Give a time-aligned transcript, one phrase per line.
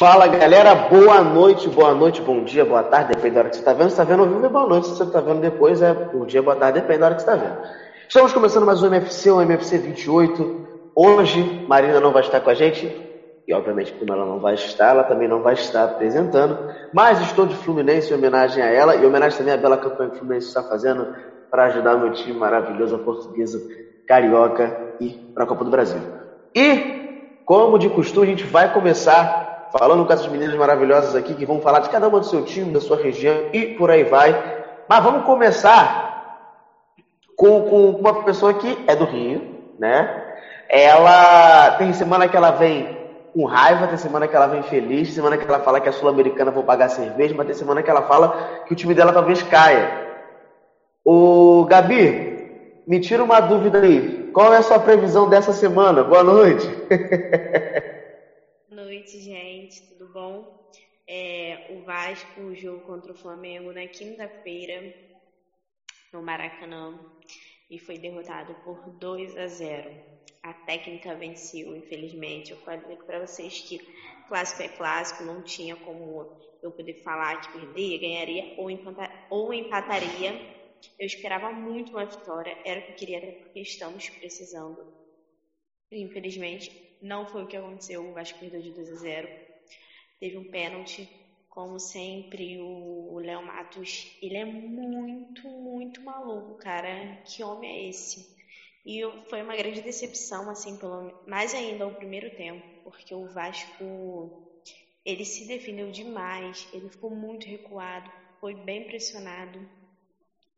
[0.00, 3.60] Fala galera, boa noite, boa noite, bom dia, boa tarde, depende da hora que você
[3.60, 3.88] está vendo.
[3.88, 6.24] Se está vendo ao vivo é boa noite, se você está vendo depois é bom
[6.24, 7.58] dia, boa tarde, depende da hora que você está vendo.
[8.08, 10.68] Estamos começando mais um MFC, um MFC 28.
[10.94, 12.86] Hoje, Marina não vai estar com a gente,
[13.46, 16.56] e obviamente como ela não vai estar, ela também não vai estar apresentando,
[16.94, 20.08] mas estou de Fluminense em homenagem a ela e em homenagem também à bela campanha
[20.08, 21.14] que o Fluminense está fazendo
[21.50, 23.60] para ajudar meu time maravilhoso, a portuguesa,
[24.08, 26.00] carioca e para a Copa do Brasil.
[26.54, 31.46] E, como de costume, a gente vai começar falando com essas meninas maravilhosas aqui que
[31.46, 34.58] vão falar de cada uma do seu time, da sua região e por aí vai.
[34.88, 36.10] Mas vamos começar
[37.36, 39.42] com, com uma pessoa que é do Rio,
[39.78, 40.26] né?
[40.68, 42.98] Ela tem semana que ela vem
[43.32, 45.92] com raiva, tem semana que ela vem feliz, tem semana que ela fala que a
[45.92, 49.42] Sul-Americana vou pagar cerveja, mas tem semana que ela fala que o time dela talvez
[49.42, 50.08] caia.
[51.04, 52.30] O Gabi,
[52.86, 54.30] me tira uma dúvida aí.
[54.32, 56.02] Qual é a sua previsão dessa semana?
[56.02, 56.68] Boa noite.
[58.84, 59.82] noite, gente.
[59.88, 60.72] Tudo bom?
[61.06, 64.94] É, o Vasco, o jogo contra o Flamengo na quinta-feira
[66.12, 66.98] no Maracanã
[67.68, 69.90] e foi derrotado por 2 a 0.
[70.42, 72.52] A técnica venceu, infelizmente.
[72.52, 73.78] Eu falei para vocês que
[74.28, 76.26] clássico é clássico, não tinha como
[76.62, 80.32] eu poder falar que perderia, ganharia ou, empatar, ou empataria.
[80.98, 84.78] Eu esperava muito uma vitória, era o que eu queria, até porque estamos precisando.
[85.92, 89.28] Infelizmente, não foi o que aconteceu, o Vasco perdeu de 2 a 0.
[90.18, 91.08] Teve um pênalti,
[91.48, 97.22] como sempre, o Léo Matos, ele é muito, muito maluco, cara.
[97.24, 98.26] Que homem é esse?
[98.84, 104.50] E foi uma grande decepção, assim, pelo mais ainda o primeiro tempo, porque o Vasco
[105.04, 108.10] ele se defendeu demais, ele ficou muito recuado,
[108.40, 109.58] foi bem pressionado.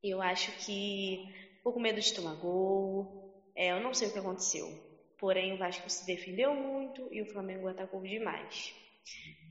[0.03, 3.07] Eu acho que ficou com medo de tomar gol.
[3.55, 4.92] É, eu não sei o que aconteceu.
[5.23, 8.75] Porém, o Vasco se defendeu muito e o Flamengo atacou demais.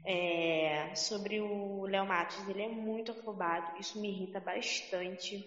[0.05, 5.41] É, sobre o Léo Matos, ele é muito afobado, isso me irrita bastante,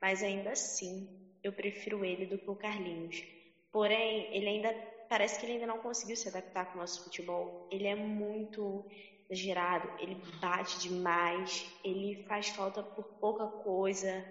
[0.00, 1.06] mas ainda assim
[1.44, 3.22] eu prefiro ele do que o Carlinhos.
[3.70, 4.72] Porém, ele ainda
[5.10, 7.68] parece que ele ainda não conseguiu se adaptar com o nosso futebol.
[7.70, 8.82] Ele é muito
[9.28, 14.24] exagerado, ele bate demais, ele faz falta por pouca coisa.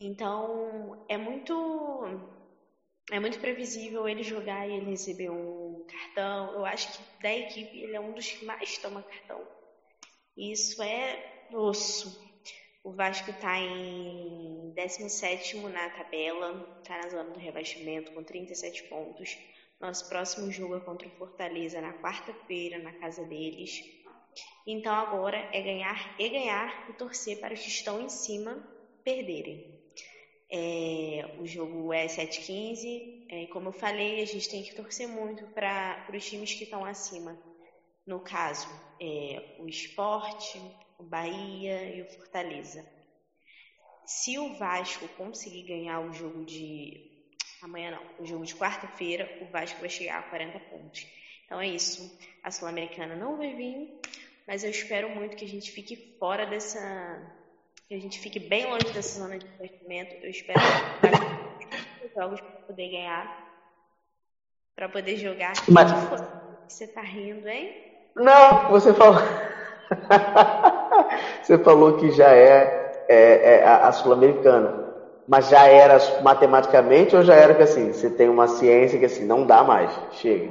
[0.00, 1.54] Então, é muito
[3.10, 6.54] é muito previsível ele jogar e ele receber um cartão.
[6.54, 9.46] Eu acho que da equipe ele é um dos que mais toma cartão.
[10.36, 12.30] Isso é osso.
[12.82, 19.36] O Vasco está em 17 na tabela, está na zona do rebaixamento com 37 pontos.
[19.78, 23.82] Nosso próximo jogo é contra o Fortaleza na quarta-feira, na casa deles.
[24.66, 28.56] Então agora é ganhar e ganhar e torcer para os que estão em cima
[29.02, 29.78] perderem.
[30.52, 33.26] É, o jogo é 7-15.
[33.28, 36.84] É, como eu falei, a gente tem que torcer muito para os times que estão
[36.84, 37.38] acima.
[38.04, 38.68] No caso,
[39.00, 40.60] é, o Esporte,
[40.98, 42.84] o Bahia e o Fortaleza.
[44.04, 47.08] Se o Vasco conseguir ganhar o jogo de.
[47.62, 51.06] Amanhã não, o jogo de quarta-feira, o Vasco vai chegar a 40 pontos.
[51.44, 52.18] Então é isso.
[52.42, 54.00] A Sul-Americana não vai vir,
[54.46, 57.39] mas eu espero muito que a gente fique fora dessa
[57.90, 60.14] que a gente fique bem longe dessa zona de investimento.
[60.22, 60.60] Eu espero
[61.98, 63.28] que jogos para poder ganhar,
[64.76, 65.54] para poder jogar.
[65.68, 65.90] Mas...
[66.68, 67.68] Você tá rindo, hein?
[68.14, 69.18] Não, você falou.
[71.42, 74.88] você falou que já é, é, é a, a sul-americana.
[75.26, 79.26] Mas já era matematicamente ou já era que assim, você tem uma ciência que assim,
[79.26, 80.48] não dá mais, chega?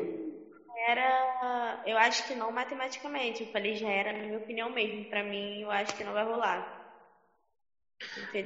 [0.90, 5.24] Era, eu acho que não matematicamente, eu falei já era na minha opinião mesmo, para
[5.24, 6.79] mim eu acho que não vai rolar.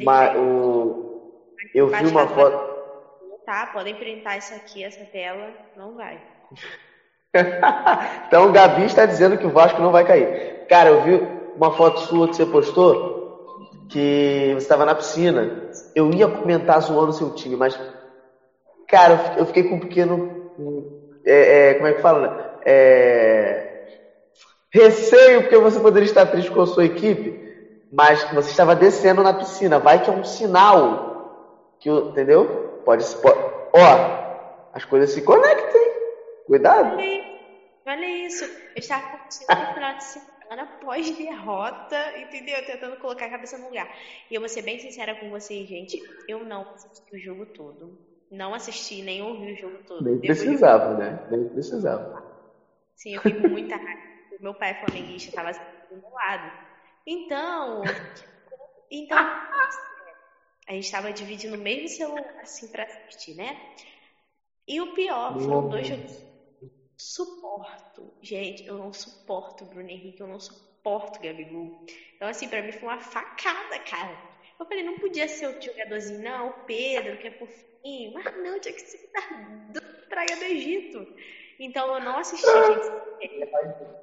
[0.03, 1.31] Mas o...
[1.73, 2.73] eu vi uma foto.
[3.45, 6.21] Tá, podem printar isso aqui, essa tela, não vai.
[8.27, 10.65] então o Gabi está dizendo que o Vasco não vai cair.
[10.67, 11.15] Cara, eu vi
[11.55, 13.13] uma foto sua que você postou
[13.89, 15.69] que você estava na piscina.
[15.94, 17.77] Eu ia comentar zoando seu time, mas
[18.88, 20.51] cara, eu fiquei com um pequeno.
[21.25, 22.27] É, é, como é que fala?
[22.27, 22.49] Né?
[22.65, 23.85] É,
[24.71, 27.43] receio porque você poderia estar triste com a sua equipe
[27.94, 29.78] mas você estava descendo na piscina.
[29.78, 31.78] Vai que é um sinal.
[31.80, 32.81] Que, entendeu?
[32.84, 33.40] Pode, pode.
[33.72, 35.81] Ó, as coisas se conectam.
[36.48, 36.95] Cuidado.
[36.95, 37.24] Olha,
[37.86, 38.45] olha isso.
[38.45, 42.66] Eu estava curtindo no final de semana pós-derrota, entendeu?
[42.66, 43.88] Tentando colocar a cabeça no lugar.
[44.30, 46.01] E eu vou ser bem sincera com vocês, gente.
[46.28, 47.95] Eu não assisti o jogo todo.
[48.31, 50.04] Não assisti, nem ouvi o jogo todo.
[50.04, 51.19] Nem precisava, né?
[51.30, 52.24] Nem precisava.
[52.95, 54.01] Sim, eu fiquei com muita raiva.
[54.40, 55.51] Meu pai é flamenguista, estava
[55.92, 56.72] do meu lado.
[57.05, 57.81] Então,
[58.89, 59.17] então
[60.67, 63.75] a gente estava dividindo o mesmo celular assim para assistir, né?
[64.67, 66.25] E o pior, foram dois jogos.
[66.97, 68.13] Suporto.
[68.21, 71.85] Gente, eu não suporto o Bruno Henrique, eu não suporto o Gabigol.
[72.15, 74.17] Então, assim, pra mim foi uma facada, cara.
[74.57, 78.13] Eu falei, não podia ser o jogadorzinho, não, o Pedro, que é fofinho.
[78.13, 81.06] Mas não, tinha que ser da praia do Egito.
[81.59, 84.02] Então eu não assisti, gente.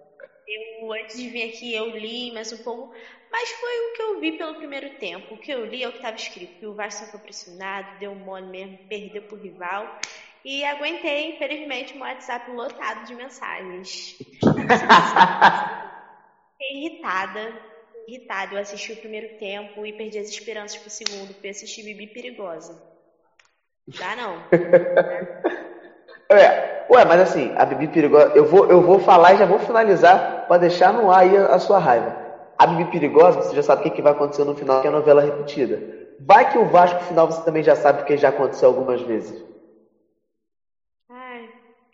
[0.50, 2.92] Eu, antes de vir aqui, eu li mais um pouco.
[3.30, 5.34] Mas foi o que eu vi pelo primeiro tempo.
[5.34, 6.58] O que eu li é o que estava escrito.
[6.58, 10.00] Que o Vasco foi pressionado, deu mole mesmo, perdeu pro rival.
[10.44, 14.16] E aguentei, infelizmente, um WhatsApp lotado de mensagens.
[16.58, 17.62] Fiquei irritada,
[18.08, 18.54] irritada.
[18.54, 22.82] Eu assisti o primeiro tempo e perdi as esperanças pro segundo, porque assisti Bibi Perigosa.
[23.98, 24.48] Dá não.
[26.30, 29.58] é, ué, mas assim, a Bibi Perigosa, eu vou, eu vou falar e já vou
[29.58, 32.16] finalizar para deixar no ar aí a, a sua raiva.
[32.58, 34.90] A Bibi Perigosa, você já sabe o que, que vai acontecer no final, que é
[34.90, 35.80] a novela repetida.
[36.18, 39.50] Vai que o Vasco final você também já sabe, porque já aconteceu algumas vezes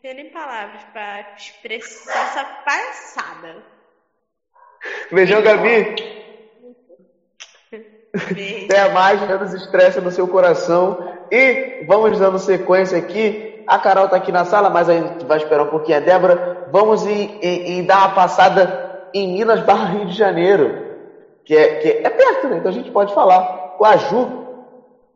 [0.07, 3.57] tenho nem palavras para expressar essa palhaçada.
[5.11, 5.97] Beijão, Gabi.
[8.33, 8.67] Beijo.
[8.67, 11.27] Até mais, menos estresse no seu coração.
[11.29, 13.56] E vamos dando sequência aqui.
[13.67, 16.69] A Carol tá aqui na sala, mas a gente vai esperar um pouquinho a Débora.
[16.71, 20.85] Vamos ir dar uma passada em Minas Barra Rio de Janeiro.
[21.45, 22.59] Que é, que é perto, né?
[22.59, 24.29] Então a gente pode falar com a Ju.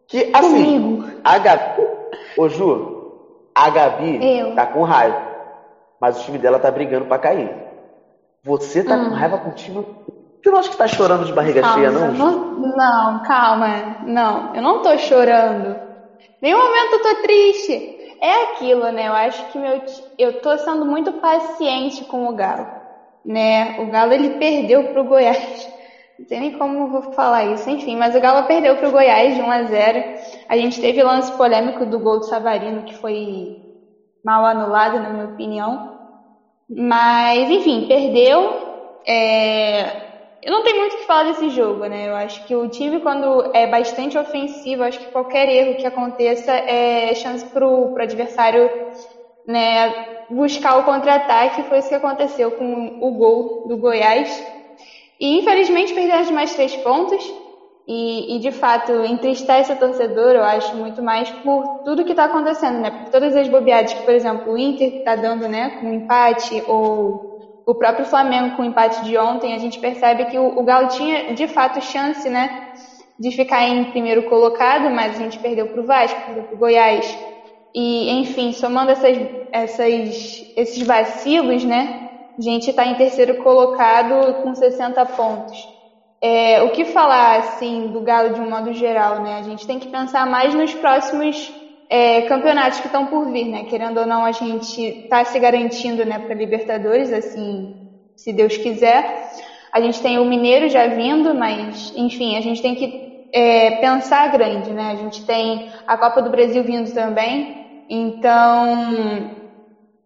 [0.06, 1.10] Que assim, Comigo.
[1.22, 1.88] a Gabi.
[2.36, 4.54] Ô Ju, a Gabi Eu.
[4.54, 5.20] tá com raiva,
[6.00, 7.50] mas o time dela tá brigando para cair.
[8.44, 9.10] Você tá hum.
[9.10, 9.86] com raiva com o time.
[10.42, 12.12] Você não acha que tá chorando de barriga calma, cheia, não?
[12.12, 12.76] não?
[12.76, 13.96] Não, calma.
[14.06, 15.89] Não, eu não tô chorando.
[16.40, 18.16] Nenhum momento eu tô triste.
[18.20, 19.08] É aquilo, né?
[19.08, 19.82] Eu acho que meu,
[20.18, 22.66] eu tô sendo muito paciente com o Galo.
[23.24, 23.80] Né?
[23.80, 25.68] O Galo ele perdeu pro Goiás.
[26.18, 29.34] Não sei nem como vou falar isso, enfim, mas o Galo perdeu para o Goiás
[29.34, 30.04] de 1 a 0.
[30.48, 33.56] A gente teve lance polêmico do gol do Savarino que foi
[34.24, 35.98] mal anulado, na minha opinião.
[36.68, 38.52] Mas, enfim, perdeu.
[39.06, 40.09] É...
[40.42, 42.08] Eu não tenho muito o que falar desse jogo, né?
[42.08, 46.50] Eu acho que o time, quando é bastante ofensivo, acho que qualquer erro que aconteça
[46.52, 48.70] é chance para o adversário
[49.46, 51.64] né, buscar o contra-ataque.
[51.64, 54.30] Foi isso que aconteceu com o gol do Goiás.
[55.18, 57.22] E infelizmente perdemos mais três pontos.
[57.86, 62.26] E, e, de fato entristece o torcedor, eu acho, muito mais por tudo que está
[62.26, 62.90] acontecendo, né?
[62.90, 67.29] Por todas as bobeadas que, por exemplo, o Inter está dando, né, com empate, ou
[67.66, 70.88] o próprio Flamengo com o empate de ontem, a gente percebe que o, o Galo
[70.88, 72.72] tinha de fato chance, né,
[73.18, 76.58] de ficar em primeiro colocado, mas a gente perdeu para o Vasco, perdeu para o
[76.58, 77.18] Goiás.
[77.74, 79.16] E, enfim, somando essas,
[79.52, 82.08] essas, esses vacilos, né,
[82.38, 85.68] a gente está em terceiro colocado com 60 pontos.
[86.22, 89.38] É, o que falar assim do Galo de um modo geral, né?
[89.38, 91.50] A gente tem que pensar mais nos próximos
[91.90, 93.64] é, campeonatos que estão por vir, né?
[93.64, 97.74] Querendo ou não, a gente está se garantindo, né, para Libertadores, assim,
[98.14, 99.32] se Deus quiser.
[99.72, 104.30] A gente tem o Mineiro já vindo, mas enfim, a gente tem que é, pensar
[104.30, 104.92] grande, né?
[104.92, 109.36] A gente tem a Copa do Brasil vindo também, então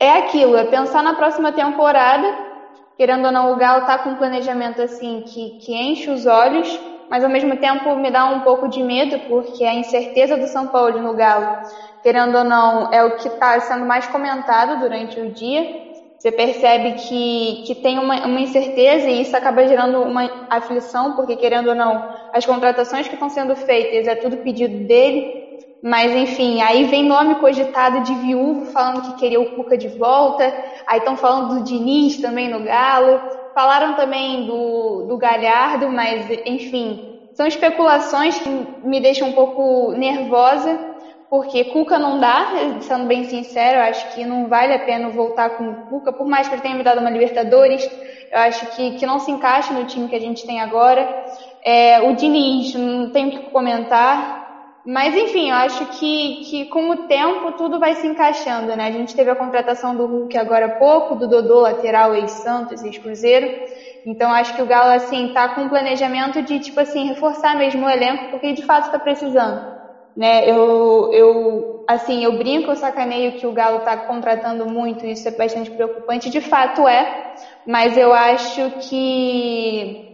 [0.00, 2.26] é aquilo, é pensar na próxima temporada.
[2.97, 6.80] Querendo ou não, o Galo tá com um planejamento assim que, que enche os olhos,
[7.14, 10.66] mas ao mesmo tempo me dá um pouco de medo, porque a incerteza do São
[10.66, 11.59] Paulo no Galo,
[12.02, 15.62] querendo ou não, é o que está sendo mais comentado durante o dia.
[16.18, 21.37] Você percebe que, que tem uma, uma incerteza e isso acaba gerando uma aflição, porque
[21.37, 25.61] querendo ou não, as contratações que estão sendo feitas é tudo pedido dele.
[25.80, 30.52] Mas enfim, aí vem nome cogitado de viúvo falando que queria o Cuca de volta.
[30.85, 33.43] Aí estão falando do Diniz também no Galo.
[33.54, 38.49] Falaram também do, do Galhardo, mas enfim, são especulações que
[38.82, 40.76] me deixam um pouco nervosa,
[41.30, 42.46] porque Cuca não dá,
[42.80, 46.26] sendo bem sincero, eu acho que não vale a pena voltar com o Cuca, por
[46.26, 47.88] mais que ele tenha me dado uma Libertadores,
[48.30, 51.08] eu acho que, que não se encaixa no time que a gente tem agora.
[51.64, 54.43] É, o Diniz, não tenho o que comentar,
[54.87, 58.87] mas enfim, eu acho que, que com o tempo tudo vai se encaixando, né?
[58.87, 63.50] A gente teve a contratação do Hulk agora há pouco, do Dodô, lateral, ex-Santos, ex-Cruzeiro.
[64.05, 67.87] Então acho que o Galo, assim, tá com um planejamento de, tipo assim, reforçar mesmo
[67.87, 69.64] o elenco, porque de fato está precisando.
[70.17, 70.45] Né?
[70.49, 75.31] Eu, eu assim, eu brinco, eu sacaneio que o Galo está contratando muito, isso é
[75.33, 77.35] bastante preocupante, de fato é,
[77.67, 80.05] mas eu acho que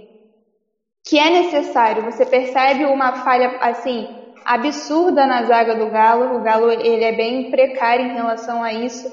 [1.05, 2.05] que é necessário.
[2.05, 4.20] Você percebe uma falha assim
[4.50, 6.37] absurda na zaga do Galo.
[6.37, 9.09] O Galo ele é bem precário em relação a isso.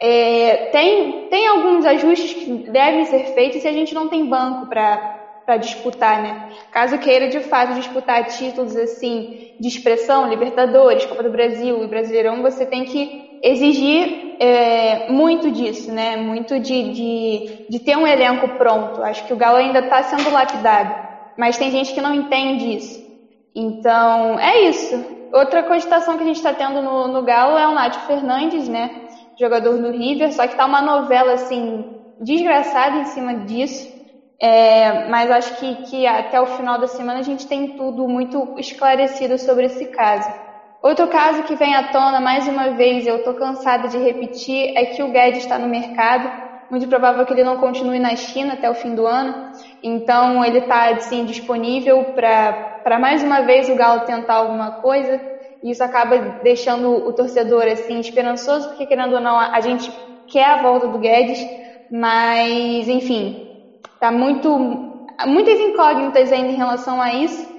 [0.00, 4.66] É, tem, tem alguns ajustes que devem ser feitos e a gente não tem banco
[4.66, 6.48] para disputar, né?
[6.70, 12.40] Caso queira de fato disputar títulos assim de expressão, Libertadores, Copa do Brasil e Brasileirão,
[12.40, 16.16] você tem que exigir é, muito disso, né?
[16.16, 19.02] Muito de, de, de ter um elenco pronto.
[19.02, 20.94] Acho que o Galo ainda está sendo lapidado,
[21.36, 23.07] mas tem gente que não entende isso.
[23.58, 25.04] Então é isso.
[25.32, 29.08] Outra cogitação que a gente está tendo no, no Galo é o Nath Fernandes, né?
[29.36, 31.84] Jogador do River, só que tá uma novela assim
[32.20, 33.98] desgraçada em cima disso.
[34.40, 38.54] É, mas acho que, que até o final da semana a gente tem tudo muito
[38.58, 40.30] esclarecido sobre esse caso.
[40.80, 44.84] Outro caso que vem à tona mais uma vez, eu estou cansada de repetir, é
[44.86, 46.30] que o Guedes está no mercado.
[46.70, 49.50] Muito provável que ele não continue na China até o fim do ano.
[49.82, 55.20] Então ele está assim, disponível para mais uma vez o Galo tentar alguma coisa.
[55.62, 59.92] E isso acaba deixando o torcedor assim esperançoso, porque querendo ou não a gente
[60.26, 61.38] quer a volta do Guedes,
[61.90, 63.48] mas enfim,
[64.00, 64.48] Tá muito,
[65.26, 67.57] muitas incógnitas ainda em relação a isso.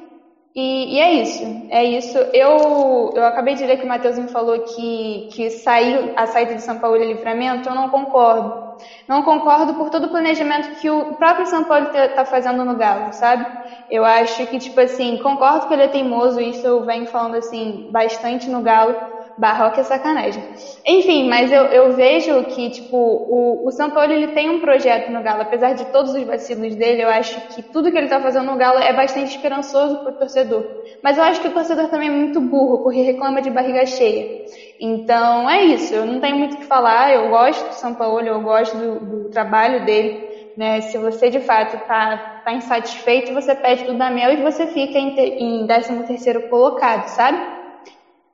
[0.56, 2.18] E, e, é isso, é isso.
[2.34, 3.88] Eu, eu acabei de ler que o
[4.18, 8.70] me falou que, que saiu a saída de São Paulo e livramento, eu não concordo.
[9.08, 13.14] Não concordo por todo o planejamento que o próprio São Paulo está fazendo no Galo,
[13.14, 13.46] sabe?
[13.90, 17.88] Eu acho que, tipo assim, concordo que ele é teimoso, isso eu venho falando assim
[17.92, 18.96] bastante no Galo,
[19.40, 20.44] Barroca é sacanagem.
[20.86, 25.10] Enfim, mas eu, eu vejo que, tipo, o, o São Paulo ele tem um projeto
[25.12, 28.20] no Galo, apesar de todos os vacilos dele, eu acho que tudo que ele está
[28.20, 30.66] fazendo no Galo é bastante esperançoso para o torcedor.
[31.02, 34.46] Mas eu acho que o torcedor também é muito burro, porque reclama de barriga cheia.
[34.78, 38.28] Então é isso, eu não tenho muito o que falar, eu gosto do São Paulo,
[38.28, 40.28] eu gosto do, do trabalho dele.
[40.58, 40.82] Né?
[40.82, 45.62] Se você de fato está tá insatisfeito, você pede tudo da e você fica em,
[45.62, 47.59] em 13 terceiro colocado, sabe?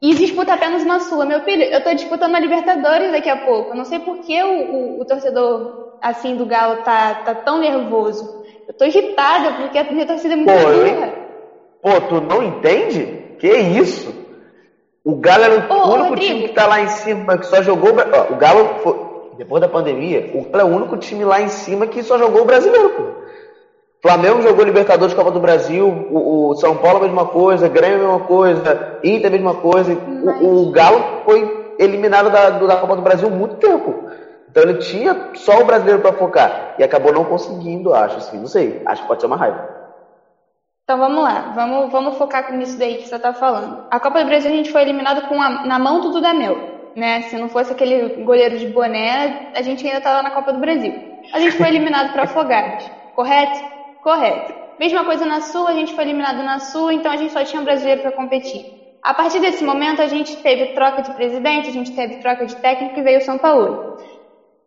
[0.02, 1.26] E disputa apenas uma Sula.
[1.26, 3.72] Meu filho, eu tô disputando a Libertadores daqui a pouco.
[3.72, 7.60] Eu não sei por que o, o, o, torcedor assim do Galo tá, tá tão
[7.60, 8.44] nervoso.
[8.68, 11.14] Eu tô irritada porque a minha torcida é muito Pô, burra.
[11.82, 13.36] Pô, tu não entende?
[13.40, 14.14] Que isso?
[15.04, 17.92] O Galo é o Ô, único time que tá lá em cima, que só jogou.
[17.92, 21.88] O Galo, foi, depois da pandemia, o Galo é o único time lá em cima
[21.88, 23.25] que só jogou o brasileiro, pô.
[24.06, 28.12] Flamengo jogou Libertadores Copa do Brasil, o, o, São Paulo a mesma coisa, Grêmio a
[28.12, 29.94] mesma coisa, Inter a mesma coisa.
[30.42, 34.12] O, o, Galo foi eliminado da, da Copa do Brasil há muito tempo.
[34.48, 38.46] Então ele tinha só o brasileiro para focar e acabou não conseguindo, acho assim, não
[38.46, 39.68] sei, acho que pode ser uma raiva.
[40.84, 43.88] Então vamos lá, vamos, vamos focar nisso daí que você está falando.
[43.90, 46.56] A Copa do Brasil a gente foi eliminado com a, na mão do Dudamel,
[46.96, 47.24] né?
[47.24, 50.94] Se não fosse aquele goleiro de boné, a gente ainda estava na Copa do Brasil.
[51.34, 53.75] A gente foi eliminado para Afogados, correto?
[54.06, 54.54] Correto.
[54.80, 57.60] Mesma coisa na Sul, a gente foi eliminado na Sul, então a gente só tinha
[57.60, 58.64] um brasileiro para competir.
[59.02, 62.56] A partir desse momento, a gente teve troca de presidente, a gente teve troca de
[62.58, 63.98] técnico e veio o São Paulo.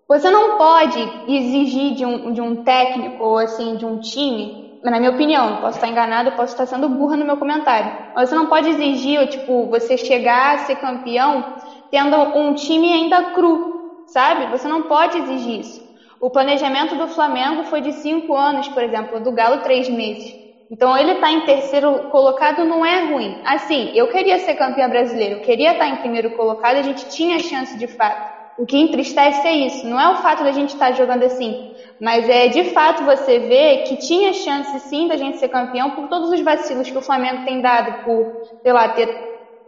[0.08, 4.98] Você não pode exigir de um, de um técnico ou assim, de um time, na
[4.98, 8.48] minha opinião, posso estar enganado, posso estar sendo burra no meu comentário, mas você não
[8.48, 11.44] pode exigir, tipo, você chegar a ser campeão
[11.92, 14.46] tendo um time ainda cru, sabe?
[14.46, 15.87] Você não pode exigir isso.
[16.20, 20.34] O planejamento do Flamengo foi de cinco anos, por exemplo, do Galo três meses.
[20.70, 23.40] Então ele está em terceiro colocado não é ruim.
[23.44, 27.08] Assim, eu queria ser campeã brasileira, eu queria estar tá em primeiro colocado, a gente
[27.08, 28.36] tinha chance de fato.
[28.58, 31.54] O que entristece é isso, não é o fato da gente estar tá jogando assim,
[32.00, 36.08] mas é de fato você ver que tinha chance sim da gente ser campeão por
[36.08, 38.26] todos os vacilos que o Flamengo tem dado, por,
[38.60, 39.08] sei lá, ter,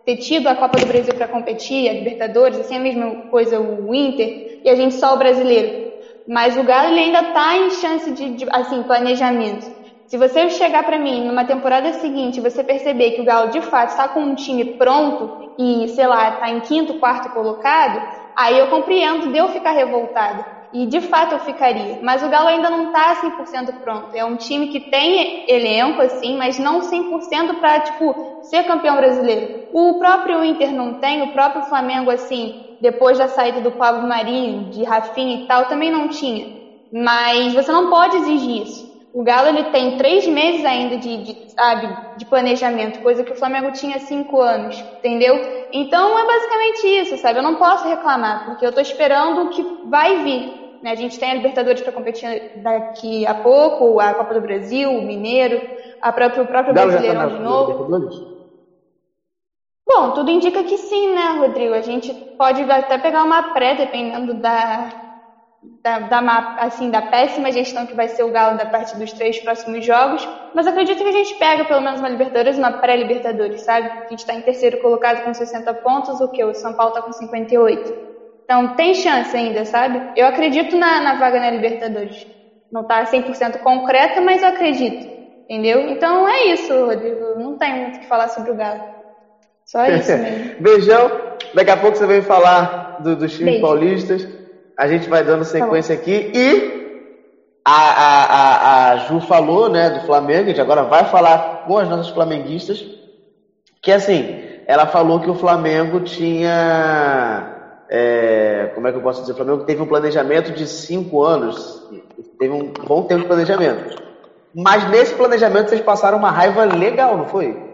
[0.04, 3.94] ter tido a Copa do Brasil para competir, a Libertadores, assim, a mesma coisa o
[3.94, 5.89] Inter, e a gente só o brasileiro.
[6.30, 9.66] Mas o Galo ele ainda está em chance de, de, assim, planejamento.
[10.06, 13.60] Se você chegar para mim numa temporada seguinte e você perceber que o Galo de
[13.60, 18.00] fato está com um time pronto e, sei lá, está em quinto, quarto colocado,
[18.36, 20.44] aí eu compreendo de eu ficar revoltado.
[20.72, 21.98] E de fato eu ficaria.
[22.00, 24.06] Mas o Galo ainda não está 100% pronto.
[24.14, 29.48] É um time que tem elenco, assim, mas não 100% para, tipo, ser campeão brasileiro.
[29.68, 34.70] O próprio Inter não tem, o próprio Flamengo, assim, depois da saída do Pablo Marinho,
[34.70, 36.60] de Rafinha e tal, também não tinha.
[36.92, 38.90] Mas você não pode exigir isso.
[39.12, 43.36] O Galo ele tem três meses ainda de, de, sabe, de planejamento, coisa que o
[43.36, 45.66] Flamengo tinha cinco anos, entendeu?
[45.72, 47.40] Então é basicamente isso, sabe?
[47.40, 50.78] Eu não posso reclamar, porque eu estou esperando o que vai vir.
[50.80, 50.92] Né?
[50.92, 55.02] A gente tem a Libertadores para competir daqui a pouco, a Copa do Brasil, o
[55.02, 55.60] Mineiro,
[56.00, 58.39] a próprio, o próprio Galo Brasileirão tá de novo.
[59.92, 61.74] Bom, tudo indica que sim, né, Rodrigo?
[61.74, 64.88] A gente pode até pegar uma pré, dependendo da,
[65.82, 69.40] da, da, assim, da péssima gestão que vai ser o Galo da parte dos três
[69.40, 70.28] próximos jogos.
[70.54, 73.88] Mas acredito que a gente pega pelo menos uma Libertadores, uma pré-Libertadores, sabe?
[73.88, 76.44] A gente está em terceiro colocado com 60 pontos, o que?
[76.44, 77.92] O São Paulo está com 58.
[78.44, 80.00] Então tem chance ainda, sabe?
[80.14, 82.26] Eu acredito na, na vaga na Libertadores.
[82.70, 85.04] Não está 100% concreta, mas eu acredito.
[85.48, 85.88] Entendeu?
[85.88, 87.34] Então é isso, Rodrigo.
[87.36, 88.84] Não tem muito o que falar sobre o Galo.
[89.70, 90.54] Só isso mesmo.
[90.58, 91.10] Beijão.
[91.54, 93.62] Daqui a pouco você vem falar do, dos times Beijo.
[93.62, 94.26] paulistas.
[94.76, 96.32] A gente vai dando sequência tá aqui.
[96.34, 96.80] E
[97.64, 100.44] a, a, a, a, Ju falou, né, do Flamengo.
[100.44, 102.84] A gente agora vai falar com as nossas flamenguistas.
[103.80, 107.56] Que assim, ela falou que o Flamengo tinha.
[107.88, 109.32] É, como é que eu posso dizer?
[109.32, 111.88] O Flamengo teve um planejamento de cinco anos.
[112.40, 114.02] Teve um bom tempo de planejamento.
[114.52, 117.69] Mas nesse planejamento vocês passaram uma raiva legal, não foi?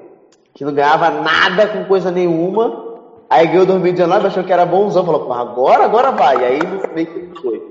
[0.57, 2.97] Que não ganhava nada com coisa nenhuma.
[3.29, 6.43] Aí ganhou 2019, achou que era bonzão, falou, agora, agora vai.
[6.43, 6.59] Aí
[6.95, 7.63] meio que foi.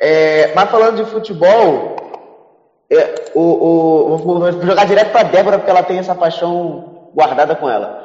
[0.00, 1.96] É, mas falando de futebol,
[2.88, 3.40] é, o,
[4.12, 7.98] o, vou jogar direto para Débora, porque ela tem essa paixão guardada com ela.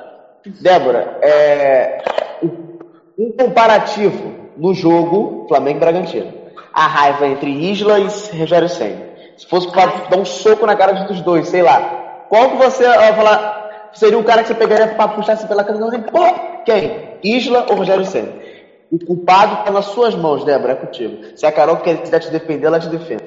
[0.60, 2.04] Débora, é,
[3.18, 6.34] um comparativo no jogo Flamengo Bragantino.
[6.74, 9.06] A raiva entre Isla e Rogério Senna.
[9.38, 11.80] Se fosse para dar um soco na cara dos dois, sei lá.
[12.28, 13.65] Qual que você vai falar?
[13.96, 17.20] Seria o cara que você pegaria para puxar pela camisa e pô, quem?
[17.24, 18.34] Isla ou Rogério Senna?
[18.92, 21.38] O culpado está nas suas mãos, Débora, é contigo.
[21.38, 23.24] Se a Carol quiser te defender, ela te defende.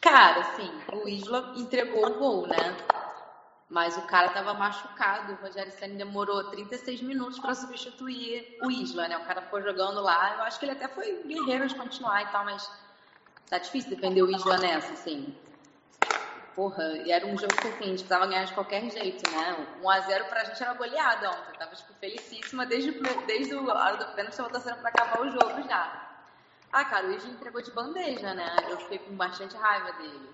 [0.00, 2.76] Cara, sim, o Isla entregou o gol, né?
[3.68, 5.34] Mas o cara estava machucado.
[5.34, 9.18] O Rogério Senna demorou 36 minutos para substituir o Isla, né?
[9.18, 10.36] O cara ficou jogando lá.
[10.38, 12.68] Eu acho que ele até foi guerreiro de continuar e tal, mas
[13.48, 15.34] Tá difícil defender o Isla nessa, assim.
[16.58, 19.64] Porra, e era um jogo que assim, a gente precisava ganhar de qualquer jeito, né?
[19.80, 21.52] 1x0 pra gente era goleada ontem.
[21.52, 22.90] Eu tava, tipo, felicíssima desde,
[23.28, 26.20] desde a hora do pênalti, tava torcendo pra acabar o jogo já.
[26.72, 28.56] Ah, cara, o Isla entregou de bandeja, né?
[28.68, 30.30] Eu fiquei com bastante raiva dele.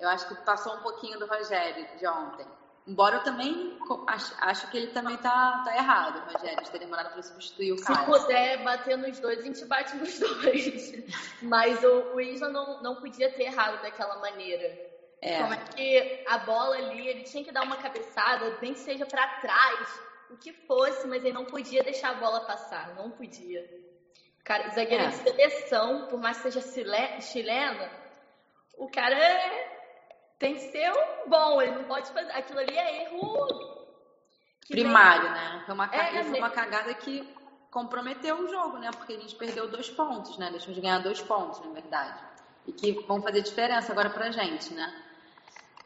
[0.00, 2.46] Eu acho que passou um pouquinho do Rogério de ontem.
[2.86, 7.12] Embora eu também acho, acho que ele também tá, tá errado, Rogério, de ter demorado
[7.12, 7.98] para substituir o cara.
[7.98, 10.94] Se puder bater nos dois, a gente bate nos dois.
[11.42, 14.87] Mas o, o Isla não, não podia ter errado daquela maneira.
[15.20, 15.42] É.
[15.42, 19.04] Como é que a bola ali, ele tinha que dar uma cabeçada, nem que seja
[19.04, 20.00] para trás,
[20.30, 23.68] o que fosse, mas ele não podia deixar a bola passar, não podia.
[24.44, 25.08] Cara, zagueiro é.
[25.08, 27.90] de seleção, por mais que seja chilena,
[28.76, 29.78] o cara é
[30.38, 32.30] tem que ser um bom, ele não pode fazer.
[32.30, 33.86] Aquilo ali é erro.
[34.68, 35.62] Primário, né?
[35.66, 37.28] Foi uma, é, foi uma cagada que
[37.70, 38.90] comprometeu o jogo, né?
[38.92, 40.50] Porque a gente perdeu dois pontos, né?
[40.50, 42.22] Deixamos de ganhar dois pontos, na verdade.
[42.66, 45.04] E que vão fazer diferença agora pra gente, né?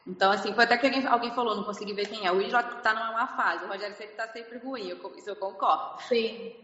[0.07, 2.33] Então, assim, foi até que alguém, alguém falou, não consegui ver quem é.
[2.33, 5.37] O Isla tá numa má fase, o Rogério sempre tá sempre ruim, eu, isso eu
[5.37, 6.03] concordo.
[6.03, 6.55] Sim.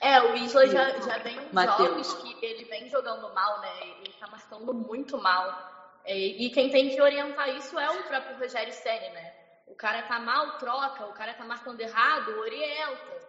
[0.00, 1.88] É, o Isla já, já vem uns Mateus.
[1.88, 3.72] jogos que ele vem jogando mal, né?
[4.00, 5.72] Ele tá marcando muito mal.
[6.04, 9.32] E, e quem tem que orientar isso é o próprio Rogério Senna, né?
[9.66, 13.24] O cara tá mal, troca, o cara tá marcando errado, orienta.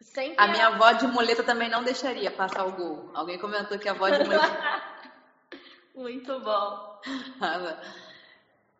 [0.00, 0.66] Sempre a minha é...
[0.66, 3.10] avó de muleta também não deixaria passar o gol.
[3.14, 4.82] Alguém comentou que a avó de muleta.
[5.94, 7.00] Muito bom.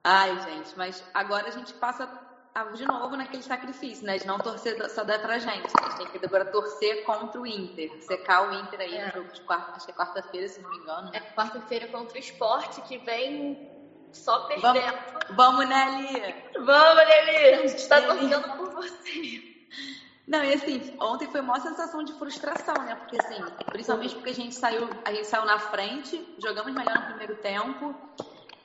[0.08, 2.08] Ai, gente, mas agora a gente passa
[2.76, 4.18] de novo naquele sacrifício, né?
[4.18, 5.66] De não torcer só dá pra gente.
[5.82, 7.90] A gente tem que agora torcer contra o Inter.
[8.02, 9.06] Secar o Inter aí é.
[9.06, 11.10] no jogo de quarta, acho que é quarta-feira, se não me engano.
[11.10, 11.18] Né?
[11.18, 13.68] É quarta-feira contra o esporte que vem
[14.12, 14.80] só perdendo.
[14.80, 16.34] Vamos, vamos Nelly!
[16.54, 17.54] Vamos, Nelly!
[17.54, 19.56] A gente tá torcendo por você.
[20.24, 22.94] Não, e assim, ontem foi uma sensação de frustração, né?
[22.94, 23.42] Porque assim,
[23.72, 27.92] principalmente porque a gente saiu, a gente saiu na frente, jogamos melhor no primeiro tempo.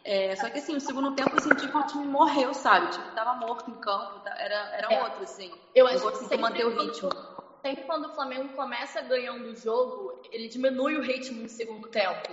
[0.03, 2.87] É, só que assim, o segundo tempo eu senti que o time morreu, sabe?
[2.87, 5.03] O time tava morto em campo, tá, era, era é.
[5.03, 5.51] outro, assim.
[5.75, 7.09] Eu acho que manter o ritmo.
[7.09, 11.87] Quando, sempre quando o Flamengo começa ganhando o jogo, ele diminui o ritmo no segundo
[11.87, 12.29] tempo.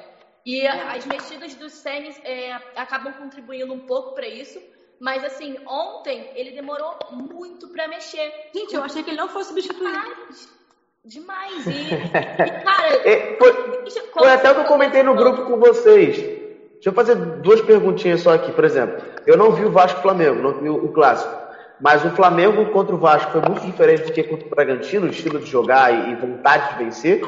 [0.47, 0.97] E é.
[0.97, 4.61] as mexidas do Senna é, acabam contribuindo um pouco para isso.
[4.99, 8.51] Mas assim, ontem ele demorou muito para mexer.
[8.55, 9.93] Gente, eu achei que ele não fosse substituído.
[9.93, 10.59] Demais.
[11.05, 11.67] Demais.
[11.67, 13.09] E, e cara.
[13.09, 13.53] É, foi,
[14.13, 16.38] foi até o que eu comentei no grupo com vocês.
[16.79, 19.03] Deixa eu fazer duas perguntinhas só aqui, por exemplo.
[19.27, 21.37] Eu não vi o Vasco Flamengo, não vi o clássico.
[21.81, 25.41] Mas o Flamengo contra o Vasco foi muito diferente do que contra o Bragantino, estilo
[25.41, 27.23] de jogar e, vontade de vencer.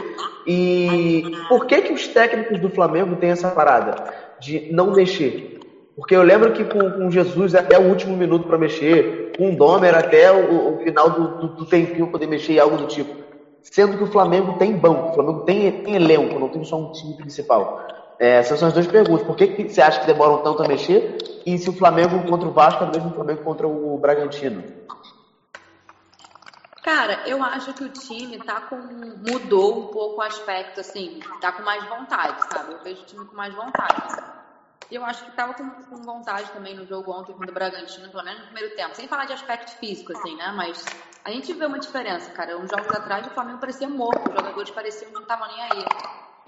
[0.46, 3.94] E por que que os técnicos do Flamengo têm essa parada
[4.40, 5.58] de não mexer?
[5.96, 9.56] Porque eu lembro que com, com Jesus até o último minuto para mexer, com o
[9.56, 13.14] Domer até o, o final do, do, do tempinho poder mexer e algo do tipo.
[13.62, 16.92] Sendo que o Flamengo tem banco, o Flamengo tem, tem elenco, não tem só um
[16.92, 17.86] time principal.
[18.20, 19.26] É, essas são as duas perguntas.
[19.26, 21.16] Por que, que você acha que demoram tanto a mexer?
[21.46, 24.62] E se o Flamengo contra o Vasco é o mesmo Flamengo contra o Bragantino?
[26.82, 28.76] Cara, eu acho que o time tá com.
[28.76, 32.74] mudou um pouco o aspecto, assim, tá com mais vontade, sabe?
[32.74, 34.22] Eu vejo o time com mais vontade.
[34.90, 38.24] Eu acho que tava com, com vontade também no jogo ontem contra o Bragantino, pelo
[38.24, 38.94] menos no primeiro tempo.
[38.94, 40.52] Sem falar de aspecto físico, assim, né?
[40.54, 40.84] Mas
[41.24, 42.58] a gente vê uma diferença, cara.
[42.58, 45.84] Uns jogos atrás o Flamengo parecia morto, os jogadores pareciam que não estavam nem aí.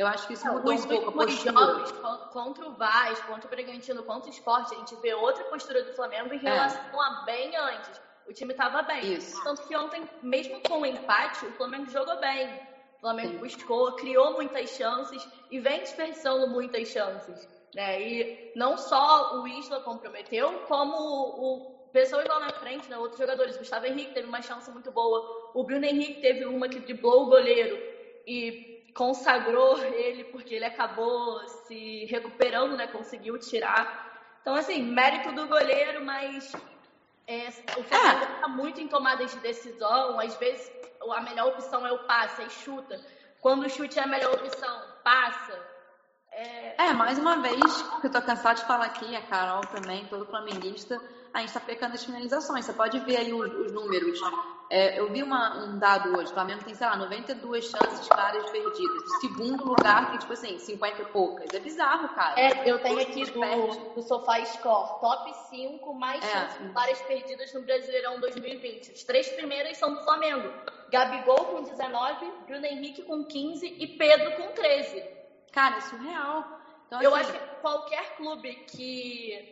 [0.03, 1.53] Eu acho que isso mudou Os um pouco a postura.
[1.53, 5.45] jogos con- contra o Vasco, contra o Bragantino, contra o Sport, a gente vê outra
[5.45, 8.01] postura do Flamengo em relação a bem antes.
[8.27, 8.99] O time estava bem.
[8.99, 9.07] É.
[9.17, 9.43] Isso.
[9.45, 12.49] Tanto que ontem, mesmo com o empate, o Flamengo jogou bem.
[12.97, 17.49] O Flamengo buscou, criou muitas chances e vem desperdiçando muitas chances.
[17.75, 18.01] Né?
[18.01, 22.97] E não só o Isla comprometeu, como o, o pessoas lá na frente, né?
[22.99, 23.57] outros jogadores.
[23.57, 25.21] O Gustavo Henrique teve uma chance muito boa.
[25.55, 27.77] O Bruno Henrique teve uma que driblou o goleiro
[28.27, 32.87] e consagrou ele porque ele acabou se recuperando, né?
[32.87, 34.11] Conseguiu tirar.
[34.41, 36.53] Então, assim, mérito do goleiro, mas
[37.27, 40.19] é, o Flamengo está muito em tomadas de decisão.
[40.19, 40.71] Às vezes
[41.11, 43.01] a melhor opção é o passe, aí chuta.
[43.41, 45.72] Quando o chute é a melhor opção, passa.
[46.35, 50.25] É, mais uma vez, que eu tô cansada de falar aqui, a Carol também, todo
[50.27, 51.01] flamenguista,
[51.33, 52.65] a gente tá pecando as finalizações.
[52.65, 54.19] Você pode ver aí os, os números.
[54.71, 58.49] É, eu vi uma- um dado hoje, o Flamengo tem, sei lá, 92 chances claras
[58.51, 59.03] perdidas.
[59.21, 61.53] Segundo lugar tem, tipo assim, 50 e poucas.
[61.53, 62.41] É bizarro, cara.
[62.41, 66.29] é, eu tenho aqui do, do Sofá Score, top 5 mais É.
[66.29, 68.93] chances claras perdidas no Brasileirão 2020.
[68.93, 70.51] As três primeiras são do Flamengo.
[70.91, 75.22] Gabigol com 19, Bruno Henrique com 15 e Pedro com 13.
[75.53, 76.45] Cara, é surreal.
[76.87, 79.45] Então, Eu assim, acho que qualquer clube que,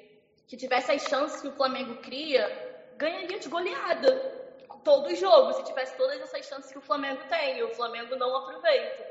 [0.46, 2.50] que tivesse as chances que o Flamengo cria,
[2.92, 4.20] ganharia de goleada.
[4.82, 8.34] Todo jogo, se tivesse todas essas chances que o Flamengo tem, e o Flamengo não
[8.34, 9.06] aproveita.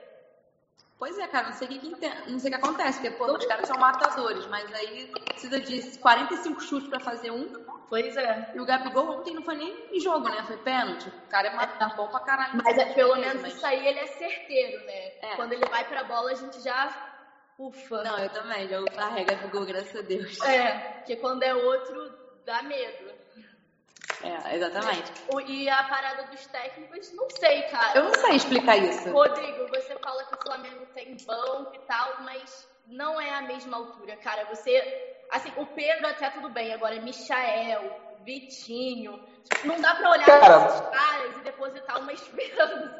[0.99, 3.31] Pois é, cara, não sei o que, que não sei o que acontece, porque pô,
[3.31, 7.47] os caras são matadores, mas aí precisa de 45 chutes pra fazer um.
[7.89, 8.51] Pois é.
[8.53, 10.43] E o Gabigol ontem não foi nem em jogo, né?
[10.43, 11.07] Foi pênalti.
[11.07, 12.61] O cara é ma- bom pra caralho.
[12.61, 15.07] Mas é, pelo menos mas- isso aí ele é certeiro, né?
[15.21, 15.35] É.
[15.37, 16.93] Quando ele vai pra bola, a gente já.
[17.57, 18.03] Ufa.
[18.03, 20.39] Não, eu também, já carrega Gabigol, graças a Deus.
[20.41, 22.13] É, porque quando é outro,
[22.45, 23.08] dá medo.
[24.23, 25.11] É, exatamente.
[25.33, 27.97] O- E a parada dos técnicos, não sei, cara.
[27.97, 29.09] Eu não sei explicar isso.
[29.11, 33.77] Rodrigo, você fala que o Flamengo tem banco e tal, mas não é a mesma
[33.77, 34.45] altura, cara.
[34.53, 34.83] Você.
[35.31, 37.83] Assim, o Pedro até tudo bem, agora Michael,
[38.25, 39.19] Vitinho.
[39.63, 40.59] Não dá pra olhar Cara.
[40.59, 42.95] para esses caras e depositar uma esperança.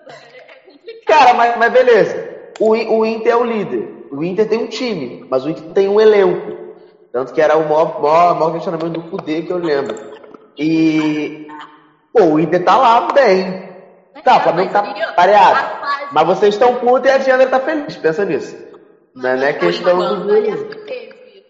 [0.47, 1.05] É complicado.
[1.08, 2.39] Cara, mas, mas beleza.
[2.60, 4.08] O, o Inter é o líder.
[4.12, 6.75] O Inter tem um time, mas o Inter tem um elenco.
[7.12, 10.08] Tanto que era o maior, maior, maior questionamento do Kudê que eu lembro.
[10.59, 11.47] E.
[12.13, 13.69] Pô, o Inter tá lá bem.
[14.23, 14.83] Tá, o Flamengo tá
[15.15, 15.79] pareado.
[16.11, 17.95] Mas vocês estão putos e a Diana tá feliz.
[17.95, 18.55] Pensa nisso.
[19.15, 20.27] Não é- não é questão
[20.85, 21.45] teve.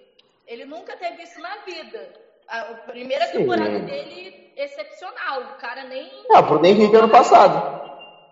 [0.48, 2.00] Ele nunca teve isso na vida.
[2.48, 3.40] A, primeira Sim.
[3.40, 5.42] temporada dele, excepcional.
[5.56, 6.10] O cara nem.
[6.30, 7.80] Não, Bruno Henrique ano passado.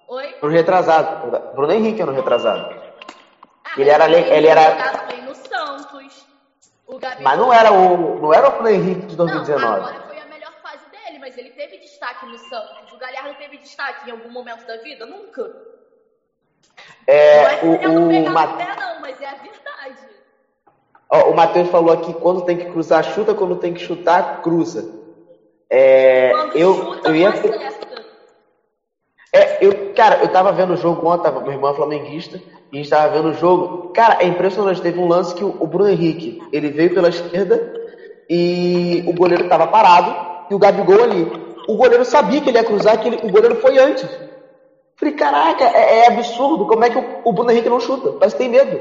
[0.07, 0.35] Oi?
[0.41, 1.31] Ano retrasado.
[1.55, 2.73] Bruno Henrique ano retrasado.
[3.65, 4.75] Ah, Ele era le- ele era-
[5.25, 6.25] no Santos.
[7.21, 8.19] Mas não era o.
[8.21, 9.75] Não era o Bruno Henrique de Não, 2019.
[9.75, 10.83] agora foi a melhor fase
[11.37, 12.91] ele teve destaque no Santos.
[12.91, 15.05] O Galhardo teve destaque em algum momento da vida?
[15.05, 15.51] Nunca.
[17.05, 20.07] É, não é o, o, pegar Ma- no pé, não, mas é a verdade.
[21.09, 24.93] Ó, o Matheus falou aqui, quando tem que cruzar, chuta, quando tem que chutar, cruza.
[25.69, 27.33] É, Quando eu, chuta, eu ia.
[29.33, 32.77] É, eu, cara, eu tava vendo o jogo ontem, tava, meu irmão é flamenguista, e
[32.77, 33.91] a gente tava vendo o jogo.
[33.93, 37.73] Cara, é impressionante, teve um lance que o, o Bruno Henrique, ele veio pela esquerda
[38.29, 41.23] e o goleiro tava parado e o Gabigol ali.
[41.67, 44.09] O goleiro sabia que ele ia cruzar, que ele- o goleiro foi antes.
[44.95, 48.11] Falei, caraca, é, é absurdo, como é que o, o Bruno Henrique não chuta?
[48.13, 48.77] Parece que tem medo.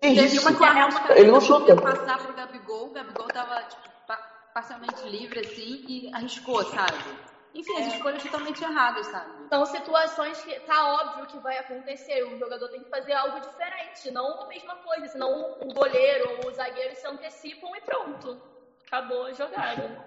[0.00, 1.76] Que Teve uma que a Real Ele não chuta.
[1.76, 4.20] passar pro Gabigol, o Gabigol tava tipo, pa-
[4.54, 6.94] parcialmente livre assim e arriscou, sabe?
[7.54, 7.80] Enfim, É.
[7.80, 9.30] as escolhas totalmente erradas, sabe?
[9.48, 12.22] São situações que tá óbvio que vai acontecer.
[12.24, 15.08] O jogador tem que fazer algo diferente, não a mesma coisa.
[15.08, 18.40] Senão o goleiro ou o zagueiro se antecipam e pronto.
[18.86, 19.98] Acabou a jogada.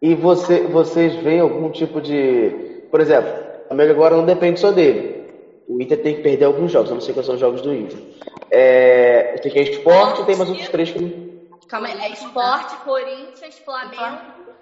[0.00, 2.82] E você, vocês veem algum tipo de.
[2.90, 3.32] Por exemplo,
[3.64, 5.16] o Flamengo agora não depende só dele.
[5.66, 7.74] O Inter tem que perder alguns jogos, eu não sei quais são os jogos do
[7.74, 7.98] Inter.
[8.50, 11.36] É, tem que é esporte tem mais outros três que.
[11.66, 11.98] Calma aí.
[11.98, 14.54] É esporte, Corinthians, Flamengo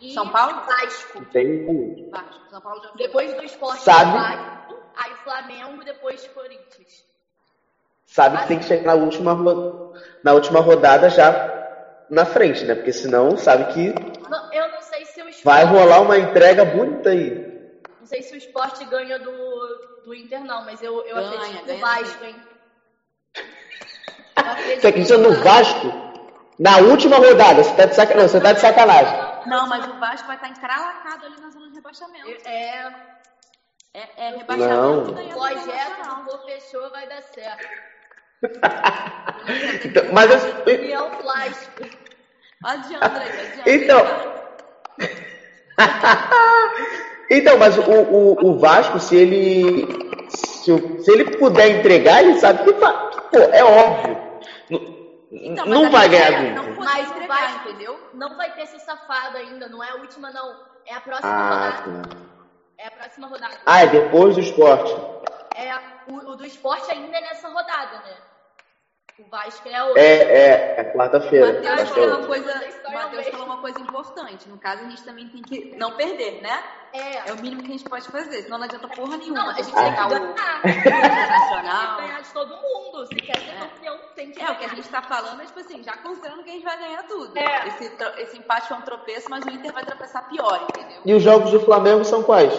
[0.00, 0.62] e São Paulo?
[0.66, 1.24] Vasco.
[1.26, 2.08] Tem.
[2.10, 2.90] Vasco, São Paulo já.
[2.96, 4.12] Depois do esporte Sabe?
[4.12, 7.04] Vasco, aí Flamengo, depois Corinthians.
[8.06, 9.34] Sabe que tem que chegar na última,
[10.22, 11.53] na última rodada já
[12.10, 12.74] na frente, né?
[12.74, 13.88] Porque senão sabe que
[14.28, 15.44] Não, eu não sei se o esporte.
[15.44, 17.52] vai rolar uma entrega bonita aí.
[18.00, 19.32] Não sei se o esporte ganha do,
[20.04, 22.36] do Inter, não, mas eu, eu Ganha, acredito no Vasco, hein?
[24.80, 26.04] Você acredita no Vasco.
[26.58, 28.28] Na última rodada, você tá de sacanagem.
[28.28, 29.18] Você tá de sacanagem.
[29.46, 32.28] Não, mas o Vasco vai estar encralacado ali na zona de rebaixamento.
[32.48, 32.94] É,
[33.94, 35.02] É, é rebaixamento Não.
[35.02, 37.66] o projeto do Pô fechou, vai dar certo.
[39.84, 41.84] Então, mas assim, União Plástico.
[42.64, 43.70] Adianta aí, adianta.
[43.70, 44.06] Então.
[47.30, 49.86] então, mas o, o, o Vasco, se ele
[50.28, 52.92] se, o- se ele puder entregar, ele sabe que vai.
[53.30, 54.18] Pô, é óbvio.
[54.70, 54.80] Não,
[55.30, 56.80] Então, não vai ganhar é, nunca.
[56.84, 58.00] Mas o entregar, Vasco- entendeu?
[58.14, 60.54] Não vai ter ser safado ainda, não é a última, não.
[60.86, 62.08] É a próxima Ah, rodada.
[62.08, 62.16] tá.
[62.78, 63.54] É a próxima rodada.
[63.66, 64.94] Ah, é depois do esporte.
[65.56, 65.74] É
[66.10, 68.16] o, o do esporte ainda é nessa rodada, né?
[69.16, 69.96] O Vasco é o.
[69.96, 71.52] É, é, é quarta-feira.
[71.52, 73.30] Matheus é falou uma coisa, mesmo.
[73.30, 74.48] falou uma coisa importante.
[74.48, 76.62] No caso, a gente também tem que não perder, né?
[76.92, 77.28] É.
[77.28, 79.38] É o mínimo que a gente pode fazer, senão não adianta porra nenhuma.
[79.42, 80.62] Não, a gente tem que ganhar.
[80.62, 83.06] Tem que ganhar de todo mundo.
[83.06, 84.76] Se quer ser campeão, tem que É, o que a ganhar.
[84.76, 87.36] gente tá falando é, tipo assim, já considerando que a gente vai ganhar tudo.
[87.38, 87.68] É.
[87.68, 91.02] Esse, esse empate foi um tropeço, mas o Inter vai tropeçar pior, entendeu?
[91.04, 92.52] E os jogos do Flamengo são quais?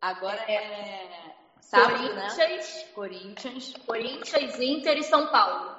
[0.00, 1.25] Agora é
[1.66, 2.28] sábado, né?
[2.28, 3.74] Corinthians, Corinthians.
[3.84, 5.74] Corinthians, Inter e São Paulo.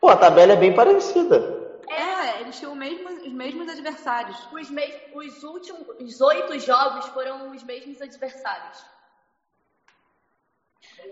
[0.00, 1.58] Pô, a tabela é bem parecida.
[1.88, 4.36] É, eles tinham os mesmos, os mesmos adversários.
[4.52, 4.94] Os, mes...
[5.12, 8.84] os últimos os oito jogos foram os mesmos adversários.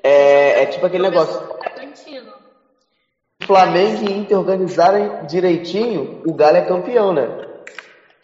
[0.02, 1.40] É, é tipo aquele negócio.
[3.42, 7.26] Flamengo e Inter organizarem direitinho, o Galo é campeão, né?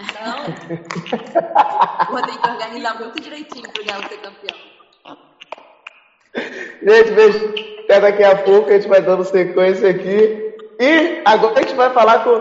[0.00, 0.44] Não,
[2.11, 4.71] Vou ter que organizar muito direitinho pro Galo ser campeão.
[6.82, 7.54] Gente, beijo.
[7.84, 10.54] Até daqui a pouco a gente vai dando sequência aqui.
[10.80, 12.40] E agora a gente vai falar com.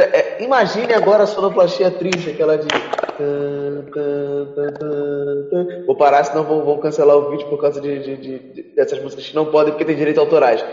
[0.00, 2.66] é, imagine agora a sonoplastia triste, aquela de.
[5.86, 9.00] Vou parar, senão vão, vão cancelar o vídeo por causa de, de- de- de- dessas
[9.02, 10.64] músicas que não podem porque tem direitos autorais.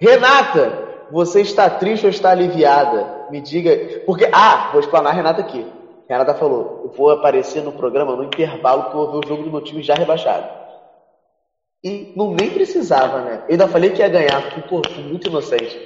[0.00, 0.72] Renata,
[1.10, 3.26] você está triste ou está aliviada?
[3.30, 4.00] Me diga.
[4.06, 4.28] Porque.
[4.32, 5.64] Ah, vou explanar a Renata aqui.
[6.08, 9.42] Renata falou: eu vou aparecer no programa no intervalo que eu vou ver o jogo
[9.44, 10.46] do meu time já rebaixado.
[11.84, 13.40] E não nem precisava, né?
[13.46, 15.80] Eu ainda falei que ia ganhar, porque, pô, fui muito inocente.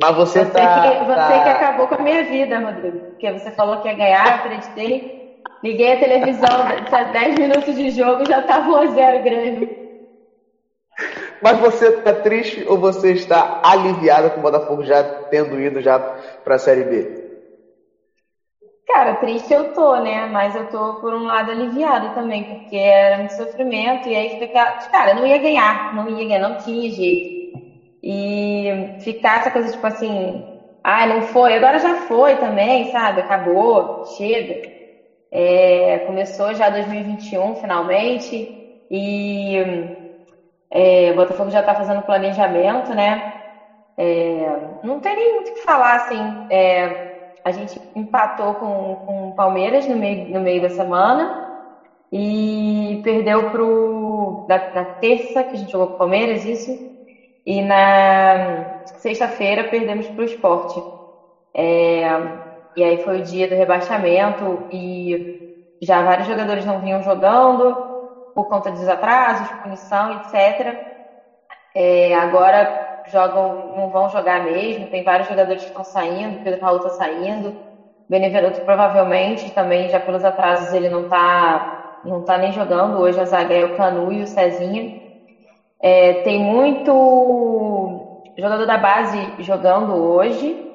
[0.00, 0.82] Mas você, Você, tá.
[0.82, 2.98] que, você tá- que acabou com a minha vida, Rodrigo.
[3.10, 5.02] Porque você falou que ia ganhar, eu acreditei.
[5.62, 6.48] Liguei a televisão,
[7.12, 9.68] 10 minutos de jogo já tava 1x0 Grêmio.
[11.40, 16.04] Mas você tá triste ou você está aliviada com o Botafogo já tendo ido já
[16.44, 17.17] pra Série B?
[18.98, 20.26] Cara, triste eu tô, né?
[20.26, 24.08] Mas eu tô por um lado aliviada também, porque era muito sofrimento.
[24.08, 24.76] E aí fica.
[24.90, 27.28] Cara, eu não ia ganhar, não ia ganhar, não tinha jeito.
[28.02, 30.44] E ficar essa coisa tipo assim,
[30.84, 33.20] ah, não foi, agora já foi também, sabe?
[33.20, 34.60] Acabou, chega.
[35.30, 38.50] É, começou já 2021 finalmente.
[38.90, 39.56] E
[40.70, 43.22] é, o Botafogo já tá fazendo planejamento, né?
[43.96, 46.40] É, não tem nem muito o que falar, assim.
[46.50, 46.88] É,
[47.44, 51.48] a gente empatou com, com o Palmeiras no meio, no meio da semana
[52.12, 54.46] e perdeu pro.
[54.48, 56.70] Na terça, que a gente jogou com o Palmeiras, isso.
[57.44, 60.82] E na sexta-feira perdemos pro esporte.
[61.54, 62.06] É,
[62.76, 67.74] e aí foi o dia do rebaixamento e já vários jogadores não vinham jogando
[68.34, 70.76] por conta dos atrasos, punição, etc.
[71.74, 74.86] É, agora jogam, não vão jogar mesmo.
[74.86, 77.56] Tem vários jogadores que estão saindo, Pedro Raul está saindo.
[78.08, 82.98] Benevenuto provavelmente também, já pelos atrasos, ele não tá, não tá nem jogando.
[82.98, 85.00] Hoje a zaga é o Canu e o Cezinha.
[85.80, 90.66] É, tem muito jogador da base jogando hoje.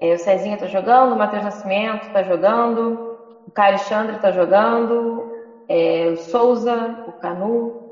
[0.00, 5.32] É, o Cezinha está jogando, o Matheus Nascimento está jogando, o Caio Alexandre está jogando,
[5.68, 7.86] é, o Souza, o Canu.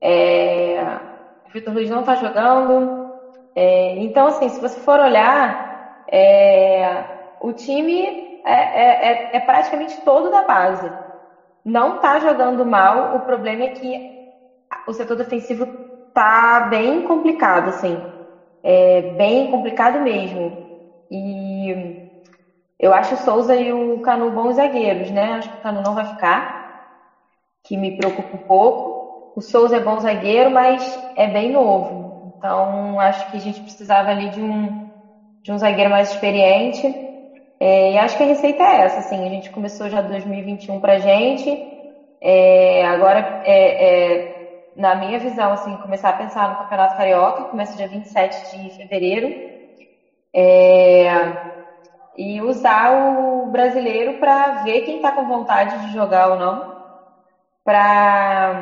[0.00, 0.82] É,
[1.46, 3.01] o Vitor Luiz não está jogando.
[3.54, 5.60] É, então, assim, se você for olhar,
[6.10, 7.06] é,
[7.40, 8.06] o time
[8.44, 10.94] é, é- é- é praticamente todo da base.
[11.64, 14.00] Não está jogando mal, o problema é que
[14.86, 15.68] o setor defensivo
[16.14, 18.04] tá bem complicado, assim.
[18.62, 20.58] É bem complicado mesmo.
[21.10, 21.94] E
[22.78, 25.32] eu acho o Souza e o Canu bons zagueiros, né?
[25.34, 26.52] Acho que o Canu não vai ficar,
[27.64, 28.96] que me preocupa um pouco.
[29.34, 32.01] O Souza é bom zagueiro, mas é bem novo.
[32.42, 34.68] Então, acho que a gente precisava ali de um,
[35.44, 36.86] de um zagueiro mais experiente.
[37.60, 39.26] É, e acho que a receita é essa, assim.
[39.26, 41.62] A gente começou já 2021 pra gente.
[42.20, 44.26] É, agora, é, é,
[44.74, 49.36] na minha visão, assim, começar a pensar no Campeonato Carioca, começa dia 27 de fevereiro.
[50.34, 51.36] É,
[52.16, 56.64] e usar o brasileiro para ver quem está com vontade de jogar ou não.
[57.64, 58.54] Pra,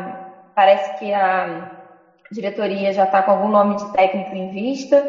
[0.54, 1.46] parece que a
[2.32, 5.06] diretoria já está com algum nome de técnico em vista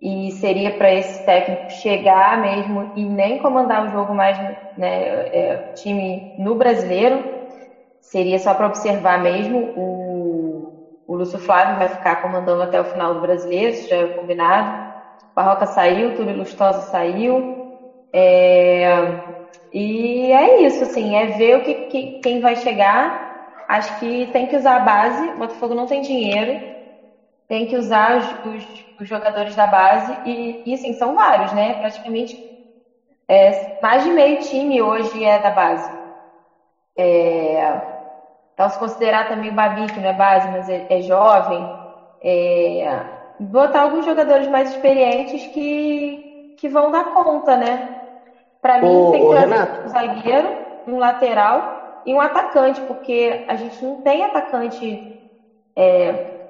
[0.00, 4.38] e seria para esse técnico chegar mesmo e nem comandar o jogo mais,
[4.76, 7.24] né, é, time no brasileiro,
[8.00, 9.72] seria só para observar mesmo.
[9.76, 10.72] O,
[11.06, 14.76] o Lúcio Flávio vai ficar comandando até o final do brasileiro, isso já é combinado.
[15.34, 17.46] Barroca saiu, Túlio Lustosa saiu.
[18.12, 18.86] É,
[19.72, 23.21] e é isso, assim, é ver o que, que, quem vai chegar.
[23.72, 25.30] Acho que tem que usar a base.
[25.30, 26.60] O Botafogo não tem dinheiro.
[27.48, 30.14] Tem que usar os, os, os jogadores da base.
[30.26, 31.72] E, e, assim, são vários, né?
[31.80, 32.36] Praticamente
[33.26, 35.90] é, mais de meio time hoje é da base.
[36.98, 37.80] É,
[38.52, 41.66] então, se considerar também o Babi, que não é base, mas é, é jovem,
[42.22, 43.00] é,
[43.40, 48.02] botar alguns jogadores mais experientes que, que vão dar conta, né?
[48.60, 50.48] Para mim, tem que ter um zagueiro,
[50.86, 55.20] um lateral e um atacante, porque a gente não tem atacante
[55.76, 56.40] é,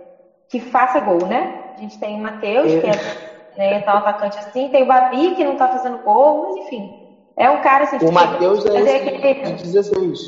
[0.48, 1.72] que faça gol, né?
[1.76, 5.34] A gente tem o Matheus, que é né, tá um atacante assim, tem o Babi,
[5.34, 7.02] que não tá fazendo gol, mas enfim.
[7.36, 7.98] É um cara assim.
[8.04, 9.52] O Matheus é esse aquele...
[9.52, 10.20] de 16.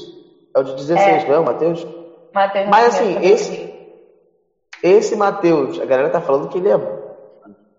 [0.54, 1.28] É o de 16, é.
[1.28, 1.86] não é o Matheus?
[2.32, 3.74] Matheus mas assim, esse,
[4.82, 6.74] esse Matheus, a galera tá falando que ele é.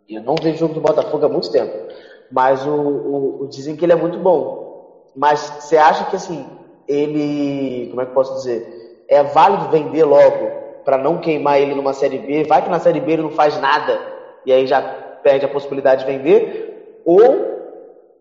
[0.08, 1.74] Eu não vejo jogo do Botafogo há muito tempo.
[2.32, 5.04] Mas o, o, o, dizem que ele é muito bom.
[5.16, 6.46] Mas você acha que assim,
[6.88, 7.88] ele.
[7.90, 9.04] Como é que eu posso dizer?
[9.08, 10.52] É válido vender logo
[10.84, 12.44] para não queimar ele numa série B?
[12.44, 14.00] Vai que na série B ele não faz nada
[14.46, 17.02] e aí já perde a possibilidade de vender?
[17.06, 17.56] Ou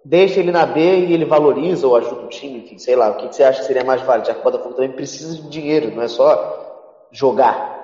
[0.05, 3.15] deixa ele na B e ele valoriza ou ajuda o time, enfim, sei lá, o
[3.17, 4.29] que você acha que seria mais válido?
[4.29, 7.75] Já que o Botafogo também precisa de dinheiro, não é só jogar.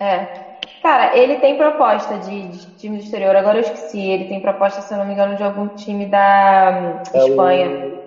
[0.00, 0.52] É.
[0.82, 4.00] Cara, ele tem proposta de, de, time do exterior, agora eu esqueci.
[4.00, 7.68] Ele tem proposta, se eu não me engano, de algum time da um, é Espanha.
[7.68, 8.01] O,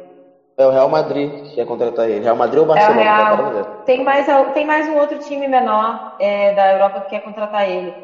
[0.58, 2.24] é o Real Madrid que quer contratar ele.
[2.24, 3.02] Real Madrid ou Barcelona?
[3.02, 3.66] É o Real.
[3.86, 7.96] Tem, mais, tem mais um outro time menor é, da Europa que quer contratar ele.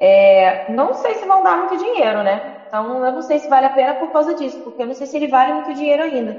[0.00, 2.42] É, não sei se vão dar muito dinheiro, né?
[2.66, 5.06] Então eu não sei se vale a pena por causa disso, porque eu não sei
[5.06, 6.38] se ele vale muito dinheiro ainda.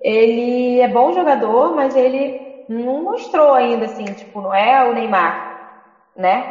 [0.00, 5.44] Ele é bom jogador, mas ele não mostrou ainda, assim, tipo, não é o Neymar
[6.16, 6.50] né?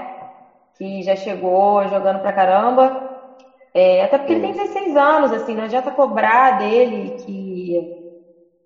[0.75, 2.97] Que já chegou jogando pra caramba.
[3.73, 7.86] É, até porque ele tem 16 anos, assim, não adianta cobrar dele que,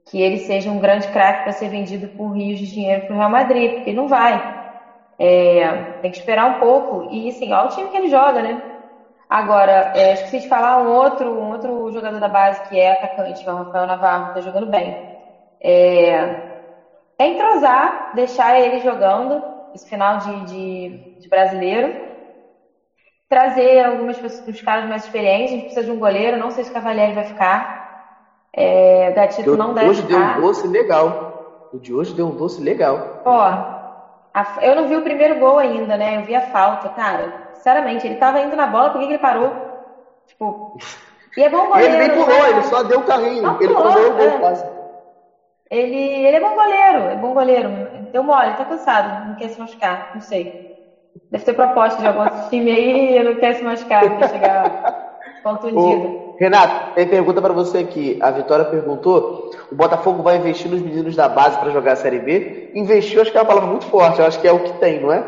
[0.09, 3.29] que ele seja um grande craque para ser vendido por rios de dinheiro pro Real
[3.29, 4.43] Madrid, porque não vai.
[5.19, 7.03] É, tem que esperar um pouco.
[7.09, 8.61] E assim, olha o time que ele joga, né?
[9.29, 13.43] Agora, é, esqueci de falar um outro, um outro jogador da base que é atacante,
[13.43, 14.97] que é o Rafael Navarro, tá jogando bem.
[15.63, 16.23] É,
[17.19, 19.43] é entrosar, deixar ele jogando,
[19.73, 21.93] esse final de, de, de brasileiro.
[23.29, 25.51] Trazer algumas pessoas, os caras mais experientes.
[25.51, 26.37] A gente precisa de um goleiro.
[26.37, 27.78] Não sei se o Cavalieri vai ficar.
[28.53, 30.15] É, Gatito não deve hoje ficar.
[30.15, 31.69] Hoje deu um doce legal.
[31.71, 33.21] O de hoje deu um doce legal.
[33.25, 33.43] Ó,
[34.33, 36.17] a, eu não vi o primeiro gol ainda, né?
[36.17, 37.49] Eu vi a falta, cara.
[37.53, 39.51] Sinceramente, ele tava indo na bola, por que, que ele parou?
[40.27, 40.77] Tipo.
[41.37, 41.93] E é bom goleiro.
[41.93, 42.49] ele nem pulou, né?
[42.49, 43.43] ele só deu o carrinho.
[43.43, 44.39] Não ele pulou, o gol é.
[44.39, 44.79] quase.
[45.69, 47.69] Ele, ele é bom goleiro, é bom goleiro.
[48.11, 50.67] Deu mole, tá cansado, não quer se machucar, não sei.
[51.29, 54.95] Deve ter proposta de algum time aí, não quer se machucar, quer chegar
[55.43, 56.28] contundido.
[56.39, 58.17] Renato, tem pergunta para você aqui.
[58.21, 62.19] A Vitória perguntou: o Botafogo vai investir nos meninos da base para jogar a Série
[62.19, 62.71] B?
[62.73, 65.01] Investiu, acho que é uma palavra muito forte, eu acho que é o que tem,
[65.01, 65.21] não é?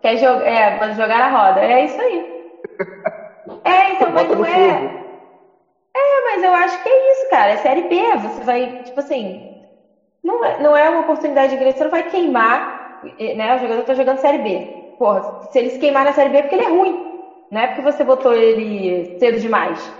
[0.00, 2.36] Quer jogar, é, jogar a roda, é isso aí.
[3.62, 5.06] É, então, mas não é.
[5.96, 7.52] É, mas eu acho que é isso, cara.
[7.52, 9.40] É Série B, você vai, tipo assim,
[10.22, 13.00] não é, não é uma oportunidade grande, você não vai queimar,
[13.36, 13.54] né?
[13.54, 14.94] O jogador tá jogando Série B.
[14.98, 17.06] Porra, se ele se queimar na Série B é porque ele é ruim.
[17.52, 19.92] Não é porque você botou ele cedo demais.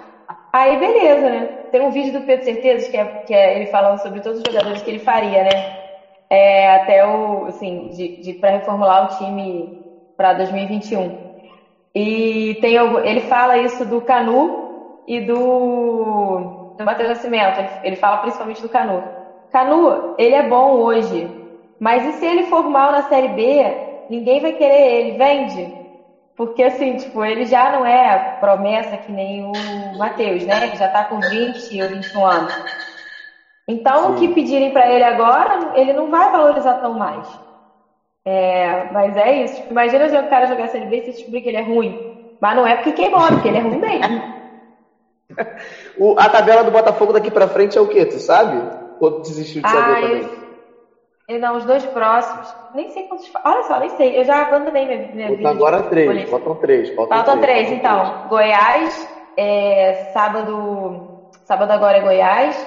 [0.56, 1.48] Aí beleza, né?
[1.70, 4.44] Tem um vídeo do Pedro Certezas que é, que é ele falando sobre todos os
[4.46, 5.50] jogadores que ele faria, né?
[6.30, 9.68] É, até o, assim, de, de para reformular o time
[10.16, 11.14] para 2021.
[11.94, 17.58] E tem ele fala isso do Canu e do, do Matheus Nascimento.
[17.58, 19.04] Ele, ele fala principalmente do Canu.
[19.50, 21.30] Canu, ele é bom hoje,
[21.78, 23.76] mas e se ele for mal na Série B,
[24.08, 25.85] ninguém vai querer ele, vende.
[26.36, 29.52] Porque assim, tipo, ele já não é promessa que nem o
[29.96, 30.68] Matheus, né?
[30.68, 32.52] Que já tá com 20 ou 21 anos.
[33.66, 34.12] Então, Sim.
[34.12, 37.26] o que pedirem para ele agora, ele não vai valorizar tão mais.
[38.24, 39.56] É, mas é isso.
[39.56, 41.96] Tipo, imagina o cara jogar Série B e você descobrir que ele é ruim.
[42.38, 44.22] Mas não é porque queimou, é porque ele é ruim mesmo.
[45.98, 48.04] o, a tabela do Botafogo daqui para frente é o quê?
[48.04, 48.62] Tu sabe?
[49.00, 50.22] Ou desistiu de saber ah, também?
[50.22, 50.45] Eu,
[51.28, 52.54] não, os dois próximos.
[52.72, 53.30] Nem sei quantos.
[53.44, 54.18] Olha só, nem sei.
[54.18, 55.50] Eu já abandonei minha, minha vida.
[55.50, 56.88] Agora três, faltam três.
[56.90, 58.28] Faltam, faltam três, três, então.
[58.28, 61.26] Goiás, é, sábado.
[61.44, 62.66] Sábado agora é Goiás.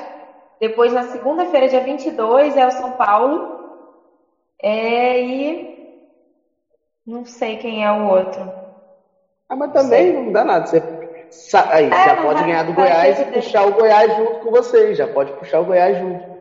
[0.60, 3.48] Depois, na segunda-feira, dia 22, é o São Paulo.
[4.62, 5.80] É, e.
[7.08, 8.42] Não sei quem é o outro.
[9.48, 10.66] Ah, mas também não, não dá nada.
[10.66, 10.84] Você
[11.70, 14.98] aí, É, já pode ganhar do Goiás e puxar o Goiás junto com vocês.
[14.98, 16.39] Já pode puxar o Goiás junto.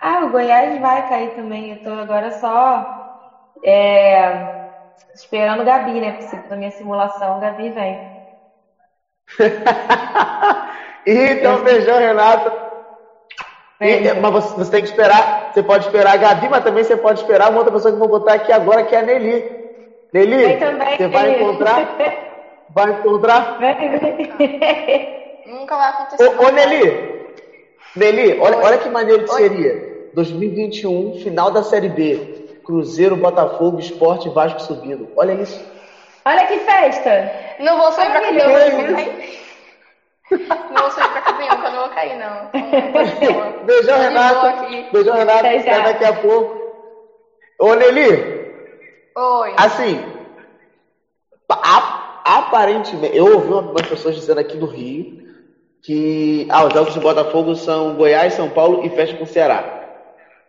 [0.00, 1.70] Ah, o Goiás vai cair também.
[1.72, 2.86] Eu tô agora só
[3.64, 4.32] é,
[5.14, 6.12] esperando o Gabi, né?
[6.12, 8.00] Porque na minha simulação o Gabi vem.
[11.04, 12.52] então, beijão, Renata.
[13.80, 14.20] E- Beijo.
[14.20, 15.48] mas você, você tem que esperar.
[15.50, 17.98] Você pode esperar a Gabi, mas também você pode esperar uma outra pessoa que eu
[18.00, 19.44] vou botar aqui agora, que é a Nelly.
[20.12, 21.42] Nelly, também, você vai Nelly.
[21.42, 21.80] encontrar.
[22.70, 23.56] Vai encontrar.
[25.46, 26.22] Nunca vai acontecer.
[26.38, 27.08] Ô, ô Nelly!
[27.96, 29.40] Nelly, olha, olha que maneiro que Oi.
[29.40, 29.87] seria.
[30.18, 32.18] 2021, final da Série B.
[32.64, 35.08] Cruzeiro, Botafogo, Esporte, Vasco subindo.
[35.16, 35.64] Olha isso.
[36.24, 37.30] Olha que festa!
[37.60, 38.58] Não vou sair pra que eu não vou.
[40.70, 42.50] Não sair pra campeão, que eu não vou cair, não.
[43.32, 43.54] Boa.
[43.64, 44.88] Beijão, aqui.
[44.92, 45.38] Beijão, Renata.
[45.38, 45.58] Até.
[45.58, 46.58] Até daqui a pouco.
[47.60, 48.50] Ô, Nelly,
[49.16, 49.54] Oi.
[49.56, 50.04] assim,
[51.50, 55.16] a- aparentemente, eu ouvi umas pessoas dizendo aqui do Rio
[55.82, 59.77] que ah, os jogos do Botafogo são Goiás, São Paulo e fecha com o Ceará.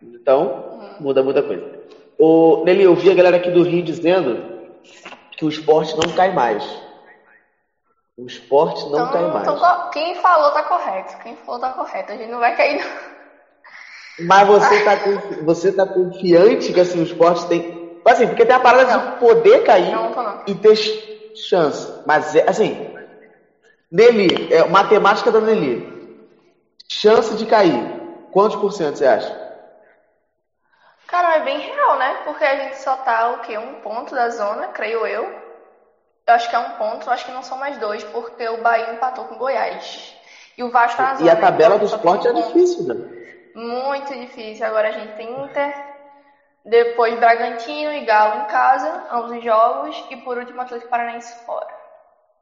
[0.02, 0.52] Então,
[0.98, 1.64] muda muita coisa.
[2.18, 4.42] Ô, Nelly, eu vi a galera aqui do Rio dizendo
[5.36, 6.64] que o esporte não cai mais.
[8.16, 9.42] O esporte não Então, cai mais.
[9.42, 11.16] então, co- quem falou tá correto.
[11.22, 12.12] Quem falou tá correto.
[12.12, 12.86] A gente não vai cair, não.
[14.26, 14.98] Mas você tá,
[15.42, 17.64] você tá confiante que assim, o esporte tem.
[18.04, 20.42] Assim, porque tem a parada de poder cair Não, não.
[20.46, 20.92] e ter ch-
[21.34, 21.86] chance.
[22.04, 22.78] Mas, é, assim,
[23.90, 25.82] Nelly, é, matemática da Nelly.
[26.90, 27.90] Chance de cair.
[28.30, 29.49] Quantos por cento você acha?
[31.10, 32.20] Cara, é bem real, né?
[32.24, 33.58] Porque a gente só tá, o quê?
[33.58, 35.24] Um ponto da zona, creio eu.
[36.24, 38.62] Eu acho que é um ponto, eu acho que não são mais dois, porque o
[38.62, 40.14] Bahia empatou com o Goiás.
[40.56, 41.26] E o Vasco tá na zona.
[41.26, 42.94] E a tabela então do só tem esporte é difícil, né?
[43.56, 44.64] Muito difícil.
[44.64, 45.74] Agora a gente tem Inter,
[46.64, 51.66] depois Bragantino e Galo em casa, ambos os jogos, e por último Atlético Paranaense fora.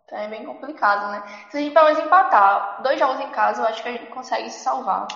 [0.04, 1.22] Então é bem complicado, né?
[1.48, 4.06] Se a gente pelo menos empatar dois jogos em casa, eu acho que a gente
[4.08, 5.06] consegue se salvar.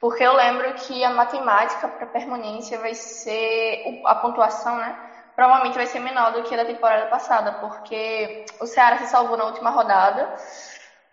[0.00, 3.82] Porque eu lembro que a matemática para permanência vai ser.
[4.06, 4.96] a pontuação, né?
[5.36, 9.36] Provavelmente vai ser menor do que a da temporada passada, porque o Ceará se salvou
[9.36, 10.34] na última rodada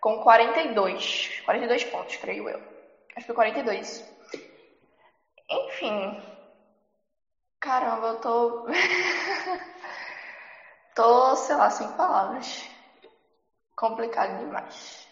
[0.00, 1.42] com 42.
[1.44, 2.58] 42 pontos, creio eu.
[3.14, 4.02] Acho que foi 42.
[5.50, 6.16] Enfim.
[7.60, 8.64] Caramba, eu tô.
[10.96, 12.68] tô, sei lá, sem palavras.
[13.76, 15.06] Complicado demais.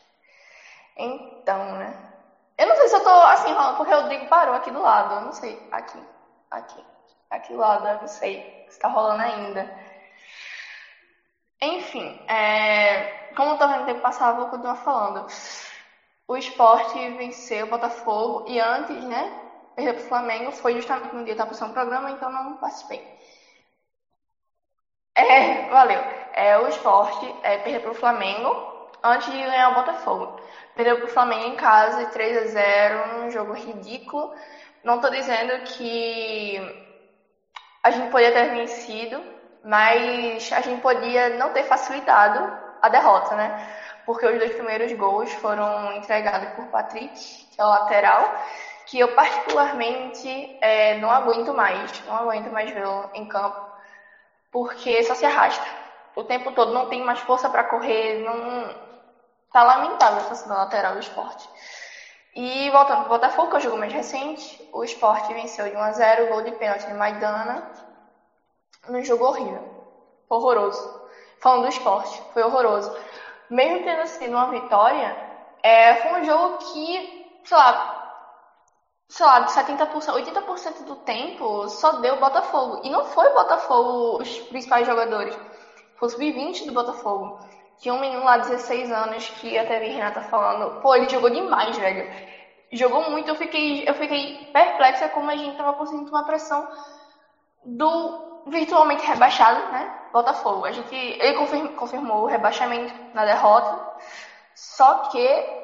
[0.96, 2.15] Então, né?
[2.58, 5.14] Eu não sei se eu tô assim porque o Rodrigo parou aqui do lado.
[5.14, 5.60] Eu não sei.
[5.70, 6.06] Aqui.
[6.50, 6.86] Aqui.
[7.30, 9.70] Aqui do lado, eu não sei se tá rolando ainda.
[11.60, 13.04] Enfim, é,
[13.34, 15.24] como eu tô vendo o tempo passar, vou continuar falando.
[16.28, 19.32] O esporte venceu o Botafogo e antes, né?
[19.74, 20.52] Perdeu pro Flamengo.
[20.52, 23.04] Foi justamente no dia que tava passando o programa, então não participei.
[25.14, 26.04] É, valeu.
[26.32, 28.50] É, o esporte é, perdeu pro Flamengo
[29.06, 30.40] antes de ganhar o Botafogo.
[30.74, 34.34] Perdeu pro Flamengo em casa de 3 a 0 um jogo ridículo.
[34.84, 36.60] Não tô dizendo que
[37.82, 39.22] a gente podia ter vencido,
[39.64, 43.74] mas a gente podia não ter facilitado a derrota, né?
[44.04, 48.44] Porque os dois primeiros gols foram entregados por Patrick, que é o lateral,
[48.86, 53.60] que eu particularmente é, não aguento mais, não aguento mais vê-lo em campo,
[54.52, 55.66] porque só se arrasta
[56.14, 58.85] o tempo todo, não tem mais força para correr, não
[59.52, 61.48] tá lamentável a situação da lateral do esporte.
[62.34, 65.80] E voltando pro Botafogo, que é o jogo mais recente, o esporte venceu de 1
[65.80, 67.66] a 0 gol de pênalti de Maidana,
[68.88, 69.66] num jogo horrível,
[70.28, 71.06] horroroso.
[71.40, 72.94] Falando do esporte, foi horroroso.
[73.48, 75.16] Mesmo tendo sido uma vitória,
[75.62, 77.96] é, foi um jogo que, sei lá,
[79.08, 82.80] sei lá, de 70%, 80% do tempo só deu Botafogo.
[82.84, 85.34] E não foi o Botafogo os principais jogadores.
[85.96, 87.38] Foi o sub-20 do Botafogo.
[87.78, 91.30] Tinha um menino lá de 16 anos que até vi Renata falando, pô, ele jogou
[91.30, 92.10] demais, velho.
[92.72, 96.66] Jogou muito, eu fiquei, eu fiquei perplexa como a gente tava conseguindo tomar pressão
[97.64, 99.92] do virtualmente rebaixado, né?
[100.12, 100.64] Botafogo.
[100.64, 103.98] A gente, ele confirmou o rebaixamento na derrota,
[104.54, 105.18] só que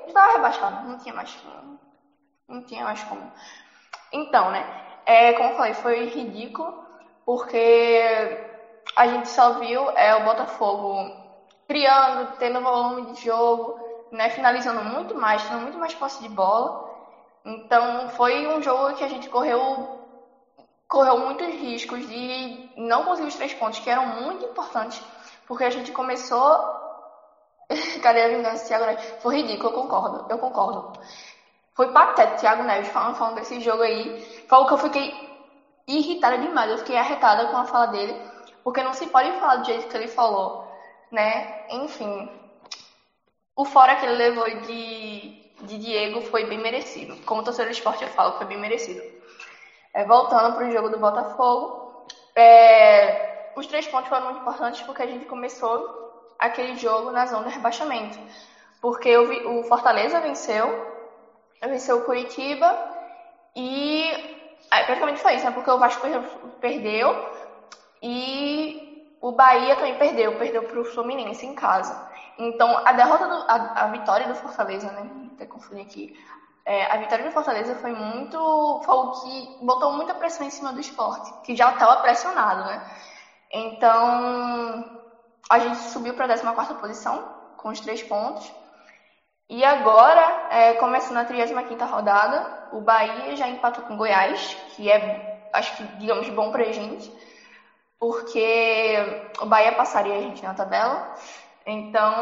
[0.07, 1.81] estava rebaixado, não tinha mais como.
[2.49, 3.33] Não tinha mais como.
[4.13, 4.65] Então, né?
[5.07, 6.85] É, como eu falei, foi ridículo,
[7.25, 8.47] porque
[8.97, 11.22] a gente só viu é, o Botafogo
[11.73, 14.29] criando, tendo volume de jogo, né?
[14.29, 16.91] Finalizando muito mais, tendo muito mais posse de bola.
[17.47, 19.99] Então, foi um jogo que a gente correu
[20.87, 25.03] correu muitos riscos de não conseguir os três pontos, que eram muito importantes,
[25.47, 26.45] porque a gente começou.
[28.03, 29.15] Cadê a vingança, Thiago Neves?
[29.23, 31.01] Foi ridículo, eu concordo, eu concordo.
[31.75, 34.21] Foi patético, Thiago Neves, falando, falando desse jogo aí.
[34.47, 35.15] Falou que eu fiquei
[35.89, 38.15] irritada demais, eu fiquei arretada com a fala dele,
[38.63, 40.71] porque não se pode falar do jeito que ele falou,
[41.13, 41.67] né?
[41.71, 42.29] Enfim.
[43.55, 47.15] o fora que ele levou de, de Diego foi bem merecido.
[47.27, 49.03] Como torcedor do esporte, eu falo que foi bem merecido.
[49.95, 55.03] É, voltando para o jogo do Botafogo, é, os três pontos foram muito importantes porque
[55.03, 58.19] a gente começou aquele jogo na zona de rebaixamento.
[58.81, 60.67] Porque o, o Fortaleza venceu,
[61.61, 62.75] venceu o Curitiba
[63.55, 64.11] e
[64.73, 65.51] é, praticamente foi isso, né?
[65.51, 66.07] Porque o Vasco
[66.59, 67.15] perdeu
[68.03, 68.92] e
[69.23, 72.11] o Bahia também perdeu, perdeu para o Fluminense em casa.
[72.37, 75.09] Então, a derrota, do, a, a, vitória do Fortaleza, né?
[75.33, 76.19] Até confundi aqui.
[76.67, 78.37] É, a vitória do Fortaleza foi muito.
[78.85, 82.85] Foi o que botou muita pressão em cima do esporte, que já estava pressionado, né?
[83.53, 85.01] Então,
[85.49, 87.25] a gente subiu para a 14 posição,
[87.59, 88.53] com os três pontos.
[89.49, 95.49] E agora, é, começando a 35 rodada, o Bahia já empatou com Goiás, que é,
[95.53, 97.13] acho que, digamos, bom para a gente,
[98.03, 98.97] porque
[99.41, 101.15] o Bahia passaria a gente na tabela.
[101.65, 102.13] Então,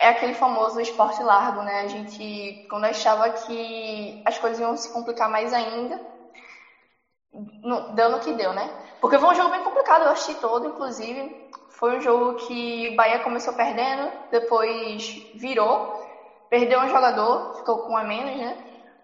[0.00, 1.82] é aquele famoso esporte largo, né?
[1.82, 6.00] A gente, quando achava que as coisas iam se complicar mais ainda,
[7.94, 8.68] deu no que deu, né?
[9.00, 11.32] Porque foi um jogo bem complicado, eu assisti todo, inclusive.
[11.68, 15.88] Foi um jogo que o Bahia começou perdendo, depois virou,
[16.50, 18.56] perdeu um jogador, ficou com um a menos, né?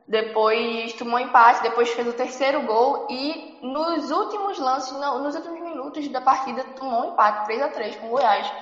[0.05, 6.09] Depois tomou empate, depois fez o terceiro gol e nos últimos lances, nos últimos minutos
[6.09, 8.53] da partida, tomou um empate, 3 a 3 com o Goiás.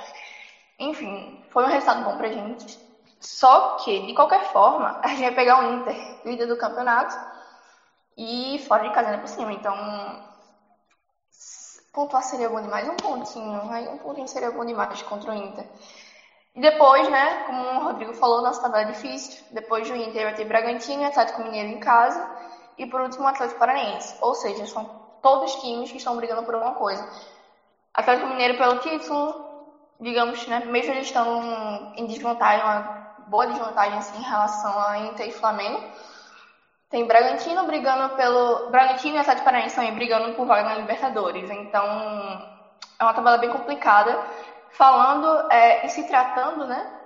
[0.79, 2.79] Enfim, foi um resultado bom pra gente.
[3.21, 7.15] Só que, de qualquer forma, a gente vai pegar o Inter, líder do campeonato,
[8.17, 9.53] e fora de casa, né, por cima.
[9.53, 9.75] Então,
[11.93, 12.89] pontuar seria bom demais.
[12.89, 15.67] Um pontinho, um pontinho seria bom demais contra o Inter.
[16.55, 19.45] E depois, né, como o Rodrigo falou, nossa tabela é difícil.
[19.51, 22.29] Depois do Inter vai ter Bragantino Atlético Mineiro em casa.
[22.77, 24.17] E por último, o Atlético Paranaense.
[24.21, 27.09] Ou seja, são todos times que estão brigando por alguma coisa.
[27.95, 29.51] Atlético Mineiro pelo título,
[30.01, 35.29] digamos, né, mesmo eles estão em desvantagem, uma boa desvantagem assim, em relação a Inter
[35.29, 35.83] e Flamengo.
[36.91, 38.69] Tem Bragantino brigando pelo.
[38.71, 41.49] Bragantino e Atlético Paranaense também brigando por vaga na Libertadores.
[41.49, 41.87] Então,
[42.99, 44.19] é uma tabela bem complicada.
[44.73, 47.01] Falando é, e se tratando, né,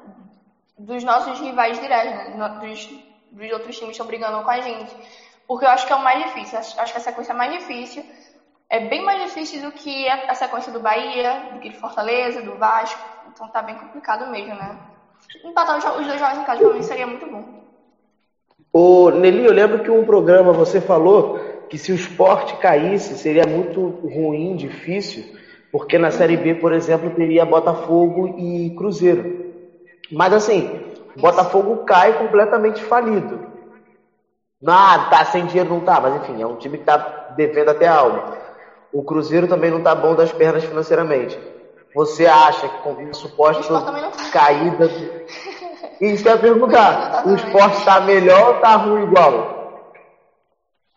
[0.78, 2.86] dos nossos rivais diretos, né, dos,
[3.30, 4.94] dos outros times que estão brigando com a gente.
[5.46, 6.58] Porque eu acho que é o mais difícil.
[6.58, 8.04] Acho que a sequência é mais difícil
[8.68, 12.56] é bem mais difícil do que a sequência do Bahia, do que de Fortaleza, do
[12.56, 13.00] Vasco.
[13.28, 14.76] Então tá bem complicado mesmo, né?
[15.44, 17.44] Empatar os dois jogos em casa pra mim seria muito bom.
[18.72, 21.38] Ô, Nelly, eu lembro que um programa você falou
[21.68, 25.24] que se o esporte caísse seria muito ruim, difícil,
[25.70, 29.52] porque na Série B, por exemplo, teria Botafogo e Cruzeiro.
[30.10, 30.80] Mas assim,
[31.16, 33.53] Botafogo cai completamente falido.
[34.66, 36.96] Ah, tá sem dinheiro, não tá, mas enfim, é um time que tá
[37.36, 38.38] devendo até a alma.
[38.92, 41.38] O Cruzeiro também não está bom das pernas financeiramente.
[41.94, 43.62] Você acha que com suposta
[44.32, 44.88] caída.
[44.88, 45.24] Do...
[46.00, 47.26] Isso que eu ia perguntar.
[47.26, 49.92] O esporte está melhor ou está ruim igual?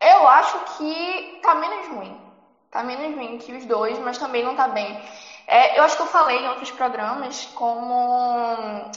[0.01, 2.19] Eu acho que está menos ruim.
[2.65, 4.99] Está menos ruim que os dois, mas também não está bem.
[5.47, 8.91] É, eu acho que eu falei em outros programas como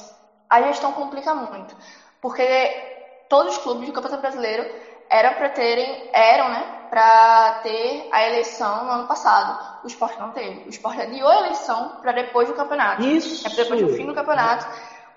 [0.49, 1.77] a gestão complica muito.
[2.21, 2.90] Porque
[3.31, 4.69] todos os clubes do Campeonato Brasileiro
[5.09, 9.57] eram para terem, eram, né, para ter a eleição no ano passado.
[9.85, 10.67] O esporte não teve.
[10.67, 13.03] O esporte adiou a eleição para depois do campeonato.
[13.03, 13.47] Isso.
[13.47, 14.67] É depois do fim do campeonato.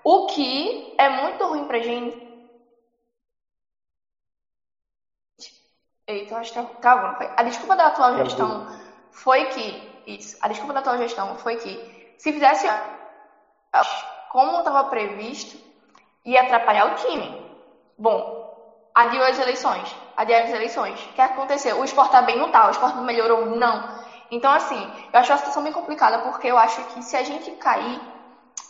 [0.02, 2.16] O que é muito ruim pra gente.
[6.06, 8.64] Eita, acho que tá, tá A desculpa da atual é gestão
[9.10, 9.94] foi que.
[10.06, 10.36] Isso.
[10.40, 11.76] A desculpa da atual gestão foi que
[12.18, 12.68] se fizesse
[14.30, 15.58] como estava previsto,
[16.24, 17.43] ia atrapalhar o time.
[17.98, 21.00] Bom, adiou as eleições adiar as eleições.
[21.06, 21.78] O que aconteceu?
[21.78, 22.66] O esporte tá bem, não tá.
[22.66, 23.88] O esporte não melhorou, não.
[24.30, 27.50] Então, assim, eu acho a situação bem complicada, porque eu acho que se a gente
[27.52, 28.00] cair,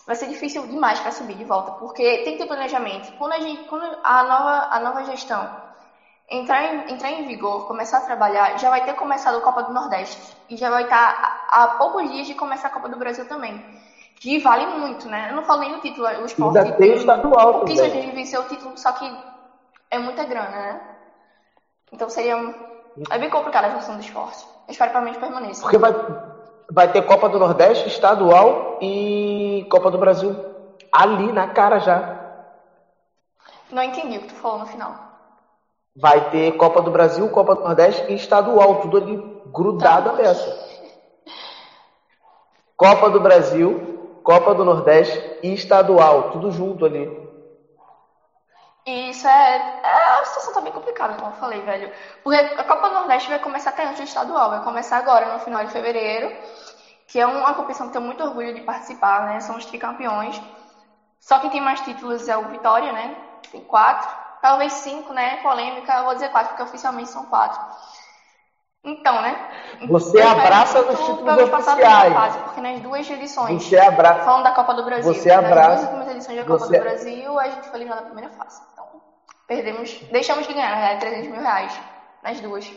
[0.06, 3.12] vai ser difícil demais para subir de volta, porque tem que ter planejamento.
[3.16, 5.50] Quando a, gente, quando a, nova, a nova gestão
[6.28, 9.72] entrar em, entrar em vigor, começar a trabalhar, já vai ter começado a Copa do
[9.72, 10.36] Nordeste.
[10.48, 13.62] E já vai estar a, a poucos dias de começar a Copa do Brasil também.
[14.16, 15.30] Que vale muito, né?
[15.30, 16.58] Eu não falei no título, o esporte.
[16.58, 17.62] Ainda tem o estadual.
[17.62, 19.10] O que a gente venceu o título, só que
[19.90, 20.80] é muita grana, né?
[21.92, 22.36] Então seria.
[23.10, 24.44] É bem complicada a gestão do esporte.
[24.66, 25.62] Eu espero que realmente permaneça.
[25.62, 25.92] Porque vai,
[26.70, 30.34] vai ter Copa do Nordeste, estadual e Copa do Brasil
[30.90, 32.20] ali na cara já.
[33.70, 34.94] Não entendi o que tu falou no final.
[35.96, 40.16] Vai ter Copa do Brasil, Copa do Nordeste e estadual, tudo ali grudado tá.
[40.16, 40.74] dessa.
[42.76, 43.93] Copa do Brasil,
[44.24, 47.12] Copa do Nordeste e estadual, tudo junto ali.
[48.86, 51.90] Isso é, é uma situação também complicada, como eu falei, velho.
[52.22, 55.38] Porque a Copa do Nordeste vai começar até antes do estadual, vai começar agora, no
[55.38, 56.32] final de fevereiro,
[57.06, 59.40] que é uma competição que tenho muito orgulho de participar, né?
[59.40, 60.40] São os tricampeões.
[61.20, 63.14] Só quem tem mais títulos é o Vitória, né?
[63.50, 64.08] Tem quatro.
[64.40, 65.36] Talvez cinco, né?
[65.38, 67.60] Polêmica, eu vou dizer quatro, porque oficialmente são quatro.
[68.84, 69.34] Então, né?
[69.88, 72.12] Você Eu abraça os títulos oficiais.
[72.12, 74.24] fase, porque nas duas edições, Você abraça.
[74.24, 76.82] falando da Copa do Brasil, Você nas abraça- duas últimas edições da Copa você- do
[76.82, 78.60] Brasil, a gente foi eliminado na primeira fase.
[78.72, 78.86] Então,
[79.46, 81.80] perdemos, deixamos de ganhar, verdade, 300 mil reais
[82.22, 82.70] nas duas.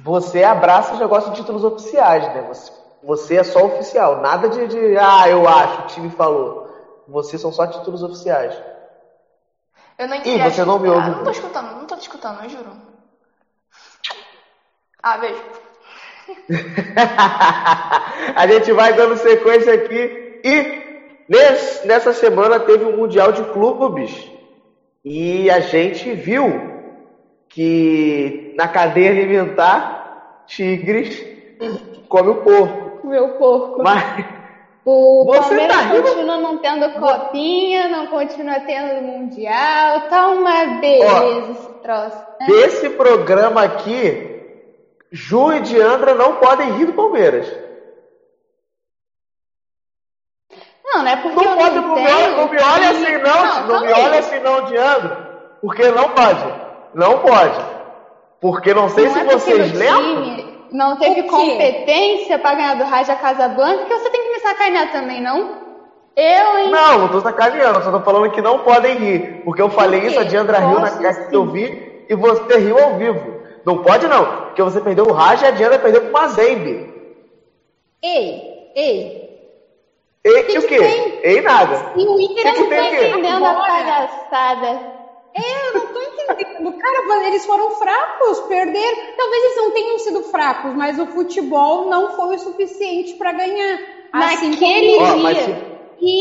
[0.00, 2.42] Você abraça os negócios de títulos oficiais, né?
[2.42, 2.72] Você,
[3.02, 4.20] você é só oficial.
[4.20, 6.68] Nada de, de, ah, eu acho, o time falou.
[7.08, 8.54] Você são só títulos oficiais.
[9.96, 10.50] Eu não Ih, entendi.
[10.50, 11.00] você não me ouve.
[11.06, 12.93] Ah, não tô escutando, não tô te escutando, eu juro.
[15.06, 15.42] Ah, beijo.
[18.34, 20.82] a gente vai dando sequência aqui e
[21.28, 24.30] nesse- nessa semana teve um Mundial de Clubes
[25.04, 26.72] e a gente viu
[27.48, 31.22] que na cadeia alimentar Tigres
[32.08, 33.06] come o porco.
[33.06, 33.82] Meu porco.
[33.82, 34.24] Mas
[34.86, 36.02] O Você Palmeiras tá rindo?
[36.02, 42.16] continua não tendo copinha, não continua tendo mundial, tá uma beleza esse troço.
[42.40, 42.46] né?
[42.46, 44.33] desse programa aqui,
[45.10, 47.46] Ju e Diandra não podem rir do Palmeiras.
[50.84, 52.90] Não, não é porque Não eu pode, não não me entendo olha, não me olha
[52.90, 56.54] assim não, não, calma me olha assim não, Diandra, porque não pode,
[56.94, 57.60] não pode,
[58.40, 62.84] porque não sei Não se é vocês lembram, time não teve competência pra ganhar do
[62.84, 65.62] Raja Casablanca, que você tem que me sacanear também, não?
[66.16, 66.70] Eu, hein?
[66.70, 70.10] não, não tô sacaneando, só tô falando que não podem rir, porque eu falei Por
[70.10, 70.24] isso, a?
[70.24, 73.33] Diandra riu na casa que eu vi, e você riu ao vivo,
[73.64, 76.94] não pode não, porque você perdeu o Raja e a Diandra perdeu pro Mazembe,
[78.02, 79.24] Ei, ei.
[80.24, 80.78] e, Que e o que quê?
[80.78, 81.18] tem?
[81.22, 83.08] Ei nada, E o Inter Que que não tem tá?
[83.08, 84.94] Entendendo a palhaçada.
[85.36, 86.72] É, eu não tô entendendo.
[86.78, 88.98] Cara, eles foram fracos, perderam.
[89.16, 93.80] Talvez eles não tenham sido fracos, mas o futebol não foi o suficiente pra ganhar.
[94.12, 95.44] Assim Naquele como- mas dia.
[95.46, 95.74] se-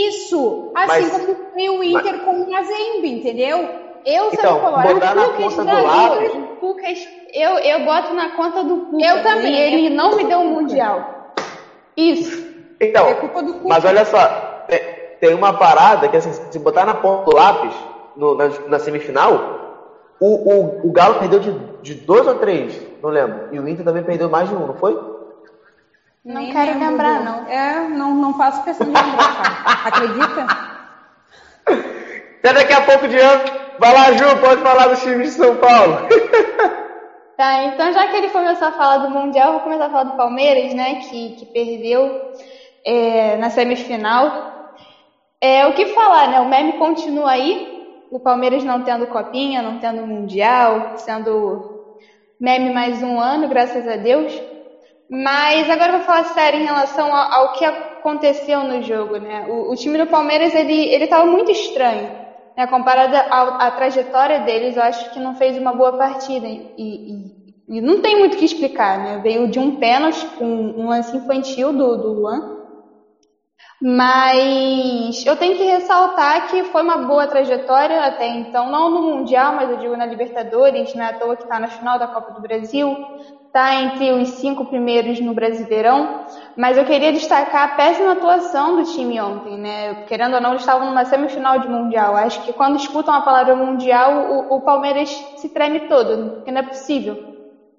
[0.07, 3.67] Isso, assim Mas- como foi o Inter com o Mazembe, entendeu?
[4.05, 4.93] Eu sou Então, colorado.
[4.93, 9.05] botar na Lucas conta do lápis, o Lucas, eu, eu boto na conta do Cuca.
[9.05, 9.53] Eu também.
[9.53, 11.33] E ele não me deu o Mundial.
[11.95, 12.53] Isso.
[12.81, 13.67] Então, É culpa do Cuca.
[13.67, 14.25] mas olha só,
[14.67, 14.79] tem,
[15.21, 17.73] tem uma parada que assim, se botar na ponta do lápis,
[18.15, 19.61] no- na, na semifinal,
[20.19, 21.51] o, o, o Galo perdeu de,
[21.81, 23.47] de dois ou três, não lembro.
[23.51, 24.93] E o Inter também perdeu mais de um, não foi?
[26.25, 27.47] Não Nem quero lembro lembrar, do- não.
[27.47, 29.79] É, não, não faço questão de lembrar, cara.
[29.87, 30.47] Acredita?
[32.39, 33.62] Até daqui a pouco de ano.
[33.79, 36.07] Vai lá, Ju, pode falar dos times de São Paulo.
[37.35, 40.03] Tá, então já que ele começou a falar do Mundial, eu vou começar a falar
[40.03, 40.95] do Palmeiras, né?
[40.95, 42.31] Que, que perdeu
[42.85, 44.75] é, na semifinal.
[45.41, 46.39] É, o que falar, né?
[46.41, 47.87] O meme continua aí.
[48.11, 51.97] O Palmeiras não tendo copinha, não tendo Mundial, sendo
[52.39, 54.31] meme mais um ano, graças a Deus.
[55.09, 59.47] Mas agora eu vou falar sério em relação ao, ao que aconteceu no jogo, né?
[59.49, 62.22] O, o time do Palmeiras, ele, ele tava muito estranho.
[62.57, 62.67] Né?
[62.67, 66.47] Comparado à, trajetória deles, eu acho que não fez uma boa partida.
[66.47, 67.31] E, e-
[67.67, 69.17] e não tem muito o que explicar, né?
[69.19, 72.41] Veio de um pênalti com um lance infantil do, do Luan.
[73.85, 79.55] Mas eu tenho que ressaltar que foi uma boa trajetória até então, não no Mundial,
[79.55, 82.31] mas eu digo na Libertadores, não é à toa que está na final da Copa
[82.31, 82.95] do Brasil,
[83.45, 86.23] está entre os cinco primeiros no Brasileirão.
[86.55, 90.05] Mas eu queria destacar a péssima atuação do time ontem, né?
[90.07, 92.15] Querendo ou não, eles estavam numa semifinal de Mundial.
[92.15, 96.61] Acho que quando escutam a palavra Mundial, o, o Palmeiras se treme todo, porque não
[96.61, 97.21] é possível.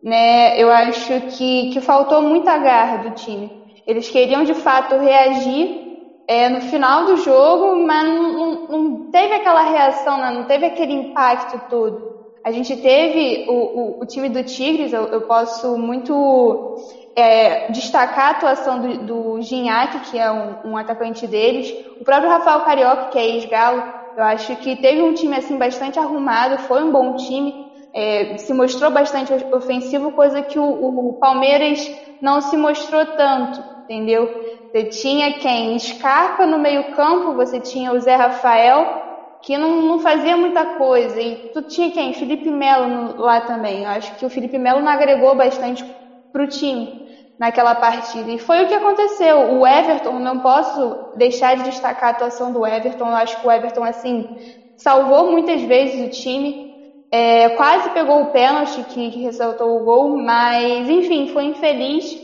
[0.03, 0.61] Né?
[0.61, 3.51] Eu acho que, que faltou muita garra do time.
[3.87, 5.84] Eles queriam de fato reagir
[6.27, 10.31] é, no final do jogo, mas não, não- teve aquela reação, né?
[10.31, 12.03] não teve aquele impacto todo.
[12.43, 16.75] A gente teve o, o, o time do Tigres, eu, eu posso muito
[17.17, 19.39] é, destacar a atuação do, do
[20.11, 23.83] que é um, um atacante deles, o próprio Rafael Carioca, que é ex-galo,
[24.17, 27.53] eu acho que teve um time assim bastante arrumado, foi um bom time,
[27.93, 30.65] é, se mostrou bastante ofensivo, coisa que o,
[31.09, 31.81] o Palmeiras
[32.21, 34.29] não se mostrou tanto, entendeu?
[34.71, 35.79] Você tinha quem?
[35.79, 38.87] Scarpa no meio-campo, você tinha o Zé Rafael,
[39.43, 42.13] que não, não fazia muita coisa, e tu tinha quem?
[42.13, 43.85] Felipe Melo lá também.
[43.85, 45.85] Eu acho que o Felipe Melo não agregou bastante
[46.33, 47.05] pro time
[47.39, 48.31] naquela partida.
[48.31, 49.59] E foi o que aconteceu.
[49.59, 53.09] O Everton, não posso deixar de destacar a atuação do Everton.
[53.09, 54.37] Eu acho que o Everton, assim,
[54.77, 56.73] salvou muitas vezes o time.
[57.11, 62.24] É, quase pegou o pênalti que, que ressaltou o gol, mas enfim, foi infeliz.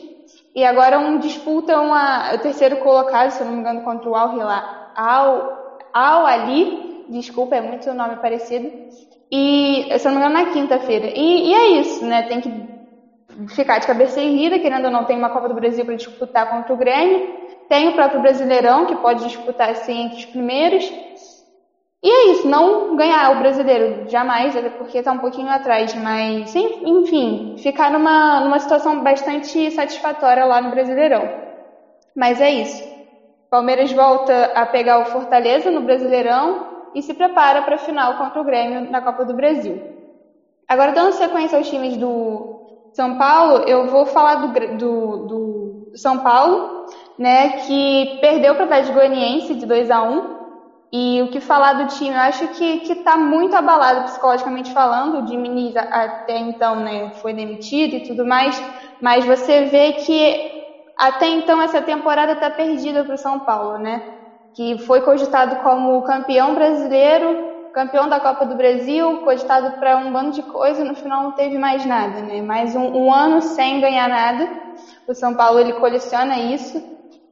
[0.54, 4.34] E agora um disputa uma, o terceiro colocado, se não me engano, contra o Al
[4.34, 4.64] Hilal,
[4.96, 8.68] Al, Al Ali, desculpa, é muito nome parecido.
[9.30, 11.06] E se não me engano, na quinta-feira.
[11.14, 12.24] E, e é isso, né?
[12.24, 12.50] Tem que
[13.54, 16.74] ficar de cabeça erguida, querendo ou não, tem uma Copa do Brasil para disputar contra
[16.74, 17.28] o Grêmio,
[17.68, 20.92] tem o próprio Brasileirão, que pode disputar assim entre os primeiros.
[22.02, 26.54] E é isso, não ganhar o brasileiro, jamais, até porque está um pouquinho atrás, mas
[26.56, 31.28] enfim, ficar numa, numa situação bastante satisfatória lá no Brasileirão.
[32.16, 32.88] Mas é isso.
[33.50, 38.40] Palmeiras volta a pegar o Fortaleza no Brasileirão e se prepara para a final contra
[38.40, 39.82] o Grêmio na Copa do Brasil.
[40.66, 46.20] Agora, dando sequência aos times do São Paulo, eu vou falar do, do, do São
[46.20, 46.86] Paulo,
[47.18, 50.39] né, que perdeu para o Atlético Goianiense de 2 a 1
[50.92, 55.18] e o que falar do time, eu acho que está muito abalado psicologicamente falando.
[55.18, 58.60] O Diniz até então né, foi demitido e tudo mais,
[59.00, 60.36] mas você vê que
[60.98, 64.02] até então essa temporada está perdida para o São Paulo, né?
[64.52, 67.38] Que foi cogitado como campeão brasileiro,
[67.72, 71.56] campeão da Copa do Brasil, cogitado para um bando de coisa, no final não teve
[71.56, 72.42] mais nada, né?
[72.42, 74.50] Mais um, um ano sem ganhar nada.
[75.06, 76.82] O São Paulo ele coleciona isso.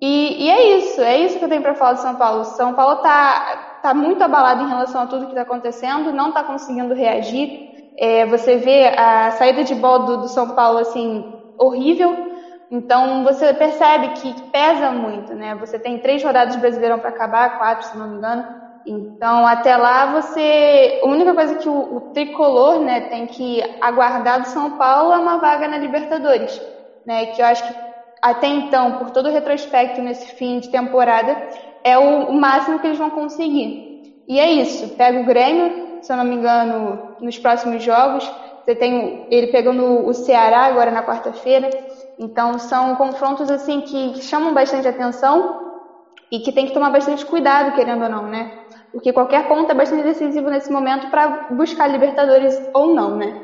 [0.01, 2.45] E, e, é isso, é isso que eu tenho para falar do São Paulo.
[2.45, 6.45] São Paulo está tá muito abalado em relação a tudo que está acontecendo, não está
[6.45, 7.69] conseguindo reagir.
[7.99, 12.29] É, você vê a saída de bola do, do, São Paulo assim horrível.
[12.71, 15.57] Então você percebe que pesa muito, né?
[15.57, 18.45] Você tem três rodadas de Brasileirão para acabar, quatro, se não me engano.
[18.87, 24.43] Então até lá você, a única coisa que o, o tricolor, né, tem que aguardar
[24.43, 26.61] do São Paulo é uma vaga na Libertadores,
[27.05, 27.27] né?
[27.27, 27.88] Que eu acho que
[28.21, 31.37] até então, por todo o retrospecto nesse fim de temporada,
[31.85, 34.23] é o, o máximo que eles vão conseguir.
[34.27, 34.95] E é isso.
[34.97, 38.29] Pega o Grêmio, se eu não me engano, nos próximos jogos.
[38.65, 41.71] Você tem ele pegando o Ceará agora na quarta-feira.
[42.19, 45.67] Então são confrontos assim que chamam bastante atenção
[46.31, 48.53] e que tem que tomar bastante cuidado, querendo ou não, né?
[48.93, 53.41] Porque qualquer ponto é bastante decisivo nesse momento para buscar Libertadores ou não, né?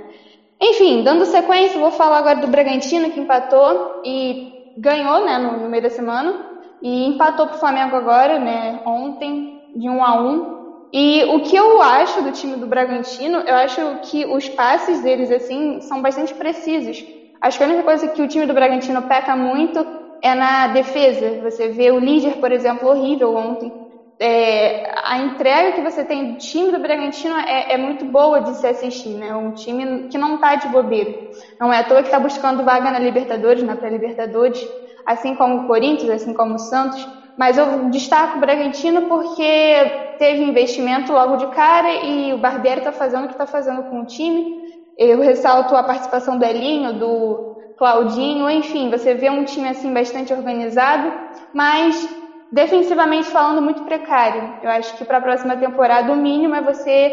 [0.60, 5.68] Enfim, dando sequência, vou falar agora do Bragantino que empatou e ganhou né, no, no
[5.68, 6.34] meio da semana
[6.82, 10.54] e empatou para o Flamengo agora, né, ontem, de 1 a 1
[10.96, 15.28] e o que eu acho do time do Bragantino, eu acho que os passes deles,
[15.28, 17.04] assim, são bastante precisos.
[17.42, 19.84] Acho que a única coisa que o time do Bragantino peca muito
[20.22, 21.40] é na defesa.
[21.42, 23.72] Você vê o líder, por exemplo, horrível ontem.
[24.18, 28.56] É, a entrega que você tem do time do Bragantino é, é, muito boa de
[28.56, 29.34] se assistir, né?
[29.34, 31.12] Um time que não está de bobeira.
[31.58, 34.64] Não é à toa que está buscando vaga na Libertadores, na pré-Libertadores,
[35.04, 37.06] assim como o Corinthians, assim como o Santos.
[37.36, 42.92] Mas eu destaco o Bragantino porque teve investimento logo de cara e o Barbieri está
[42.92, 44.62] fazendo o que está fazendo com o time.
[44.96, 50.32] Eu ressalto a participação do Elinho, do Claudinho, enfim, você vê um time assim bastante
[50.32, 51.12] organizado,
[51.52, 52.08] mas
[52.54, 54.54] defensivamente falando, muito precário.
[54.62, 57.12] Eu acho que para a próxima temporada o mínimo é você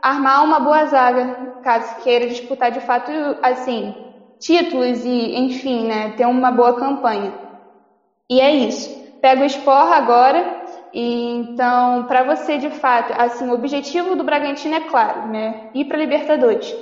[0.00, 3.10] armar uma boa zaga, caso queira disputar de fato,
[3.42, 3.92] assim,
[4.38, 7.34] títulos e, enfim, né, ter uma boa campanha.
[8.30, 8.88] E é isso.
[9.20, 10.62] Pega o esporra agora,
[10.94, 15.86] e então, para você de fato, assim, o objetivo do Bragantino é claro, né, ir
[15.86, 16.72] para Libertadores.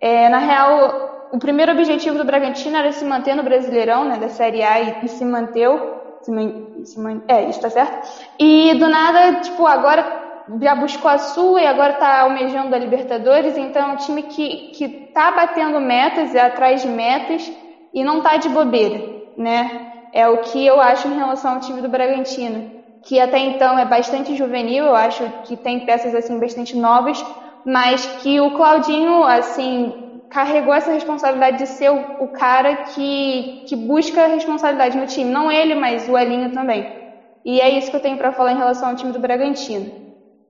[0.00, 4.28] É, na real, o primeiro objetivo do Bragantino era se manter no Brasileirão, né, da
[4.28, 5.97] Série A e, e se manteve
[6.28, 8.08] se, se, é, isso tá certo.
[8.38, 13.56] E do nada, tipo, agora já buscou a sua e agora tá almejando a Libertadores,
[13.56, 17.50] então é um time que, que tá batendo metas, é atrás de metas
[17.92, 19.02] e não tá de bobeira,
[19.36, 19.92] né?
[20.12, 22.70] É o que eu acho em relação ao time do Bragantino,
[23.02, 27.22] que até então é bastante juvenil, eu acho que tem peças assim bastante novas,
[27.64, 33.76] mas que o Claudinho, assim, carregou essa responsabilidade de ser o, o cara que, que
[33.76, 35.30] busca responsabilidade no time.
[35.30, 36.98] Não ele, mas o Elinho também.
[37.44, 39.90] E é isso que eu tenho para falar em relação ao time do Bragantino.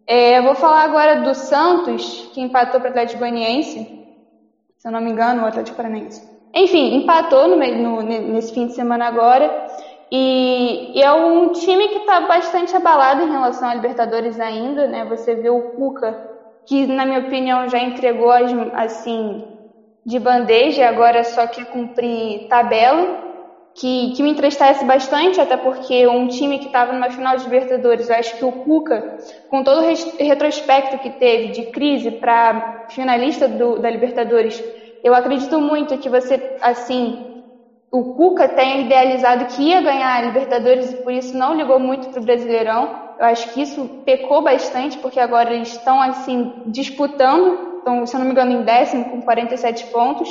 [0.06, 3.98] É, eu vou falar agora do Santos, que empatou para o Atlético Goianiense.
[4.78, 6.26] Se eu não me engano, o Atlético Paranaense.
[6.54, 9.66] Enfim, empatou no, no, nesse fim de semana agora.
[10.10, 15.04] E, e é um time que está bastante abalado em relação à Libertadores ainda, né?
[15.04, 16.18] Você vê o Cuca,
[16.64, 19.57] que na minha opinião já entregou as, assim
[20.08, 23.06] de bandeja, agora só que cumprir tabela,
[23.78, 28.08] que, que me entristece bastante, até porque um time que estava numa final de Libertadores,
[28.08, 29.04] eu acho que o Cuca,
[29.50, 34.58] com todo o retrospecto que teve de crise para finalista do, da Libertadores,
[35.04, 37.18] eu acredito muito que você, assim,
[37.92, 42.08] o Cuca tenha idealizado que ia ganhar a Libertadores e por isso não ligou muito
[42.08, 42.88] para o Brasileirão.
[43.18, 48.18] Eu acho que isso pecou bastante, porque agora eles estão, assim, disputando estão, se eu
[48.18, 50.28] não me engano, em décimo com 47 pontos.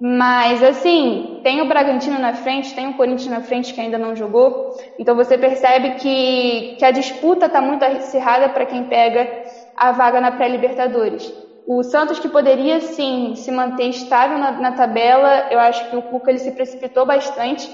[0.00, 4.16] Mas, assim, tem o Bragantino na frente, tem o Corinthians na frente que ainda não
[4.16, 4.76] jogou.
[4.98, 9.44] Então você percebe que, que a disputa está muito acirrada para quem pega
[9.76, 11.32] a vaga na pré-Libertadores.
[11.68, 16.02] O Santos que poderia sim se manter estável na, na tabela, eu acho que o
[16.02, 17.70] Cuca ele se precipitou bastante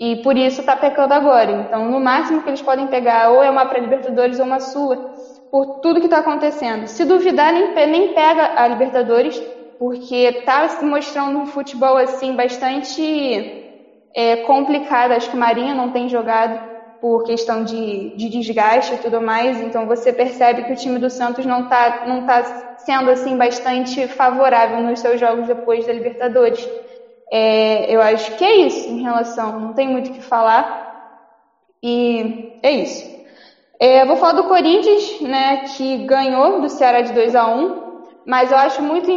[0.00, 1.52] e por isso está pecando agora.
[1.52, 5.14] Então, no máximo que eles podem pegar ou é uma para Libertadores ou uma Sula,
[5.52, 6.86] por tudo que está acontecendo.
[6.86, 9.38] Se duvidar, nem, nem pega a Libertadores,
[9.78, 13.84] porque está se mostrando um futebol assim bastante
[14.14, 15.12] é, complicado.
[15.12, 16.72] Acho que o Marinho não tem jogado
[17.02, 21.10] por questão de, de desgaste e tudo mais, então você percebe que o time do
[21.10, 26.66] Santos não está não tá sendo assim bastante favorável nos seus jogos depois da Libertadores.
[27.30, 31.28] É, eu acho que é isso em relação, não tem muito o que falar
[31.82, 33.11] e é isso.
[33.84, 37.82] É, vou falar do Corinthians, né, que ganhou do Ceará de 2 a 1
[38.24, 39.10] mas eu acho muito,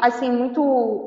[0.00, 0.60] assim, muito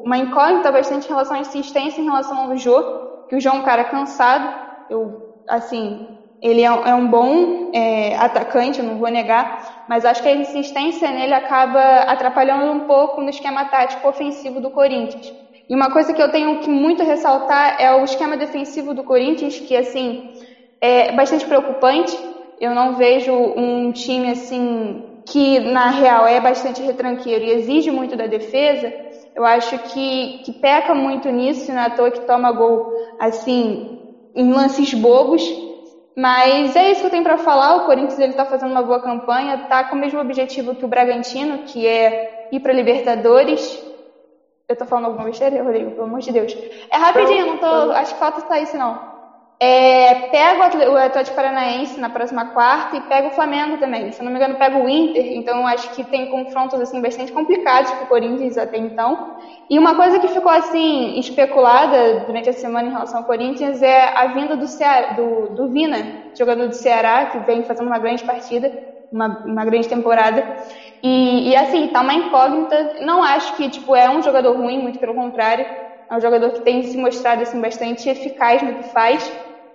[0.05, 2.81] uma incógnita bastante em relação à insistência em relação ao Jô,
[3.27, 4.49] que o Jô é um cara cansado,
[4.89, 6.07] eu, assim,
[6.41, 11.11] ele é, é um bom é, atacante, não vou negar, mas acho que a insistência
[11.11, 15.33] nele acaba atrapalhando um pouco no esquema tático ofensivo do Corinthians.
[15.67, 19.59] E uma coisa que eu tenho que muito ressaltar é o esquema defensivo do Corinthians,
[19.59, 20.31] que assim
[20.79, 22.17] é bastante preocupante.
[22.59, 28.15] Eu não vejo um time assim que na real é bastante retranqueiro e exige muito
[28.15, 28.93] da defesa.
[29.35, 33.99] Eu acho que, que peca muito nisso, não é à toa que toma gol assim
[34.35, 35.43] em lances bobos.
[36.15, 37.77] Mas é isso que eu tenho para falar.
[37.77, 40.87] O Corinthians ele está fazendo uma boa campanha, está com o mesmo objetivo que o
[40.87, 43.83] Bragantino, que é ir para Libertadores.
[44.69, 46.55] Eu tô falando alguma besteira, Rodrigo, pelo amor de Deus.
[46.91, 47.91] É rapidinho, não tô.
[47.91, 49.12] Acho que falta sair isso não.
[49.59, 54.11] É, pega o Atlético Paranaense na próxima quarta e pega o Flamengo também.
[54.11, 55.25] Se não me engano, pega o Inter.
[55.37, 59.37] Então, acho que tem confrontos assim bastante complicados para o Corinthians até então.
[59.69, 64.11] E uma coisa que ficou assim especulada durante a semana em relação ao Corinthians é
[64.15, 68.23] a vinda do, Ceará, do, do Vina, jogador do Ceará, que vem fazendo uma grande
[68.23, 68.69] partida,
[69.11, 70.45] uma, uma grande temporada.
[71.01, 72.95] E, e assim, tá uma incógnita.
[73.01, 75.65] Não acho que tipo é um jogador ruim, muito pelo contrário.
[76.13, 79.31] É um jogador que tem se mostrado assim bastante eficaz no que faz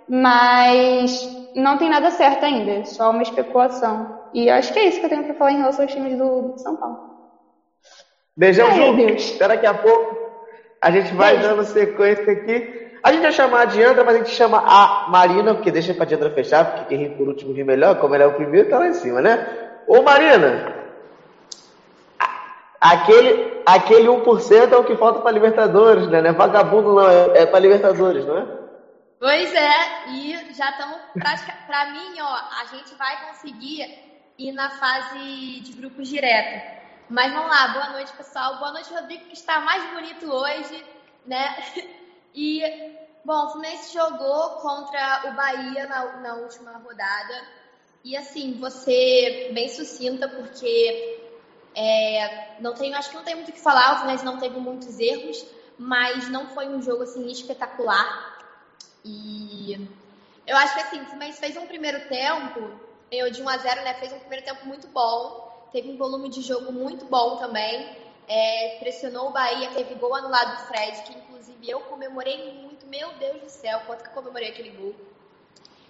[0.07, 4.17] mas não tem nada certo ainda, é só uma especulação.
[4.33, 6.55] E acho que é isso que eu tenho para falar em relação aos times do,
[6.57, 6.97] São Paulo.
[8.35, 9.09] Beijão, Ju.
[9.09, 10.17] Espera daqui a pouco
[10.81, 11.49] a gente vai Beijo.
[11.49, 12.89] dando sequência aqui.
[13.03, 16.05] A gente vai chamar a Diandra, mas a gente chama a Marina, porque deixa pra
[16.05, 18.79] Diandra fechar, porque quem ri por último ri melhor, como ela é o primeiro, tá
[18.79, 19.47] lá em cima, né?
[19.87, 20.73] Ô Marina,
[22.79, 26.21] aquele, aquele 1% é o que falta pra Libertadores, né?
[26.21, 28.59] Não é vagabundo não, é, é pra Libertadores, não é?
[29.19, 30.97] Pois é, e já estamos
[31.67, 33.85] para mim, ó, a gente vai conseguir
[34.37, 36.79] ir na fase de grupos direto.
[37.09, 38.59] Mas vamos lá, boa noite, pessoal.
[38.59, 40.85] Boa noite, Rodrigo, que está mais bonito hoje,
[41.25, 41.55] né?
[42.31, 42.61] E,
[43.25, 47.43] bom, o Fluminense jogou contra o Bahia na, na última rodada.
[48.05, 51.18] E, assim, você bem sucinta, porque
[51.75, 53.93] é, não tem, acho que não tem muito o que falar.
[53.93, 55.45] O Fluminense não teve muitos erros,
[55.77, 58.37] mas não foi um jogo, assim, espetacular.
[59.03, 59.87] E
[60.45, 62.71] eu acho que assim, o Fluminense fez um primeiro tempo,
[63.11, 63.93] eu de 1 a 0 né?
[63.95, 67.97] Fez um primeiro tempo muito bom, teve um volume de jogo muito bom também.
[68.27, 73.11] É, pressionou o Bahia, teve gol anulado do Fred, que inclusive eu comemorei muito, meu
[73.13, 74.95] Deus do céu, quanto que eu comemorei aquele gol.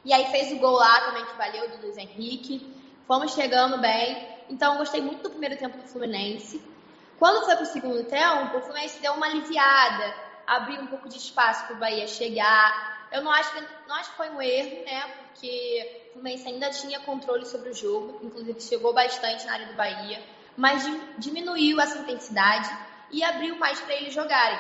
[0.06, 2.74] E aí fez o gol lá também que valeu do Luiz Henrique.
[3.06, 4.39] Fomos chegando bem.
[4.50, 6.62] Então gostei muito do primeiro tempo do Fluminense.
[7.18, 10.14] Quando foi pro segundo tempo, o Fluminense deu uma aliviada,
[10.48, 14.18] abriu um pouco de espaço pro Bahia chegar, eu não acho que, não acho que
[14.18, 15.08] foi um erro, né?
[15.18, 19.74] Porque o Fluminense ainda tinha controle sobre o jogo, inclusive chegou bastante na área do
[19.74, 20.24] Bahia,
[20.56, 20.84] mas
[21.18, 22.70] diminuiu essa intensidade
[23.12, 24.60] e abriu mais para eles jogarem.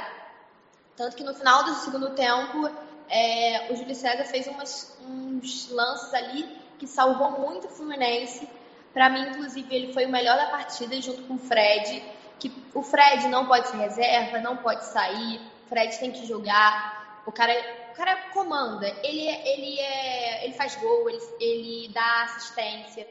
[0.96, 2.70] Tanto que no final do segundo tempo,
[3.08, 6.44] é, o Júlio César fez umas, uns lances ali
[6.78, 8.50] que salvou muito o Fluminense.
[8.94, 12.04] Para mim, inclusive, ele foi o melhor da partida junto com o Fred.
[12.40, 15.40] Que o Fred não pode ser reserva, não pode sair.
[15.66, 17.22] O Fred tem que jogar.
[17.26, 17.54] O cara
[18.00, 23.06] cara comanda, ele, é, ele, é, ele faz gol, ele, ele dá assistência,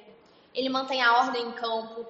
[0.55, 2.07] ele mantém a ordem em campo.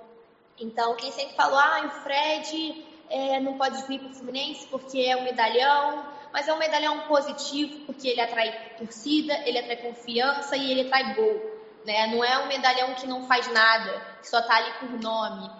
[0.60, 5.00] Então, quem sempre falou, ah, o Fred é, não pode vir para o Fluminense porque
[5.00, 10.56] é um medalhão, mas é um medalhão positivo porque ele atrai torcida, ele atrai confiança
[10.56, 11.57] e ele atrai gol.
[11.88, 12.06] Né?
[12.08, 15.50] Não é um medalhão que não faz nada, que só está ali por nome.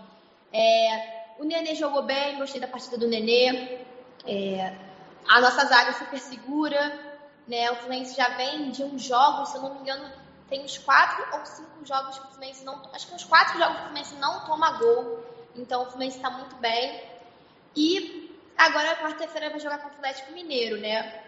[0.52, 3.78] É, o Nenê jogou bem, gostei da partida do Nenê.
[4.26, 4.74] É,
[5.26, 7.16] a nossa zaga super segura,
[7.46, 7.70] né?
[7.70, 10.06] O Fluminense já vem de uns jogos, se eu não me engano,
[10.50, 12.82] tem uns quatro ou cinco jogos que o Fluminense não.
[12.92, 15.24] Acho que uns quatro jogos que o Fluminense não toma gol.
[15.56, 17.04] Então o Fluminense está muito bem.
[17.74, 21.22] E agora, quarta-feira, vai jogar com o Atlético Mineiro, né?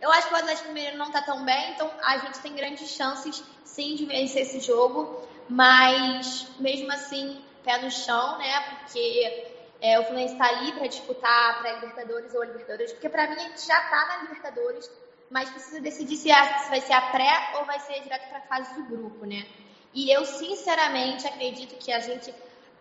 [0.00, 2.88] Eu acho que o Atlético Mineiro não está tão bem, então a gente tem grandes
[2.90, 8.60] chances sim de vencer esse jogo, mas mesmo assim pé no chão, né?
[8.70, 9.46] Porque
[9.80, 13.36] é, o Fluminense está ali para disputar para Libertadores ou a Libertadores, porque para mim
[13.36, 14.90] a gente já está na Libertadores,
[15.30, 18.38] mas precisa decidir se, a, se vai ser a pré ou vai ser direto para
[18.38, 19.46] a fase do grupo, né?
[19.92, 22.32] E eu sinceramente acredito que a gente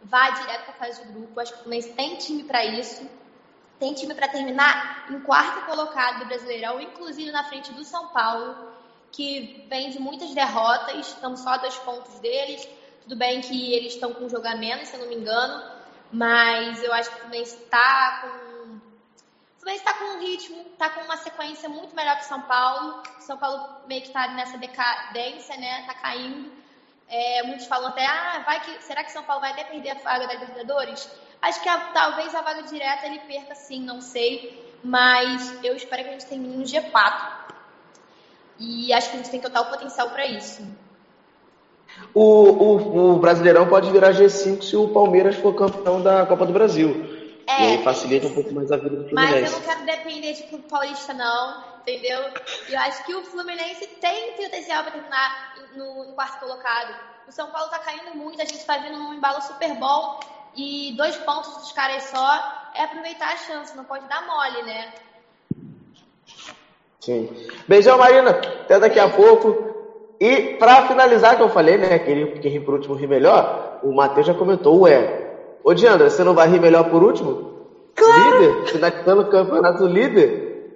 [0.03, 1.39] vai direto para a fase do grupo.
[1.39, 3.09] Acho que o Fluminense tem time para isso.
[3.79, 8.55] Tem time para terminar em quarto colocado do Brasileirão, inclusive na frente do São Paulo,
[9.11, 12.67] que vem de muitas derrotas, estamos só a dois pontos deles.
[13.03, 15.63] Tudo bem que eles estão com um jogo a menos, se eu não me engano,
[16.11, 18.77] mas eu acho que o Fluminense está com.
[18.77, 22.41] O Fluminense está com um ritmo, está com uma sequência muito melhor que o São
[22.41, 23.03] Paulo.
[23.17, 25.81] O São Paulo meio que está nessa decadência, né?
[25.81, 26.51] Está caindo.
[27.07, 29.95] É, muitos falam até, ah, vai que, será que São Paulo vai até perder a
[29.95, 31.09] vaga da Libertadores?
[31.41, 34.65] Acho que a, talvez a vaga direta ele perca sim, não sei.
[34.83, 37.37] Mas eu espero que a gente termine no G4.
[38.59, 40.65] E acho que a gente tem total potencial para isso.
[42.13, 46.53] O, o, o, Brasileirão pode virar G5 se o Palmeiras for campeão da Copa do
[46.53, 47.17] Brasil.
[47.47, 49.41] É, e aí facilita um pouco mais a vida do Fluminense.
[49.41, 52.19] Mas eu não quero depender de clube paulista, não, entendeu?
[52.69, 56.93] Eu acho que o Fluminense tem potencial para terminar no, no, quarto colocado.
[57.27, 60.19] O São Paulo tá caindo muito, a gente tá vindo num embalo super bom
[60.57, 64.93] e dois pontos dos caras só é aproveitar a chance, não pode dar mole, né?
[66.99, 67.29] Sim.
[67.67, 68.31] Beijão, Marina.
[68.31, 69.75] Até daqui a pouco.
[70.19, 71.99] E para finalizar, que eu falei, né?
[71.99, 75.25] Que ele, que ri por último ri melhor, o Matheus já comentou, ué.
[75.63, 77.53] Ô Diandra, você não vai rir melhor por último?
[77.95, 78.39] Claro.
[78.39, 78.61] Líder?
[78.61, 80.71] Você tá no campeonato líder?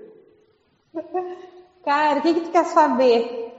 [1.84, 3.51] Cara, o que, que tu quer saber?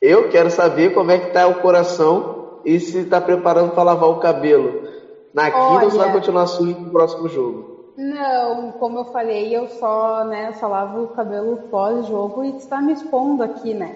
[0.00, 4.08] Eu quero saber como é que tá o coração e se tá preparando para lavar
[4.08, 4.88] o cabelo.
[5.32, 7.64] Na quinta Olha, ou vai continuar sujo no próximo jogo?
[7.96, 12.92] Não, como eu falei, eu só, né, só lavo o cabelo pós-jogo e está me
[12.92, 13.94] expondo aqui, né?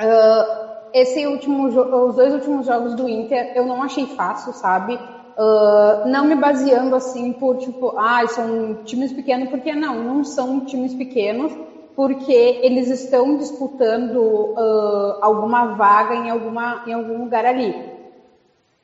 [0.00, 4.98] Uh, esse último os dois últimos jogos do Inter eu não achei fácil, sabe?
[5.36, 10.60] Uh, não me baseando assim por tipo, ah, são times pequenos, porque não, não são
[10.60, 11.52] times pequenos,
[11.94, 17.74] porque eles estão disputando uh, alguma vaga em, alguma, em algum lugar ali.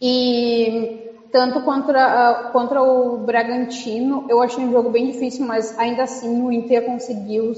[0.00, 6.04] E tanto contra, uh, contra o Bragantino, eu achei um jogo bem difícil, mas ainda
[6.04, 7.52] assim o Inter conseguiu,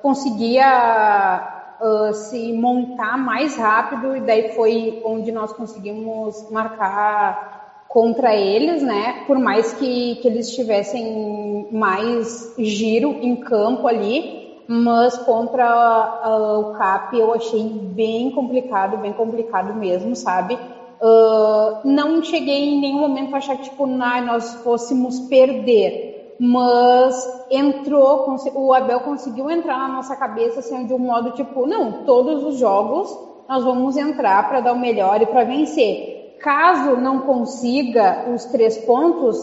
[0.00, 8.82] conseguia uh, se montar mais rápido e daí foi onde nós conseguimos marcar contra eles,
[8.82, 9.24] né?
[9.26, 16.72] Por mais que, que eles tivessem mais giro em campo ali, mas contra uh, o
[16.78, 20.58] CAP eu achei bem complicado, bem complicado mesmo, sabe?
[21.30, 26.10] Uh, não cheguei em nenhum momento a achar que tipo, nah, nós fôssemos perder
[26.42, 32.04] mas entrou, o Abel conseguiu entrar na nossa cabeça assim, de um modo tipo, não,
[32.04, 33.14] todos os jogos
[33.46, 36.38] nós vamos entrar para dar o melhor e para vencer.
[36.40, 39.36] Caso não consiga os três pontos,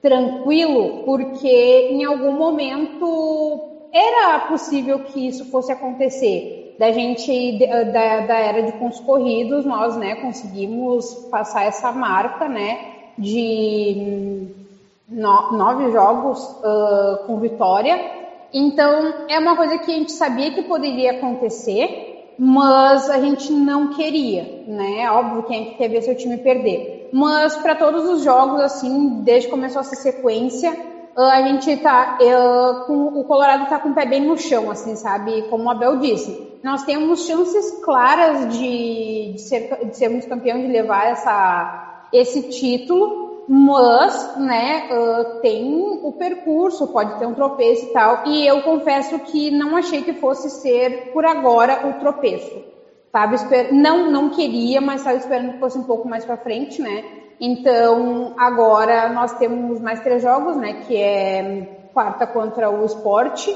[0.00, 3.60] tranquilo, porque em algum momento
[3.92, 6.61] era possível que isso fosse acontecer.
[6.82, 7.60] Da gente,
[7.92, 12.76] da, da era de pontos corridos, nós, né, conseguimos passar essa marca, né,
[13.16, 14.48] de
[15.08, 18.00] no, nove jogos uh, com vitória.
[18.52, 23.94] Então, é uma coisa que a gente sabia que poderia acontecer, mas a gente não
[23.94, 25.08] queria, né?
[25.08, 27.10] Óbvio que a gente quer ver seu time perder.
[27.12, 30.72] Mas para todos os jogos, assim, desde que começou essa sequência,
[31.16, 32.18] uh, a gente tá.
[32.20, 35.42] Uh, com, o Colorado tá com o pé bem no chão, assim, sabe?
[35.42, 36.50] Como o Abel disse.
[36.62, 43.22] Nós temos chances claras de, de, ser, de sermos campeão, de levar essa, esse título
[43.48, 49.18] mas, né, uh, tem o percurso, pode ter um tropeço e tal, e eu confesso
[49.18, 52.64] que não achei que fosse ser, por agora, o tropeço.
[53.34, 53.74] Esper...
[53.74, 57.04] não, não queria, mas estava esperando que fosse um pouco mais para frente, né?
[57.38, 63.54] Então, agora nós temos mais três jogos, né, que é quarta contra o Esporte,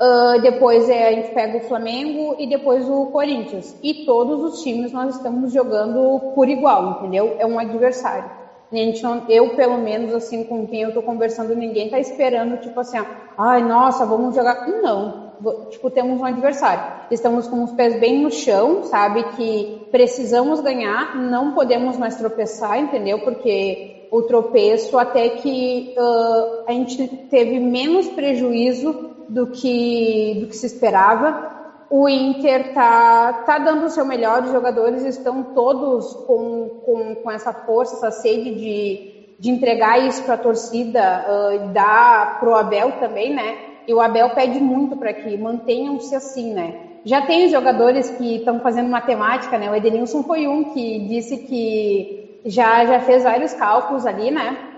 [0.00, 3.76] uh, depois é, a gente pega o Flamengo e depois o Corinthians.
[3.82, 7.36] E todos os times nós estamos jogando por igual, entendeu?
[7.38, 8.30] É um adversário.
[8.72, 12.98] Gente, eu, pelo menos, assim, com quem eu tô conversando, ninguém tá esperando, tipo assim,
[13.38, 14.66] ai, nossa, vamos jogar.
[14.66, 15.32] Não.
[15.70, 17.06] Tipo, temos um adversário.
[17.10, 19.22] Estamos com os pés bem no chão, sabe?
[19.36, 23.20] Que precisamos ganhar, não podemos mais tropeçar, entendeu?
[23.20, 30.56] Porque o tropeço, até que uh, a gente teve menos prejuízo do que, do que
[30.56, 31.54] se esperava
[31.96, 37.30] o Inter tá, tá dando o seu melhor, os jogadores estão todos com, com, com
[37.30, 42.92] essa força, essa sede de, de entregar isso para a torcida uh, dar pro Abel
[42.98, 43.58] também, né?
[43.86, 46.80] E o Abel pede muito para que mantenham-se assim, né?
[47.04, 49.70] Já tem jogadores que estão fazendo matemática, né?
[49.70, 54.73] O Edenilson foi um que disse que já, já fez vários cálculos ali, né?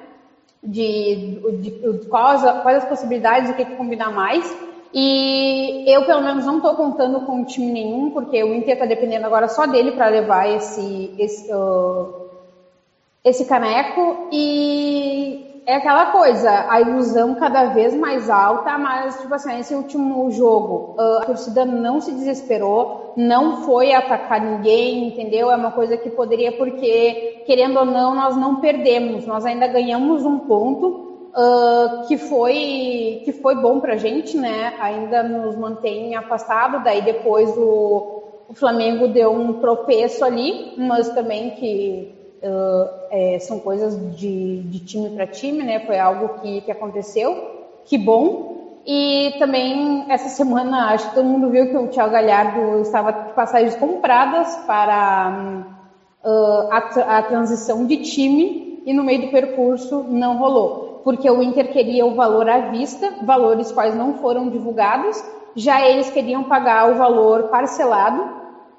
[0.67, 1.71] De, de,
[2.09, 4.45] quais, quais as possibilidades, o que, que combinar mais.
[4.93, 9.27] E eu, pelo menos, não estou contando com time nenhum, porque o Inter está dependendo
[9.27, 12.31] agora só dele para levar esse, esse, uh,
[13.23, 14.29] esse caneco.
[14.33, 20.31] E é aquela coisa, a ilusão cada vez mais alta, mas, tipo assim, esse último
[20.31, 25.51] jogo, a torcida não se desesperou, não foi atacar ninguém, entendeu?
[25.51, 30.25] É uma coisa que poderia, porque, querendo ou não, nós não perdemos, nós ainda ganhamos
[30.25, 34.73] um ponto, Uh, que foi que foi bom pra gente, né?
[34.81, 41.51] Ainda nos mantém afastado, daí depois o, o Flamengo deu um tropeço ali, mas também
[41.51, 45.81] que uh, é, são coisas de, de time para time, né?
[45.81, 48.81] Foi algo que, que aconteceu, que bom.
[48.87, 53.33] E também essa semana, acho que todo mundo viu que o Thiago Galhardo estava de
[53.35, 55.76] passagens compradas para
[56.27, 61.43] uh, a, a transição de time e no meio do percurso não rolou, porque o
[61.43, 65.23] Inter queria o valor à vista, valores quais não foram divulgados,
[65.55, 68.23] já eles queriam pagar o valor parcelado,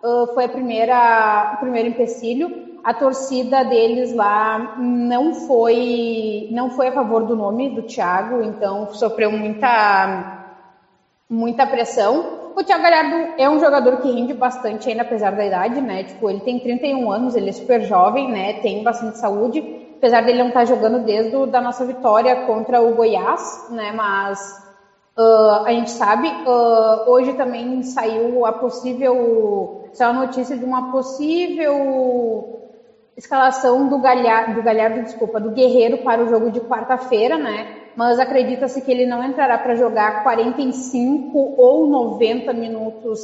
[0.03, 6.87] uh, foi a primeira, o primeiro empecilho, a torcida deles lá não foi não foi
[6.87, 10.47] a favor do nome do Thiago, então sofreu muita
[11.29, 12.36] muita pressão.
[12.57, 16.05] O Thiago Galhardo é um jogador que rende bastante ainda apesar da idade, né?
[16.05, 18.53] Tipo, ele tem 31 anos, ele é super jovem, né?
[18.61, 19.59] Tem bastante saúde,
[19.95, 23.91] apesar dele não estar jogando desde a da nossa vitória contra o Goiás, né?
[23.91, 24.65] Mas
[25.19, 30.91] Uh, a gente sabe, uh, hoje também saiu a possível, saiu a notícia de uma
[30.91, 32.69] possível
[33.17, 37.86] escalação do Galhardo, do Galhardo, desculpa, do Guerreiro para o jogo de quarta-feira, né?
[37.97, 43.19] Mas acredita-se que ele não entrará para jogar 45 ou 90 minutos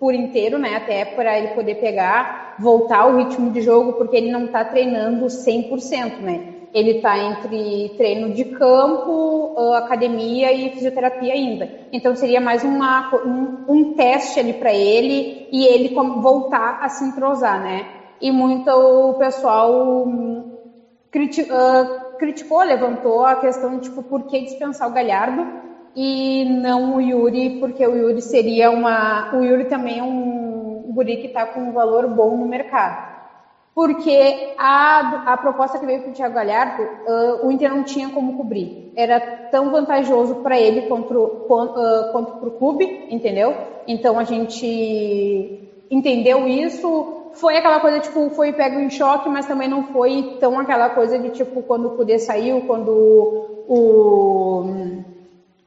[0.00, 0.74] por inteiro, né?
[0.74, 5.26] Até para ele poder pegar, voltar o ritmo de jogo, porque ele não está treinando
[5.26, 6.54] 100%, né?
[6.72, 11.68] Ele está entre treino de campo, academia e fisioterapia ainda.
[11.92, 17.04] Então seria mais uma, um, um teste ali para ele e ele voltar a se
[17.04, 17.86] entrosar, né?
[18.24, 20.06] e muito o pessoal
[21.10, 25.46] criti uh, criticou, levantou a questão tipo, por que dispensar o Galhardo
[25.94, 29.34] e não o Yuri, porque o Yuri seria uma.
[29.34, 33.14] O Yuri também é um guri que está com um valor bom no mercado.
[33.74, 38.08] Porque a, a proposta que veio para o Thiago Galhardo, uh, o Inter não tinha
[38.10, 38.92] como cobrir.
[38.94, 39.18] Era
[39.50, 43.52] tão vantajoso para ele quanto, quanto para o clube, entendeu?
[43.88, 49.68] Então a gente entendeu isso, foi aquela coisa, tipo, foi pego em choque, mas também
[49.68, 52.90] não foi tão aquela coisa de, tipo, quando o Kudê saiu, quando
[53.68, 55.02] o,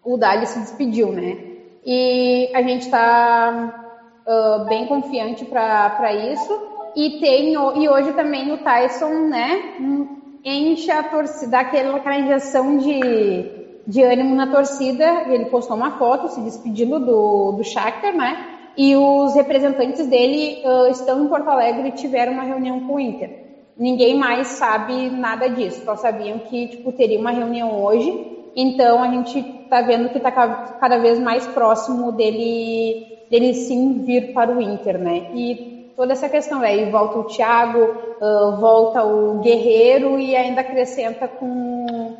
[0.03, 1.37] o Dali se despediu, né?
[1.85, 3.87] E a gente está
[4.27, 6.53] uh, bem confiante para isso.
[6.95, 9.75] E tem e hoje também o Tyson, né,
[10.43, 13.45] enche a torcida, aquela, aquela injeção de,
[13.85, 15.05] de ânimo na torcida.
[15.27, 18.56] Ele postou uma foto se despedindo do, do Shakhtar, né?
[18.77, 22.99] E os representantes dele uh, estão em Porto Alegre e tiveram uma reunião com o
[22.99, 23.47] Inter.
[23.75, 29.07] Ninguém mais sabe nada disso, só sabiam que tipo, teria uma reunião hoje, então a
[29.07, 34.61] gente está vendo que está cada vez mais próximo dele, dele sim vir para o
[34.61, 35.31] Inter, né?
[35.33, 41.27] E toda essa questão aí, volta o Thiago, uh, volta o Guerreiro e ainda acrescenta
[41.27, 42.15] com,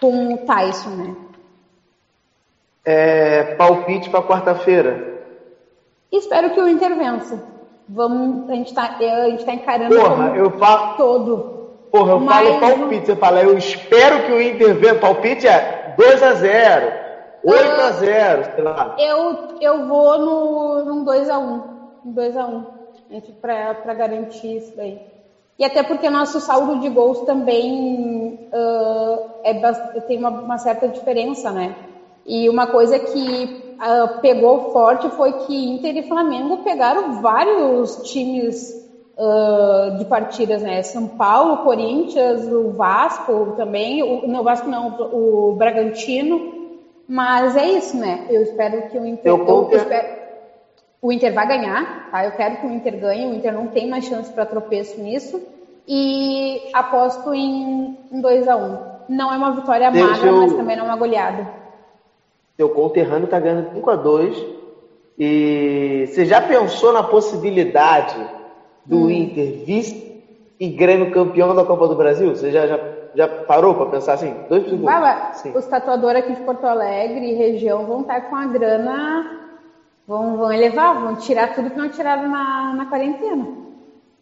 [0.00, 1.16] com o Tyson, né?
[2.84, 5.11] É, palpite para quarta-feira.
[6.12, 7.42] Espero que o Inter vença.
[7.88, 11.68] Vamos, a gente está tá encarando Porra, eu falo, todo.
[11.90, 14.94] Porra, eu Mas, falo palpite, você fala, eu espero que o Inter vença.
[14.96, 16.92] Palpite é 2 a 0
[17.44, 18.96] 8 a 0 sei lá.
[18.98, 21.72] Eu, eu vou no, num 2 a 1
[22.04, 22.64] um 2 a 1
[23.40, 25.00] para garantir isso daí.
[25.58, 29.54] E até porque nosso saldo de gols também uh, é,
[30.06, 31.74] tem uma, uma certa diferença, né?
[32.24, 38.70] E uma coisa que uh, pegou forte foi que Inter e Flamengo pegaram vários times
[39.16, 40.82] uh, de partidas, né?
[40.82, 46.62] São Paulo, Corinthians, o Vasco também, o, não, o Vasco não, o Bragantino.
[47.08, 48.26] Mas é isso, né?
[48.30, 49.32] Eu espero que o Inter.
[49.32, 50.22] Eu, eu espero,
[51.02, 52.24] o Inter vai ganhar, tá?
[52.24, 55.42] Eu quero que o Inter ganhe, o Inter não tem mais chance para tropeço nisso.
[55.86, 58.78] E aposto em, em 2 a 1 um.
[59.08, 60.36] Não é uma vitória magra, eu...
[60.36, 61.61] mas também não é uma goleada.
[62.56, 64.46] Seu conterrâneo está ganhando 5 a 2
[65.18, 68.16] E você já pensou na possibilidade
[68.84, 69.10] do hum.
[69.10, 70.12] Inter vice
[70.58, 72.34] e Grêmio campeão da Copa do Brasil?
[72.34, 72.78] Você já, já,
[73.14, 74.32] já parou para pensar assim?
[74.48, 74.84] Dois segundos.
[74.84, 79.40] Baba, os tatuadores aqui de Porto Alegre e região vão estar com a grana,
[80.06, 83.48] vão, vão elevar, vão tirar tudo que não tiraram na, na quarentena.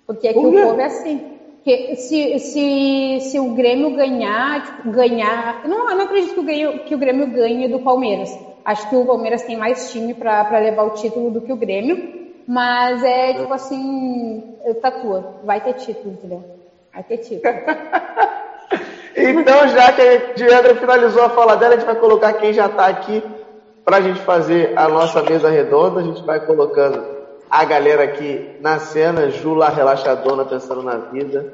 [0.07, 1.40] Porque aqui o povo é assim.
[1.65, 5.66] Que se, se, se o Grêmio ganhar, tipo, ganhar.
[5.69, 8.37] Não, eu não acredito que o, Grêmio, que o Grêmio ganhe do Palmeiras.
[8.65, 12.20] Acho que o Palmeiras tem mais time para levar o título do que o Grêmio.
[12.47, 16.45] Mas é tipo assim, tatua, vai ter título, entendeu?
[16.93, 17.43] Vai ter título.
[19.16, 22.66] Então, já que a Diandra finalizou a fala dela, a gente vai colocar quem já
[22.66, 23.23] está aqui
[23.85, 26.01] para a gente fazer a nossa mesa redonda.
[26.01, 27.20] A gente vai colocando
[27.51, 31.52] a galera aqui na cena, Jula relaxadona, pensando na vida.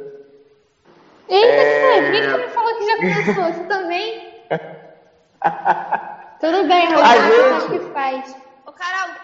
[1.29, 2.03] Eita, é...
[2.03, 3.45] por que você me falou que já começou?
[3.45, 4.35] Você também?
[6.41, 7.79] Tudo bem, Roberto, gente...
[7.79, 8.37] que faz.
[8.67, 9.15] Ô, Carol,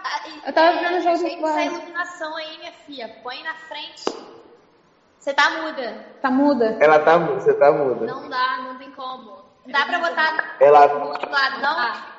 [0.47, 3.17] eu tava vendo o jogo do essa iluminação aí, minha filha.
[3.23, 4.05] Põe na frente.
[5.19, 6.07] Você tá muda.
[6.21, 6.77] Tá muda.
[6.81, 8.07] Ela tá muda, você tá muda.
[8.07, 9.43] Não dá, não tem como.
[9.65, 10.87] Não dá pra botar Ela...
[10.87, 11.75] do outro lado, não?
[11.77, 12.12] Dá.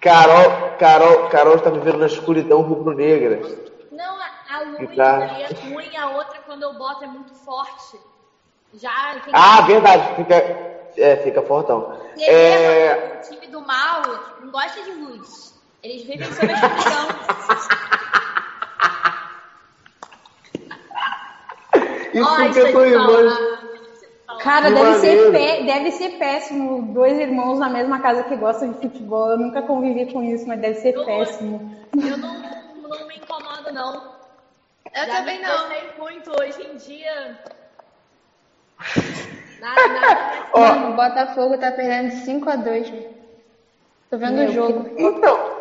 [0.00, 3.40] Carol, Carol, Carol está vivendo na escuridão rubro-negra.
[3.90, 4.16] Não,
[4.48, 5.40] a, luz Tá.
[5.40, 7.98] é ruim, a outra quando eu boto é muito forte.
[8.74, 10.34] Já Ah, verdade, fica,
[10.96, 11.96] é, fica fortão.
[12.14, 14.02] Beleza, É, o time do mal
[14.40, 15.58] não gosta de luz.
[15.82, 17.08] Eles vivem sob a escuridão.
[22.14, 23.57] isso Ó, que eu tô aí, imaginando.
[24.40, 26.82] Cara, deve ser, pé- deve ser péssimo.
[26.92, 29.30] Dois irmãos na mesma casa que gostam de futebol.
[29.30, 31.74] Eu nunca convivi com isso, mas deve ser Eu- péssimo.
[31.96, 32.34] Eu não,
[32.88, 33.94] não me incomodo, não.
[34.94, 35.50] Eu Já também não.
[35.50, 37.38] gostei muito hoje em dia.
[39.60, 40.20] Nada, nada.
[40.52, 43.08] Ó, Mano, o Botafogo tá perdendo de 5 a 2 velho.
[44.10, 44.88] Tô vendo o jogo.
[44.96, 45.58] então,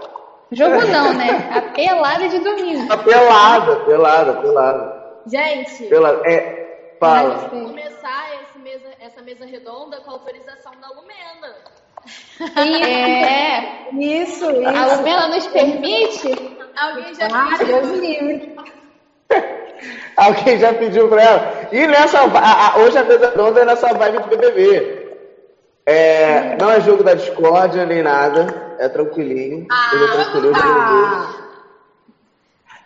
[0.52, 1.50] Jogo não, né?
[1.54, 2.88] A pelada de domingo.
[2.88, 5.04] tá pelada, pelada, pelada.
[5.26, 6.22] Gente, pelada.
[6.26, 7.50] É, fala.
[7.50, 8.27] Começar
[9.28, 11.54] mesa, redonda com a autorização da Lumena.
[12.88, 14.52] É, Isso, a
[14.88, 14.96] isso.
[14.98, 16.30] Lumena nos permite?
[16.78, 17.82] Alguém já Ah, pediu?
[17.82, 18.56] Deus livre.
[20.16, 21.54] Alguém já pediu pra ela.
[21.74, 25.08] E nessa a- a- hoje a mesa redonda é nessa vibe de BBB.
[25.86, 28.76] É, não é jogo da discórdia nem nada.
[28.80, 29.68] É tranquilinho.
[29.94, 30.52] Hoje é tranquilinho.
[30.54, 31.48] hoje é BBB.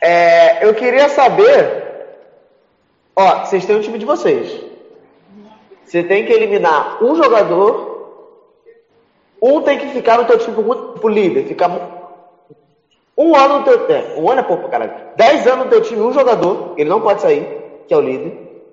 [0.01, 1.91] É, eu queria saber.
[3.15, 4.70] Ó, vocês têm o time de vocês.
[5.91, 7.91] Você tem que eliminar um jogador.
[9.41, 11.45] Um tem que ficar no teu time pro, pro líder.
[11.47, 11.69] Ficar
[13.17, 14.93] um ano no teu é, Um ano é pouco, pra caralho.
[15.17, 16.75] Dez anos no teu time, um jogador.
[16.77, 18.63] Ele não pode sair, que é o líder.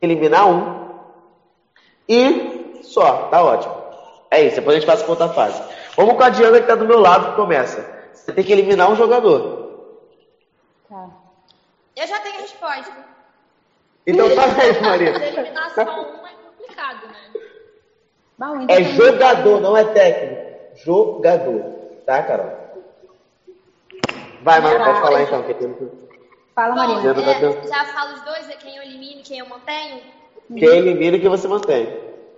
[0.00, 0.88] Eliminar um.
[2.08, 3.74] E só, tá ótimo.
[4.30, 5.60] É isso, depois a gente passa pra outra fase.
[5.96, 7.84] Vamos com a Diana que tá do meu lado que começa.
[8.12, 9.88] Você tem que eliminar um jogador.
[10.88, 11.08] Tá.
[11.96, 12.94] Eu já tenho a resposta.
[14.06, 15.08] Então faz aí, Maria.
[15.10, 16.27] Eliminar só um
[16.78, 17.40] é complicado, né?
[18.38, 20.76] Bah, o Inter É jogador, não é técnico.
[20.76, 21.62] Jogador.
[22.06, 22.68] Tá, Carol?
[24.40, 25.42] Vai, Maria, pode falar então.
[25.42, 25.76] que tem-
[26.54, 27.14] Fala, Bom, Marina.
[27.14, 30.02] Tá é, já falo os dois, é quem eu elimino e quem eu mantenho?
[30.56, 31.86] Quem elimina e quem você mantém.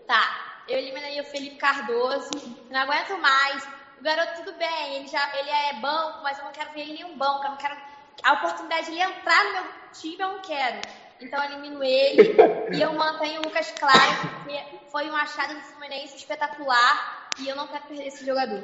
[0.07, 2.31] Tá, eu eliminaria o Felipe Cardoso,
[2.71, 3.69] não aguento mais.
[3.99, 7.01] O garoto, tudo bem, ele já ele é banco, mas eu não quero ver ele
[7.01, 7.77] em um banco, eu não quero.
[8.23, 10.81] A oportunidade de ele entrar no meu time eu não quero.
[11.21, 12.35] Então eu elimino ele
[12.73, 14.59] e eu mantenho o Lucas Claro, porque
[14.91, 18.63] foi um achado do Fluminense espetacular e eu não quero perder esse jogador.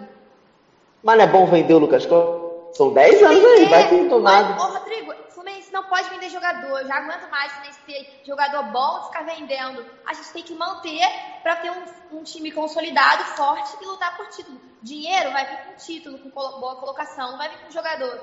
[1.03, 2.47] Mas não é bom vender o Lucas Claro?
[2.73, 4.63] São 10 anos aí, vai tô nada.
[4.63, 6.81] Ô, Rodrigo, Fluminense não pode vender jogador.
[6.81, 9.87] Eu já aguento mais Fluminense ter jogador bom e ficar vendendo.
[10.05, 11.01] A gente tem que manter
[11.43, 14.61] para ter um, um time consolidado, forte e lutar por título.
[14.83, 18.21] Dinheiro vai vir com título, com boa colocação, não vai vir com jogador.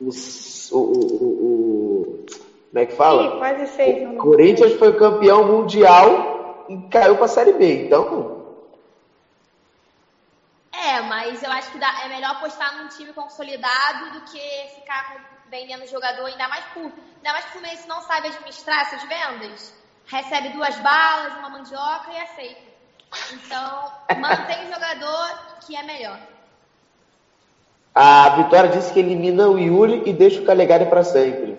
[0.00, 1.79] O, o, o, o-
[2.70, 3.22] como é que fala?
[3.22, 4.08] Ih, quase seis.
[4.08, 7.86] O Corinthians foi campeão mundial e caiu pra Série B.
[7.86, 8.38] Então,
[10.72, 14.40] É, mas eu acho que dá- é melhor apostar num time consolidado do que
[14.76, 16.84] ficar vendendo jogador, ainda mais por.
[16.84, 19.74] Ainda mais que o Fluminense não sabe administrar essas vendas.
[20.06, 22.60] Recebe duas balas, uma mandioca e aceita.
[23.32, 26.18] Então, mantém o jogador que é melhor.
[27.94, 31.58] a Vitória disse que elimina o Yuri e deixa o Calegari pra sempre.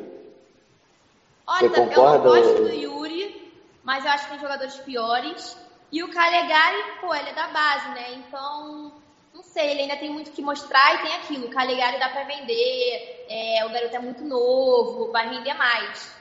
[1.53, 3.51] Olha, Você eu gosto do Yuri,
[3.83, 5.57] mas eu acho que tem jogadores piores.
[5.91, 8.13] E o Calegari, pô, ele é da base, né?
[8.13, 8.93] Então,
[9.33, 11.47] não sei, ele ainda tem muito que mostrar e tem aquilo.
[11.47, 16.15] O Calegari dá pra vender, é, o garoto é muito novo, vai render mais.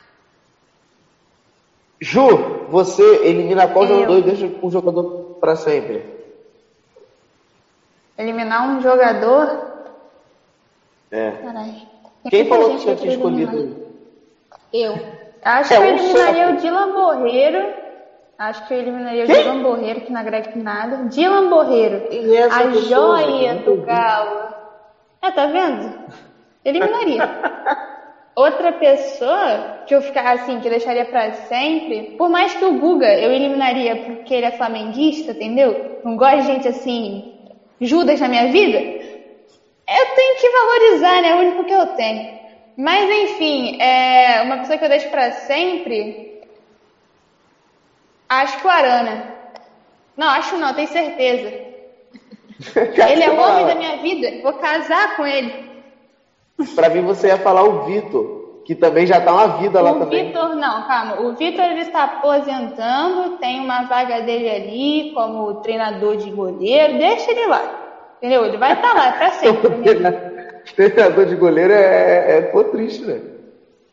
[2.00, 3.94] Ju, você elimina qual Eu.
[3.94, 6.18] jogador e deixa o jogador pra sempre?
[8.18, 9.70] Eliminar um jogador?
[11.12, 11.30] É.
[11.30, 11.88] Caralho.
[12.28, 13.90] Quem falou que você tinha escolhido?
[14.72, 15.19] Eu.
[15.42, 17.74] Acho É, que eu um eliminaria o Dylan Borreiro.
[18.38, 20.96] Acho que eu eliminaria o Dylan Borreiro, que não agrega nada.
[21.08, 22.08] Dylan Borreiro.
[22.10, 23.64] É a pessoa, joia gente?
[23.64, 24.54] do Galo.
[25.22, 25.98] É, tá vendo?
[26.64, 27.22] Eliminaria.
[28.34, 32.78] outra pessoa que eu ficar assim, que eu deixaria pra sempre, por mais que o
[32.78, 36.00] Guga eu eliminaria porque ele é flamenguista, entendeu?
[36.04, 37.34] Não gosto de gente assim,
[37.80, 41.28] Judas na minha vida, eu tenho que valorizar, né?
[41.28, 42.39] É o único que eu tenho.
[42.76, 46.42] Mas enfim, é uma pessoa que eu deixo pra sempre,
[48.28, 49.34] acho que o Arana.
[50.16, 51.70] Não, acho não, tenho certeza.
[53.10, 55.70] Ele é o homem da minha vida, vou casar com ele.
[56.74, 59.98] Pra mim você ia falar o Vitor, que também já tá uma vida lá o
[59.98, 60.26] também.
[60.26, 61.20] Vitor, não, calma.
[61.22, 67.30] O Vitor ele está aposentando, tem uma vaga dele ali como treinador de goleiro, deixa
[67.30, 67.62] ele lá.
[68.18, 68.44] Entendeu?
[68.44, 69.70] Ele vai estar lá é pra sempre.
[70.74, 73.20] Treinador de goleiro é, é pô, triste, né?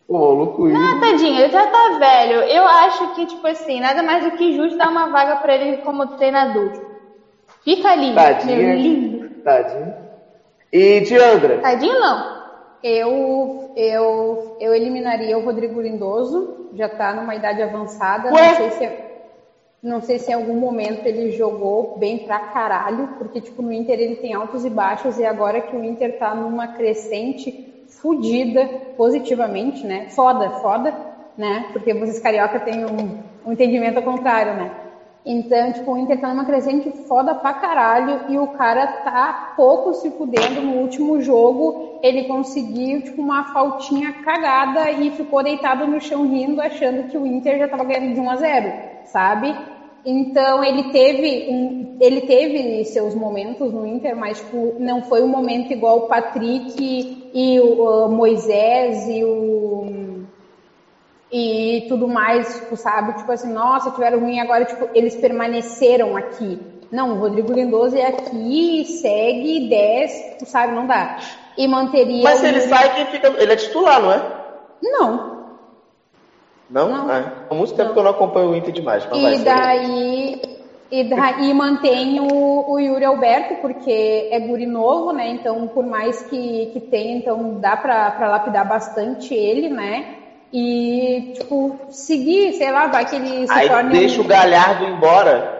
[0.08, 0.78] Pô, maluco isso.
[0.78, 2.41] Ah, tadinho, ele já tá velho.
[2.44, 5.78] Eu acho que, tipo assim, nada mais do que justo dar uma vaga pra ele
[5.78, 6.72] como treinador.
[7.64, 8.76] Fica ali, meu Tadinha.
[8.76, 9.20] lindo.
[9.44, 9.94] Tadinho.
[10.72, 11.60] E Diandra?
[11.60, 12.24] Tadinho não.
[12.82, 18.32] Eu, eu, eu eliminaria o Rodrigo Lindoso, já tá numa idade avançada.
[18.32, 18.49] Ué?
[18.49, 19.06] Não sei se
[19.88, 23.97] não sei se em algum momento ele jogou bem pra caralho, porque tipo no Inter
[23.99, 28.65] ele tem altos e baixos e agora que o Inter tá numa crescente fudida
[28.97, 30.07] positivamente, né?
[30.09, 30.93] Foda, foda,
[31.38, 31.69] né?
[31.72, 34.72] Porque vocês carioca têm um, um entendimento ao contrário, né?
[35.26, 39.93] Então, tipo, o Inter tá numa crescente foda pra caralho e o cara tá pouco
[39.93, 41.99] se fudendo no último jogo.
[42.01, 47.26] Ele conseguiu, tipo, uma faltinha cagada e ficou deitado no chão rindo, achando que o
[47.26, 49.55] Inter já tava ganhando de 1 a 0 sabe?
[50.09, 55.27] Então ele teve um- ele teve seus momentos no Inter, mas tipo, não foi um
[55.27, 60.25] momento igual o Patrick e o uh, Moisés e o
[61.29, 63.17] e tudo mais, tipo, sabe?
[63.17, 66.57] Tipo assim, nossa, tiveram ruim agora, tipo, eles permaneceram aqui.
[66.89, 70.73] Não, o Rodrigo Lindoso é aqui, segue, desce, tipo, sabe?
[70.73, 71.17] Não dá.
[71.57, 72.23] E manteria.
[72.23, 73.27] Mas se ele sai, quem fica.
[73.38, 74.21] Ele é titular, não é?
[74.81, 75.36] Não.
[76.69, 76.89] Não?
[76.89, 77.10] Não.
[77.10, 77.94] Ah, há muito tempo Não.
[77.94, 79.06] que eu não acompanho o Inter demais.
[79.06, 79.44] Vai, E segue.
[79.45, 80.41] daí,
[80.91, 85.30] e daí mantém o, o Yuri Alberto, porque é guri novo, né?
[85.30, 90.15] Então, por mais que, que tenha, então dá pra, pra lapidar bastante ele, né?
[90.52, 93.89] E, tipo, seguir, sei lá, vai que ele se Aí torne.
[93.91, 95.56] deixa um- o Galhardo embora.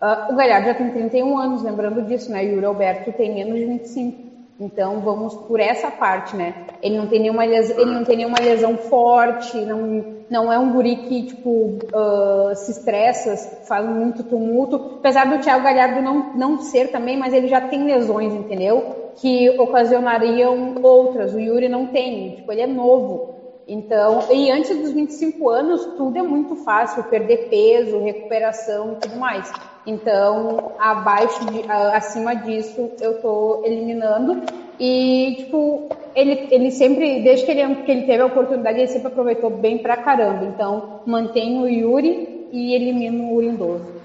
[0.00, 2.44] Ah, o Galhardo já tem 31 anos, lembrando disso, né?
[2.44, 4.29] Yuri Alberto tem menos de 25.
[4.60, 6.66] Então vamos por essa parte, né?
[6.82, 10.70] Ele não tem nenhuma lesão, ele não tem nenhuma lesão forte, não, não é um
[10.70, 13.34] guri que, tipo, ah, se estressa,
[13.66, 14.98] faz muito tumulto.
[14.98, 19.12] Apesar do Thiago Galhardo não, não ser também, mas ele já tem lesões, entendeu?
[19.16, 21.32] Que ocasionariam outras.
[21.32, 23.30] O Yuri não tem, tipo, ele é novo.
[23.66, 29.16] Então, e antes dos 25 anos, tudo é muito fácil, perder peso, recuperação e tudo
[29.16, 29.50] mais.
[29.86, 34.42] Então, abaixo de, acima disso, eu tô eliminando.
[34.78, 39.08] E, tipo, ele, ele sempre, desde que ele, que ele teve a oportunidade, ele sempre
[39.08, 40.44] aproveitou bem pra caramba.
[40.44, 44.00] Então, mantenho o Yuri e elimino o Lindoso.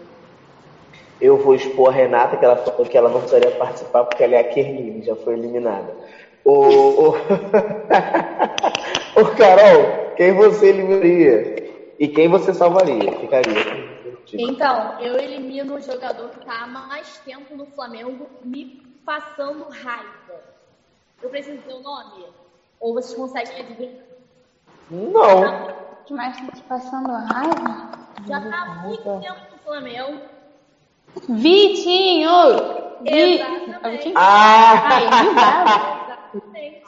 [1.20, 4.36] Eu vou expor a Renata, que ela falou que ela não precisaria participar porque ela
[4.36, 5.94] é a Kerline, já foi eliminada.
[6.44, 7.16] Ô...
[9.16, 11.56] Ô, Carol, quem você eliminaria?
[11.98, 13.14] E quem você salvaria?
[13.14, 13.95] Ficaria.
[14.26, 14.52] Contigo.
[14.52, 20.44] Então, eu elimino o jogador que tá há mais tempo no Flamengo me passando raiva.
[21.22, 22.26] Eu preciso ter o nome?
[22.80, 24.04] Ou vocês conseguem adivinhar?
[24.90, 25.86] Não.
[26.06, 28.08] que mais tá te passando raiva?
[28.28, 30.22] Já tá há muito tempo no Flamengo.
[31.30, 32.30] Vitinho!
[33.02, 33.42] Vi...
[33.42, 33.98] Exatamente.
[33.98, 34.16] Vitinho?
[34.18, 34.90] Ah!
[34.90, 35.04] Ai.
[36.34, 36.86] Exatamente.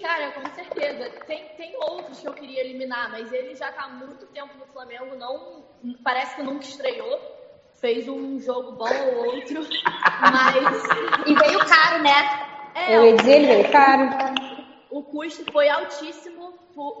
[0.00, 1.10] Cara, com certeza.
[1.26, 4.66] Tem, tem outros que eu queria eliminar, mas ele já tá há muito tempo no
[4.66, 5.63] Flamengo, não
[6.02, 7.20] parece que nunca estreou.
[7.80, 9.60] Fez um jogo bom ou outro,
[10.20, 10.82] mas
[11.26, 12.70] E veio caro, né?
[12.74, 14.08] é, Eu ia dizer, ele veio caro.
[14.90, 16.54] o custo foi altíssimo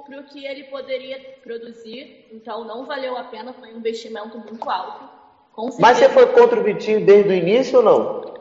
[0.04, 4.68] para o que ele poderia produzir, então não valeu a pena, foi um investimento muito
[4.70, 5.08] alto.
[5.52, 8.34] Com Mas você foi contra o Vitinho desde o início ou não?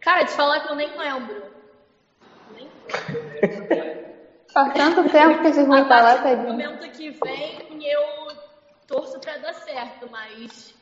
[0.00, 1.42] Cara, te falar que eu nem lembro.
[2.54, 2.68] Nem
[4.52, 6.48] Faz tanto tempo que esse ruim A tá lá, partir do tadinho.
[6.52, 8.02] momento que vem, eu
[8.92, 10.74] torço pra dar certo, mas.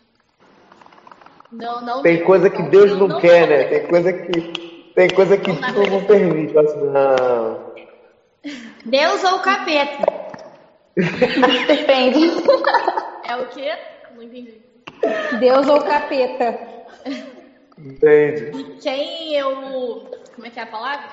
[1.52, 2.02] Não, não.
[2.02, 3.64] Tem coisa que Deus não, não quer, vou né?
[3.64, 4.92] Tem coisa que.
[4.94, 6.52] Tem coisa que Não Deus não permite.
[6.54, 7.70] Não.
[8.84, 10.04] Deus ou o capeta?
[11.66, 12.30] Depende.
[13.28, 13.72] É o quê?
[14.14, 14.60] Não entendi.
[15.38, 16.58] Deus ou capeta?
[17.78, 18.76] Entende?
[18.82, 19.54] Quem eu.
[20.34, 21.08] Como é que é a palavra?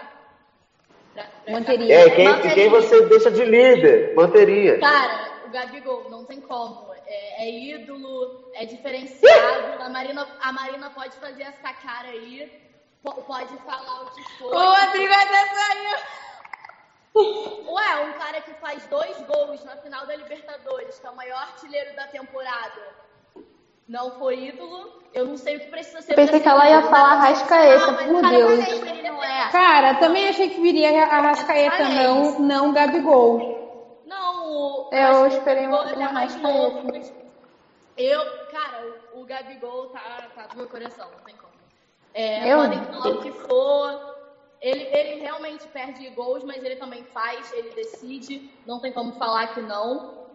[1.14, 1.94] Pra- pra- Manteria.
[1.96, 2.54] É, quem, Manteria.
[2.56, 4.14] quem você deixa de líder?
[4.16, 4.80] Manteria.
[4.80, 6.94] Cara, o Gabigol, não tem como.
[7.06, 9.82] É, é ídolo, é diferenciado.
[9.84, 12.52] A Marina, a Marina pode fazer essa cara aí,
[13.04, 14.54] po- pode falar o que for.
[14.54, 15.98] O Rodrigo até saiu.
[17.74, 21.96] Ué, cara que faz dois gols na final da Libertadores, que é o maior artilheiro
[21.96, 22.82] da temporada,
[23.88, 26.14] não foi ídolo, eu não sei o que precisa ser.
[26.14, 28.68] Pensei pra que ela ia falar Rascaeta, por cara, Deus.
[28.68, 29.50] eu é.
[29.52, 33.67] Cara, também achei que viria a Rascaeta, falei não, não Gabigol.
[34.58, 34.90] O.
[34.92, 36.36] Eu esperei o uma- Gabigol ele é uma mais
[36.84, 37.14] mas
[37.98, 38.22] Eu,
[38.52, 41.54] cara, o, o Gabigol tá, tá do meu coração, não tem como.
[42.14, 42.58] É, Eu?
[42.60, 44.18] podem falar o que for.
[44.60, 48.50] Ele, ele realmente perde gols, mas ele também faz, ele decide.
[48.66, 50.26] Não tem como falar que não.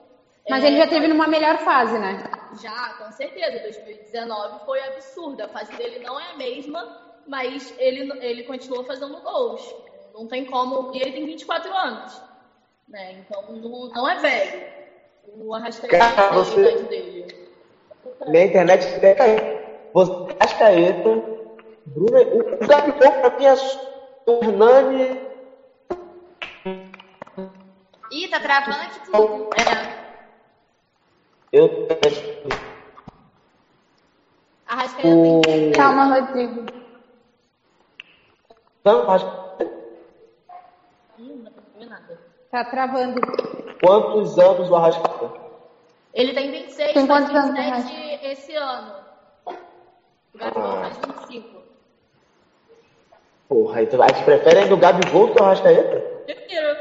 [0.49, 2.23] Mas É, ele já teve numa melhor fase, né?
[2.61, 3.59] Já, com certeza.
[3.61, 5.47] 2019 foi absurda.
[5.47, 9.74] A fase dele não é a mesma, mas ele, ele continua fazendo gols.
[10.15, 10.94] Não tem como.
[10.94, 12.32] E ele tem 24 anos.
[12.93, 13.12] Né?
[13.12, 14.73] Então não, não é velho.
[15.39, 17.48] O Arrascaeta Cara, não você- idade dele.
[18.28, 19.62] Minha internet até caiu.
[19.94, 21.09] Você, Ascaeta,
[21.86, 23.55] Bruno, o, Gabigol pra mim é
[24.27, 25.20] o Hernani.
[28.10, 29.51] Ih, tá travando aqui tudo.
[29.56, 30.02] É,
[31.52, 31.89] Eu,
[34.66, 35.77] Arrascaeta tem 16.
[35.77, 36.66] Calma, Rodrigo.
[38.85, 39.27] não, acho
[41.19, 42.19] Ih, não pra ver nada.
[42.53, 43.19] Tá travando.
[43.83, 45.33] quantos anos o Arrascaeta?
[46.12, 48.93] Ele tem 26, Tem faz quantos anos, 27 esse ano.
[49.47, 50.81] O Gabigol Ah.
[50.83, 51.62] faz 25.
[53.49, 56.01] Porra, tu, aí tu prefere ainda o Gabigol que o Arrascaeta?
[56.27, 56.77] Prefiro.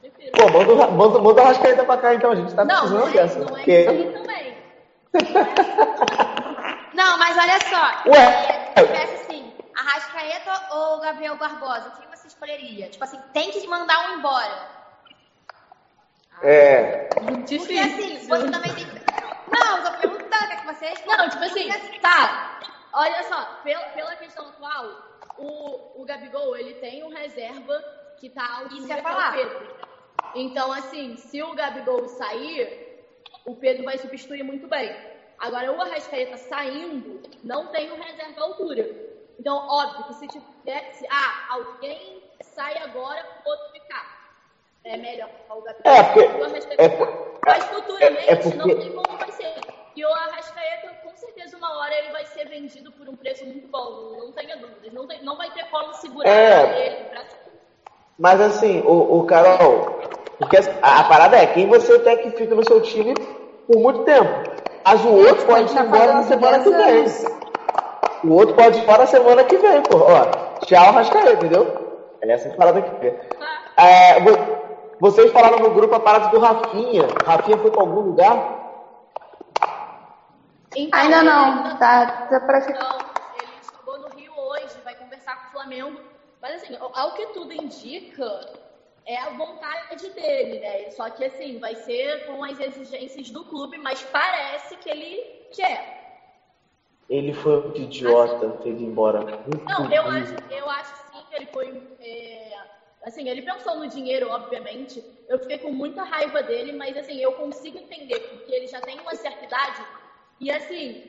[0.00, 0.32] Prefiro.
[0.32, 3.00] Pô, manda, o manda, manda o Arrascaeta pra cá então, a gente tá Não, precisando
[3.00, 3.38] não é, dessa.
[3.38, 4.54] não é porque- ele também.
[6.94, 8.08] Não, mas olha só.
[8.10, 8.72] Ué.
[8.76, 12.88] Se tivesse assim, Arrascaeta ou Gabriel Barbosa, quem você escolheria?
[12.88, 14.68] Tipo assim, tem que mandar um embora.
[16.42, 17.08] É.
[17.08, 19.04] Porque assim, você também tem que.
[19.50, 21.16] Não, eu tô perguntando o que, é que você responde.
[21.18, 22.60] Não, tipo assim, Porque, tá.
[22.92, 27.82] Olha só, pela, pela questão atual, o, o Gabigol, ele tem um reserva
[28.18, 29.32] que tá ao Isso é o falar.
[29.32, 29.76] Pedro.
[30.34, 33.04] Então, assim, se o Gabigol sair,
[33.44, 34.94] o Pedro vai substituir muito bem.
[35.38, 39.13] Agora, o Arrascaeta saindo, não tem um reserva à altura.
[39.38, 44.24] Então, óbvio que se tivesse, ah, alguém sai agora, o outro ficar.
[44.84, 48.64] É melhor o Gabigol É, porque- o é por- Mas futuramente é- é porque- não
[48.66, 49.54] tem como vai ser.
[49.96, 53.68] E o Arrascaeta, com certeza, uma hora ele vai ser vendido por um preço muito
[53.68, 54.16] bom.
[54.18, 54.92] Não tenha dúvidas.
[54.92, 56.86] Não, tem, não vai ter como segurar É.
[56.86, 57.24] ele pra
[58.18, 60.00] Mas assim, o, o Carol,
[60.38, 63.14] porque a, a parada é quem você quer que fique no seu time
[63.66, 64.30] por muito tempo.
[64.84, 67.43] Mas o outro pode ir tá embora na semana que 10 vem.
[68.24, 69.98] O outro pode ir embora na semana que vem, pô.
[69.98, 72.16] Ó, tchau, Rascaeta, entendeu?
[72.22, 73.06] É essa parada aqui.
[73.76, 74.64] É, vo-
[75.00, 77.06] vocês falaram no grupo a parada do Rafinha.
[77.24, 78.62] Rafinha foi pra algum lugar?
[80.76, 82.60] Então, Ainda ele não, tá, tá pra.
[82.60, 82.98] Não,
[83.38, 86.00] ele chegou no Rio hoje, vai conversar com o Flamengo.
[86.40, 88.24] Mas assim, ao que tudo indica,
[89.06, 90.90] é a vontade dele, né?
[90.90, 96.03] Só que assim, vai ser com as exigências do clube, mas parece que ele quer.
[97.08, 99.20] Ele foi muito idiota ter ido embora.
[99.20, 101.82] Muito Não, eu acho, eu acho sim que ele foi.
[102.00, 102.52] é,
[103.04, 105.04] assim, ele pensou no dinheiro, obviamente.
[105.28, 108.98] Eu fiquei com muita raiva dele, mas assim, eu consigo entender, porque ele já tem
[109.00, 109.82] uma certa idade.
[110.40, 111.04] E assim,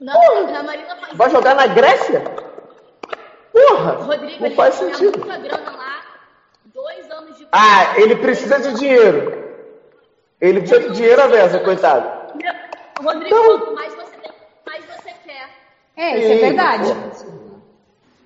[0.00, 2.22] na, na Marina faz Vai jogar na Grécia?
[3.52, 3.92] Porra!
[3.92, 5.18] Rodrigo, não ele faz sentido.
[5.18, 6.02] muita grana lá,
[6.66, 9.46] dois anos de Ah, ele precisa de dinheiro.
[10.40, 12.26] Ele precisa de dinheiro a coitado.
[13.02, 14.32] Rodrigo, Então- quanto mais você tem,
[14.66, 15.48] mais você quer.
[15.96, 16.84] É, isso é verdade.
[16.84, 17.62] porra.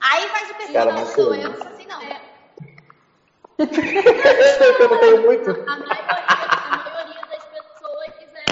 [0.00, 2.00] Aí faz o perfil Cara, da pessoa, eu- não sou assim não.
[2.02, 2.20] É,
[3.60, 5.50] Eu não tenho muito.
[5.50, 8.44] a maioria, a maioria das pessoas é.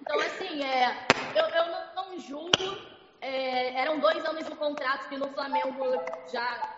[0.00, 1.06] Então, assim, é,
[1.36, 1.80] eu, eu não,
[2.10, 2.78] não julgo.
[3.20, 5.84] é, eram dois anos de contrato que no Flamengo
[6.32, 6.74] já.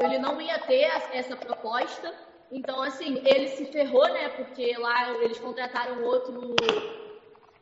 [0.00, 2.12] Ele não ia ter essa proposta.
[2.50, 4.28] Então, assim, ele se ferrou, né?
[4.30, 6.40] Porque lá eles contrataram outro,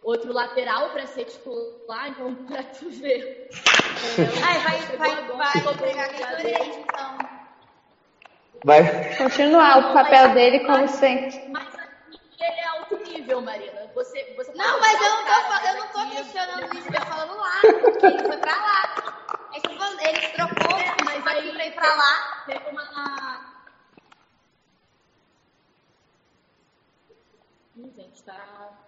[0.07, 2.09] outro lateral para ser titular.
[2.09, 3.51] Então, pra tu ver.
[3.51, 7.19] É, Ai, vai, vai, vai ficou pegar Gatorade, então.
[8.65, 9.17] Vai.
[9.17, 11.49] Continuar o papel dele como sempre.
[11.49, 13.91] Mas aqui ele é alto nível, Marina.
[13.95, 17.37] Você, você Não, mas eu não tô, eu não tô questionando isso, eu tô falando
[17.37, 19.13] lá, porque ele foi pra lá.
[19.79, 22.45] Falando, ele se trocou, É, mas aí pra ir pra lá.
[22.47, 23.57] Teve uma.
[27.77, 28.86] Ih, gente, tá.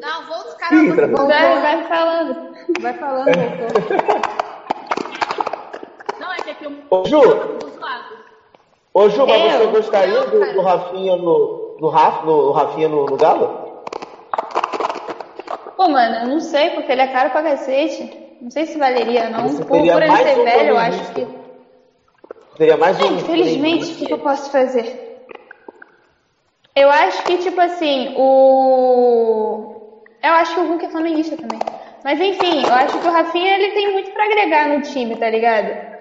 [0.00, 0.86] Não, vou os caras.
[0.86, 1.18] Vou- Travis.
[1.26, 2.54] Vai, vai falando.
[2.80, 3.68] Vai falando, voltou.
[6.20, 7.20] Não, é que aqui o Ô, Ju.
[8.92, 9.58] Ô, Ju, mas Eu?
[9.58, 11.64] você gostaria Não, do, do Rafinha no.
[11.80, 13.64] Do, Raf, no, do Rafinha no, no Galo?
[15.76, 18.36] Pô, mano, eu não sei, porque ele é caro pra cacete.
[18.40, 19.48] Não sei se valeria, não.
[19.48, 21.26] Você Por, por ele ser um velho, eu acho que.
[22.56, 23.14] Seria mais É, um.
[23.16, 25.26] infelizmente, o que, que eu posso fazer?
[26.76, 29.73] Eu acho que, tipo assim, o.
[30.24, 31.60] Eu acho que o Hulk é flamenguista também.
[32.02, 35.28] Mas enfim, eu acho que o Rafinha ele tem muito pra agregar no time, tá
[35.28, 35.94] ligado?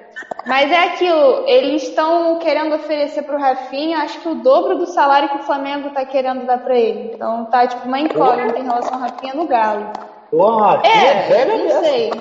[0.45, 5.29] Mas é aquilo, eles estão querendo oferecer pro Rafinha, acho que o dobro do salário
[5.29, 7.13] que o Flamengo tá querendo dar pra ele.
[7.15, 9.87] Então tá tipo uma incógnita em relação ao Rafinha no Galo.
[10.29, 12.11] Porra, é, velha não sei.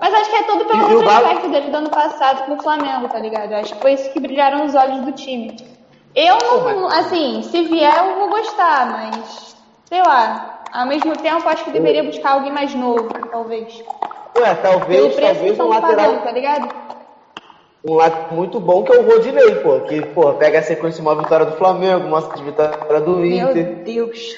[0.00, 2.62] Mas acho que é todo pelo o Galo- retrospecto dele do ano passado com o
[2.62, 3.52] Flamengo, tá ligado?
[3.54, 5.56] Acho que foi isso que brilharam os olhos do time.
[6.14, 9.56] Eu não, assim, se vier eu vou gostar, mas
[9.90, 10.62] sei lá.
[10.72, 13.82] Ao mesmo tempo, acho que deveria buscar alguém mais novo, talvez.
[14.38, 16.74] Ué, talvez, talvez um lateral, pagando, tá ligado?
[17.84, 19.80] um lado muito bom que é o Rodinei, pô.
[19.80, 23.82] Que, pô, pega a sequência de uma vitória do Flamengo, de vitória do Meu Inter.
[23.84, 24.36] Deus.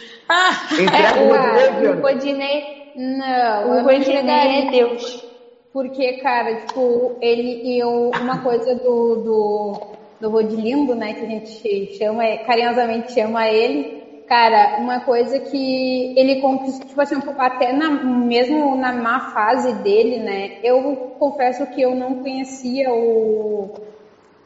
[0.72, 2.00] Entrega o Rodinei, Cara, o Diana.
[2.00, 5.24] Rodinei, Não, o eu Rodinei é Deus.
[5.72, 9.80] Porque, cara, tipo, ele e eu, uma coisa do, do,
[10.20, 14.01] do Rodilindo, né, que a gente chama, carinhosamente chama ele,
[14.32, 20.20] cara, uma coisa que ele conquistou, tipo assim, até na, mesmo na má fase dele,
[20.20, 23.68] né, eu confesso que eu não conhecia o,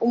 [0.01, 0.09] o,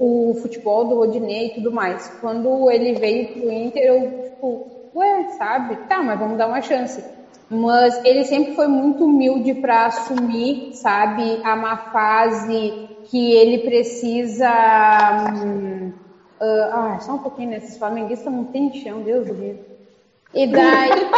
[0.00, 2.12] o, o futebol do Rodinei e tudo mais.
[2.20, 4.66] Quando ele veio pro Inter, eu, tipo,
[4.96, 5.76] ué, sabe?
[5.88, 7.04] Tá, mas vamos dar uma chance.
[7.48, 12.74] Mas ele sempre foi muito humilde para assumir, sabe, a má fase
[13.04, 14.50] que ele precisa.
[15.32, 15.92] hum,
[16.40, 17.56] ah, ah, só um pouquinho, né?
[17.58, 19.64] Esses flamenguistas não tem chão, Deus do livre.
[20.34, 21.10] E daí.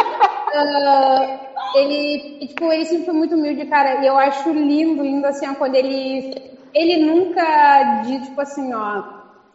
[0.53, 1.39] ah,
[1.75, 4.01] ele, tipo, ele sempre foi muito humilde, cara.
[4.03, 6.31] E eu acho lindo, lindo assim, ó, quando ele.
[6.73, 9.03] Ele nunca diz, tipo assim, ó.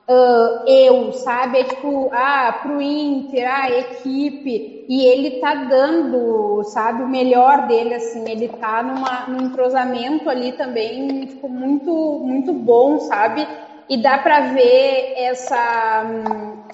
[0.08, 1.60] ah, eu, sabe?
[1.60, 4.84] É tipo, ah, pro Inter, ah, equipe.
[4.88, 8.28] E ele tá dando, sabe, o melhor dele, assim.
[8.28, 11.92] Ele tá numa, num entrosamento ali também, tipo, muito,
[12.22, 13.46] muito bom, sabe?
[13.88, 16.04] E dá pra ver essa,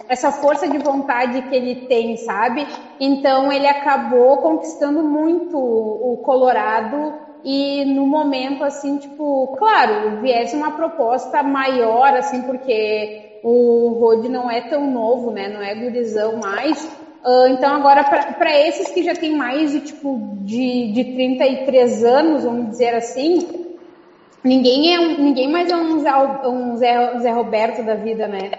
[0.08, 2.66] essa força de vontade que ele tem, sabe?
[3.00, 7.14] Então ele acabou conquistando muito o Colorado
[7.44, 14.50] e no momento assim, tipo, claro, viesse uma proposta maior, assim, porque o Rod não
[14.50, 15.48] é tão novo, né?
[15.48, 16.88] Não é gurizão mais.
[17.24, 22.44] Ah, então agora para esses que já tem mais de tipo de, de 33 anos,
[22.44, 23.69] vamos dizer assim,
[24.42, 28.50] Ninguém, é ninguém mais é um, Zé, um Zé, Zé Roberto da vida, né?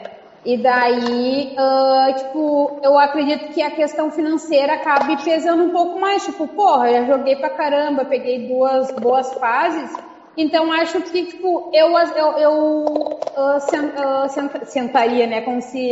[0.44, 6.24] E daí, ah, tipo, eu acredito que a questão financeira acabe pesando um pouco mais.
[6.26, 9.92] Tipo, porra, eu joguei pra caramba, peguei duas boas fases.
[10.36, 15.42] Então, acho que, tipo, eu, eu, eu ah, sen- ah, senta- sentaria, né?
[15.42, 15.92] Como se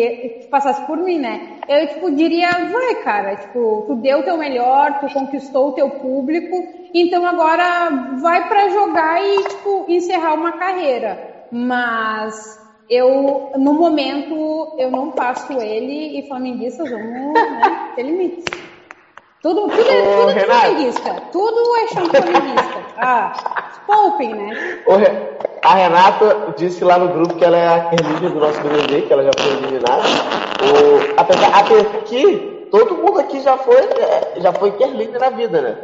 [0.50, 1.40] passasse por mim, né?
[1.68, 5.90] Eu, tipo, diria, vai, cara, tipo, tu deu o teu melhor, tu conquistou o teu
[5.92, 7.90] público, então agora
[8.22, 11.20] vai pra jogar e, tipo, encerrar uma carreira.
[11.52, 18.44] Mas eu, no momento, eu não passo ele e flamenguistas vamos, né, ter limites.
[19.42, 20.60] Tudo, tudo, é, Ô, tudo é Renato.
[20.60, 21.14] flamenguista.
[21.32, 22.80] Tudo é chão de flamenguista.
[23.02, 23.32] Ah,
[23.88, 24.80] poupem, né?
[24.86, 24.96] Ô,
[25.64, 29.14] A Renata disse lá no grupo que ela é a líder do nosso BBB, que
[29.14, 30.04] ela já foi eliminada.
[30.04, 35.78] O, apesar, aqui, todo mundo aqui já foi, é, já foi líder na vida, né?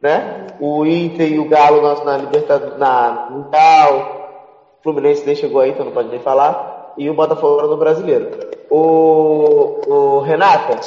[0.00, 0.46] né?
[0.58, 5.70] O Inter e o Galo nós na Libertadores, na Mundial, o Fluminense nem chegou aí,
[5.70, 8.30] então não pode nem falar, e o Botafogo no Brasileiro.
[8.70, 10.80] O, o Renata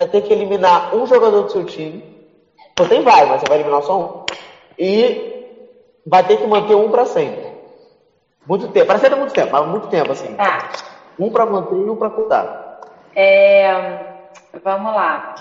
[0.00, 2.02] vai ter que eliminar um jogador do seu time,
[2.78, 4.24] só tem vai, mas você vai eliminar só um,
[4.78, 5.44] e
[6.06, 7.50] vai ter que manter um para sempre.
[8.46, 10.34] Muito tempo, parece que é muito tempo, mas muito tempo assim.
[10.34, 10.70] Tá.
[11.18, 12.80] Um para manter e um para cuidar.
[13.14, 13.98] É,
[14.64, 15.34] vamos lá.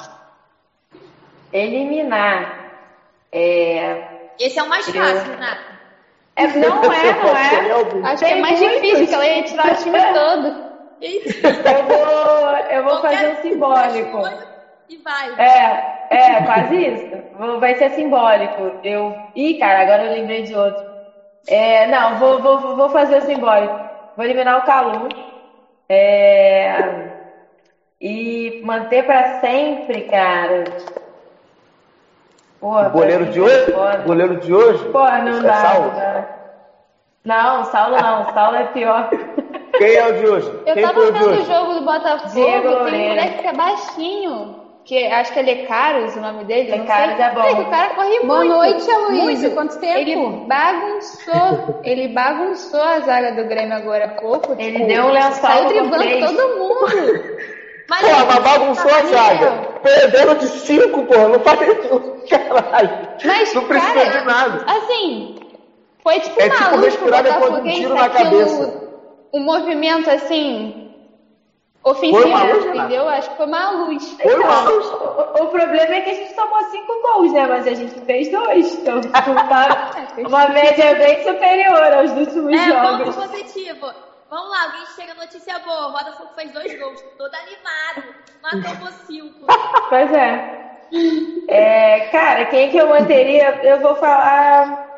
[1.53, 2.73] Eliminar.
[3.31, 5.61] É, Esse é o mais fácil, Renata.
[6.36, 8.11] é, não é, não é?
[8.11, 10.69] Acho que é mais difícil, que ela ia tirar o time todo.
[11.01, 14.21] Eu vou, eu vou fazer um simbólico.
[14.89, 15.30] E vai.
[15.39, 17.07] É, é, quase isso.
[17.59, 18.71] Vai ser simbólico.
[18.84, 19.15] Eu.
[19.35, 20.84] Ih, cara, agora eu lembrei de outro.
[21.47, 23.80] É, não, vou, vou, vou fazer o simbólico.
[24.15, 25.07] Vou eliminar o Calu.
[25.88, 27.09] É,
[28.01, 30.63] e manter pra sempre, cara.
[32.59, 33.71] Porra, O goleiro de é hoje?
[33.71, 33.99] foda.
[33.99, 34.85] O goleiro de hoje?
[34.89, 35.88] Pô, não É dá, Saulo?
[35.88, 36.26] não dá.
[37.23, 38.34] Não, Saulo não.
[38.34, 39.09] Saulo é pior.
[39.78, 40.52] Quem é o de hoje?
[40.66, 41.44] Eu Quem tava o vendo o hoje?
[41.46, 44.56] jogo do Botafogo, Diego tem um moleque que é baixinho,
[44.86, 46.72] que acho que é Lecaros o nome dele.
[46.72, 47.41] Lecaros é bom.
[47.41, 48.56] Moleque, O cara corre Boa muito.
[48.56, 49.52] noite, Aloysio.
[49.52, 49.98] Quanto tempo?
[50.00, 50.16] Ele
[50.48, 54.54] bagunçou, ele bagunçou a zaga do Grêmio agora há pouco.
[54.58, 57.40] Ele tipo, deu um lençol Saiu no driblando todo mundo.
[57.90, 59.52] Mas Pô, mas bagunçou a zaga.
[59.82, 61.28] Perderam de 5, pô.
[61.28, 63.10] Não faz isso, caralho.
[63.26, 64.66] Mas, não precisa cara, de nada.
[64.72, 65.36] Assim,
[66.04, 68.89] foi tipo É uma tipo luz pro respirar depois de um tiro na cabeça.
[69.34, 70.85] Um movimento assim
[71.84, 73.07] ofensivo, Foi uma luz, entendeu?
[73.10, 74.11] Acho que foi uma luz.
[74.22, 74.85] Foi uma Então, luz.
[74.88, 77.47] o, o problema é que a gente tomou cinco gols, né?
[77.47, 78.73] Mas a gente fez dois.
[78.73, 79.11] Então, tipo,
[79.47, 79.91] tá
[80.27, 83.15] uma média bem superior aos últimos É, ponto jogos.
[83.15, 83.91] positivo.
[84.30, 85.88] Vamos lá, alguém chega notícia boa.
[85.88, 87.01] O Botafogo fez dois gols.
[87.18, 88.14] Todo animado.
[88.43, 89.45] Matou por cinco.
[89.89, 90.60] Pois é.
[91.47, 93.60] É, Cara, quem que eu manteria?
[93.64, 94.89] Eu vou falar.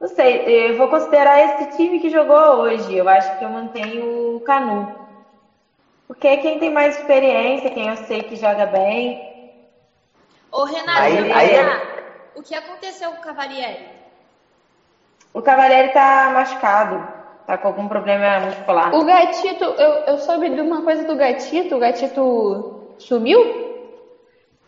[0.00, 2.94] Não sei, eu vou considerar esse time que jogou hoje.
[2.94, 4.88] Eu acho que eu mantenho o Canu.
[6.08, 9.20] Porque é quem tem mais experiência, quem eu sei que joga bem.
[10.50, 11.54] Ô, Renato, Aí- aí
[12.34, 13.86] o que aconteceu com o Cavalieri?
[15.32, 17.06] O Cavalieri tá machucado,
[17.46, 18.92] tá com algum problema muscular.
[18.94, 23.69] O gatito, eu, eu soube de uma coisa do gatito, o gatito sumiu?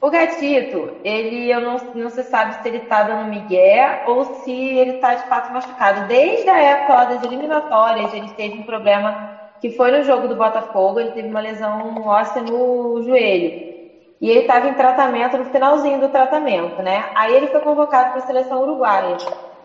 [0.02, 4.50] O Gatito, ele eu não, não se sabe se ele tá dando migué ou se
[4.50, 6.08] ele tá de fato machucado.
[6.08, 10.98] Desde a época das eliminatórias, ele teve um problema que foi no jogo do Botafogo,
[10.98, 13.72] ele teve uma lesão óssea no joelho.
[14.20, 17.04] E ele estava em tratamento, no finalzinho do tratamento, né?
[17.14, 19.18] Aí ele foi convocado para a seleção uruguaia.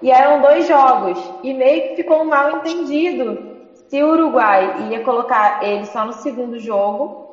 [0.04, 1.20] E eram dois jogos.
[1.42, 3.58] E meio que ficou mal entendido
[3.90, 7.26] se o Uruguai ia colocar ele só no segundo jogo,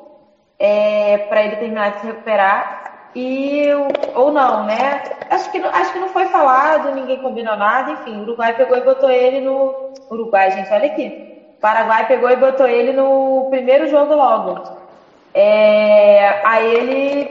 [0.57, 2.84] é, para ele terminar de se recuperar,
[3.15, 5.01] e o- ou não, né?
[5.29, 8.77] Acho que, não- acho que não foi falado, ninguém combinou nada, enfim, o Uruguai pegou
[8.77, 9.73] e botou ele no.
[10.11, 11.07] Uruguai, gente, olha aqui.
[11.57, 14.59] O Paraguai pegou e botou ele no primeiro jogo logo.
[15.33, 17.27] É, aí ele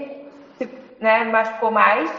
[1.00, 2.10] né, machucou mais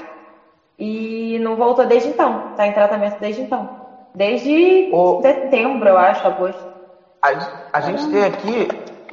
[0.79, 2.53] e não voltou desde então.
[2.55, 3.67] Tá em tratamento desde então.
[4.15, 5.19] Desde Ô.
[5.21, 6.63] setembro, eu acho, agosto.
[7.21, 7.29] A,
[7.73, 8.67] a gente tem aqui,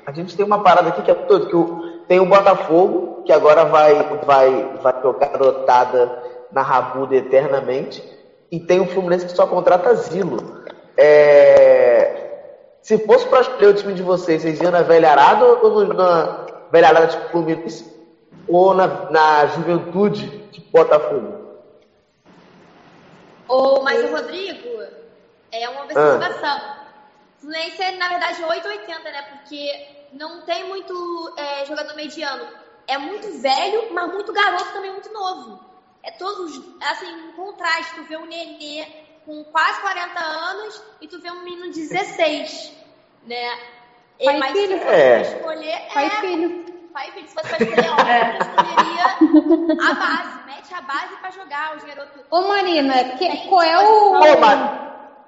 [0.07, 1.67] a gente tem uma parada aqui que é todo que o,
[2.13, 3.95] tem o Botafogo que agora vai
[4.27, 6.23] vai vai tocar garotada
[6.53, 8.05] na rabuda eternamente
[8.51, 10.63] e tem o Fluminense que só contrata Zilo.
[10.95, 12.43] É,
[12.83, 16.45] se fosse para escolher o time de vocês, vocês iam na velharada ou no- na
[16.71, 17.91] velharada tipo Fluminense
[18.47, 21.33] ou na, na juventude tipo Botafogo?
[23.49, 24.69] Ô, mas o Rodrigo
[25.51, 26.61] é uma observação.
[27.41, 29.23] Fluminense é, na verdade, 880, né?
[29.33, 32.47] Porque não tem muito é, jogador mediano.
[32.87, 35.61] É muito velho, mas muito garoto também muito novo.
[36.03, 36.61] É todos,
[36.91, 37.95] assim, um contraste.
[37.95, 38.87] Tu vê um nenê
[39.25, 42.73] com quase 40 anos e tu vê um menino de 16,
[43.27, 43.59] né?
[44.25, 44.79] Pai e mas filho.
[44.79, 45.21] se É.
[45.23, 46.65] escolher, Pai e é, filho.
[46.93, 47.29] pai e filho.
[47.29, 50.45] Se fosse pra escolher homem, escolheria a base.
[50.47, 52.23] Mete a base pra jogar os garotos.
[52.31, 54.07] Ô Marina, que, qual é o.
[54.07, 54.33] O qual é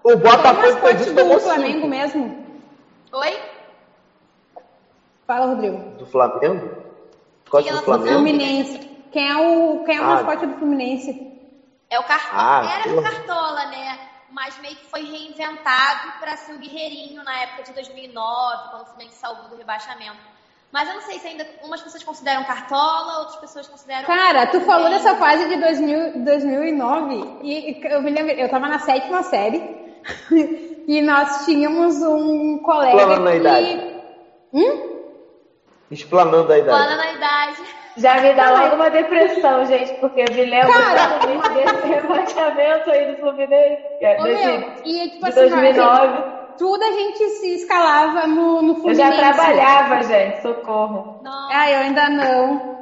[0.04, 2.44] o Botafogo fez mascote isso do Flamengo mesmo?
[3.12, 3.40] Oi?
[5.26, 5.78] Fala, Rodrigo.
[5.96, 6.70] Do Flamengo?
[7.46, 8.14] Scott do Flamengo?
[8.14, 8.78] Fluminense.
[9.12, 10.08] Quem é o, quem é o Ah.
[10.08, 11.32] mascote do Fluminense?
[11.88, 12.42] É o Cartola.
[12.42, 13.02] Ah, Era o.
[13.02, 13.98] Cartola, né?
[14.30, 18.86] Mas meio que foi reinventado para ser o Guerreirinho na época de 2009, quando o
[18.86, 20.34] Fluminense salvou do rebaixamento.
[20.72, 24.06] Mas eu não sei se ainda umas pessoas consideram Cartola, outras pessoas consideram.
[24.06, 28.80] Cara, tu falou dessa fase de 2000, 2009 e eu me lembro, eu tava na
[28.80, 29.62] sétima série
[30.88, 33.36] e nós tínhamos um colega na que...
[33.36, 33.94] idade.
[34.52, 34.93] Hum?
[35.90, 36.78] Explanando a idade.
[36.78, 37.62] Falando na idade.
[37.96, 42.90] Já me dá logo uma depressão, gente, porque eu me lembro Cara, exatamente desse rebaixamento
[42.90, 46.24] aí do Fluminense, é Ô, desse, meu, e tipo de assim, ó, 2009.
[46.58, 49.16] tudo a gente se escalava no, no Eu Fluminense.
[49.16, 51.06] já trabalhava, gente, socorro.
[51.22, 51.48] Não.
[51.52, 52.74] Ah, eu ainda não.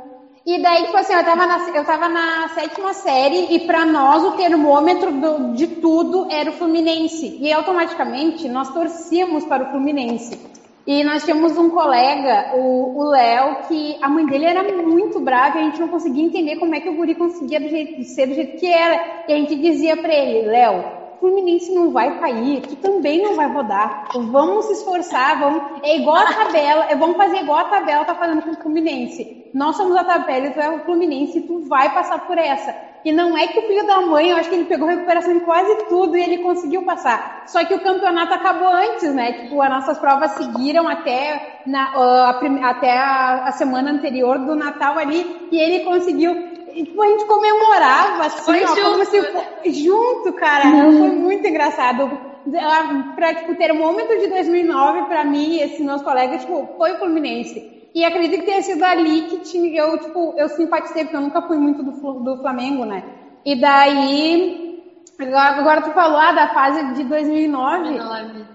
[0.45, 4.24] E daí, tipo assim, eu tava na, eu tava na sétima série e pra nós
[4.24, 7.37] o termômetro do- de tudo era o Fluminense.
[7.39, 10.41] E automaticamente nós torcíamos para o Fluminense.
[10.87, 15.61] E nós tínhamos um colega, o Léo, que a mãe dele era muito brava e
[15.61, 18.35] a gente não conseguia entender como é que o guri conseguia do jeito, ser do
[18.35, 19.25] jeito que era.
[19.29, 23.47] E a gente dizia pra ele, Léo, Fluminense não vai cair, tu também não vai
[23.47, 24.09] rodar.
[24.13, 25.81] Vamos se esforçar, vamos.
[25.85, 29.51] É igual a tabela, é, vamos fazer igual a tabela tá fazendo com o Fluminense.
[29.55, 32.75] Nós somos a tabela e tu é o Fluminense tu vai passar por essa.
[33.05, 35.41] E não é que o filho da mãe, eu acho que ele pegou recuperação em
[35.41, 37.45] quase tudo e ele conseguiu passar.
[37.47, 39.33] Só que o campeonato acabou antes, né?
[39.33, 44.39] Tipo, as nossas provas seguiram até, na, ah, a, prim- até a, a semana anterior
[44.39, 46.33] do Natal ali e ele conseguiu.
[46.74, 49.49] E, tipo, a gente comemorava assim, Foi ó, como junto, se né?
[49.66, 50.62] junto, cara.
[50.65, 52.11] Foi muito engraçado.
[52.57, 56.99] Ah, Pra, tipo, termômetro de 2009, pra mim e esses meus colegas, tipo, foi o
[56.99, 57.82] Fluminense.
[57.94, 61.59] E acredito que tenha sido ali que eu, tipo, eu simpatizei, porque eu nunca fui
[61.59, 63.05] muito do, do Flamengo, né?
[63.44, 64.82] E daí,
[65.19, 67.94] agora, agora tu falou ah, da fase de 2009.
[67.94, 68.47] Enorme.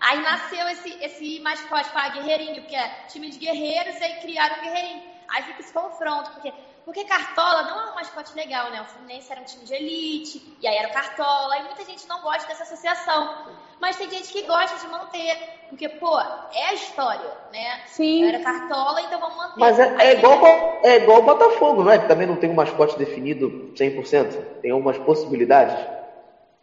[0.00, 4.60] Aí nasceu esse, esse mascote para guerreirinho, que é time de guerreiros, aí criaram o
[4.60, 5.02] guerreirinho.
[5.28, 6.52] Aí fica esse confronto, porque,
[6.84, 8.82] porque Cartola não é um mascote legal, né?
[8.82, 12.06] O Fluminense era um time de elite, e aí era o Cartola, e muita gente
[12.08, 13.46] não gosta dessa associação.
[13.80, 15.36] Mas tem gente que gosta de manter,
[15.68, 17.80] porque, pô, é a história, né?
[17.86, 18.22] Sim.
[18.22, 19.60] Eu era cartola, então vamos manter.
[19.60, 21.98] Mas é, Aí é, igual, é igual o Botafogo, não é?
[21.98, 24.38] Que também não tem um mascote definido 100%.
[24.62, 25.76] Tem algumas possibilidades.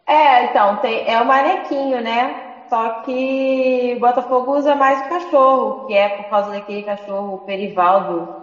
[0.06, 2.52] É, então, tem, é o manequinho, né?
[2.68, 8.34] Só que o Botafogo usa mais o cachorro, que é por causa daquele cachorro Perivaldo,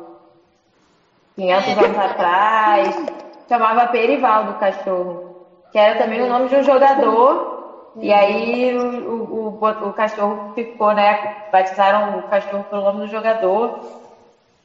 [1.36, 3.06] 500 anos atrás.
[3.50, 7.49] Chamava Perivaldo o cachorro, que era também o nome de um jogador.
[7.98, 11.36] E aí o, o, o, cachorro ficou, né?
[11.52, 13.80] Batizaram o cachorro pelo nome do jogador.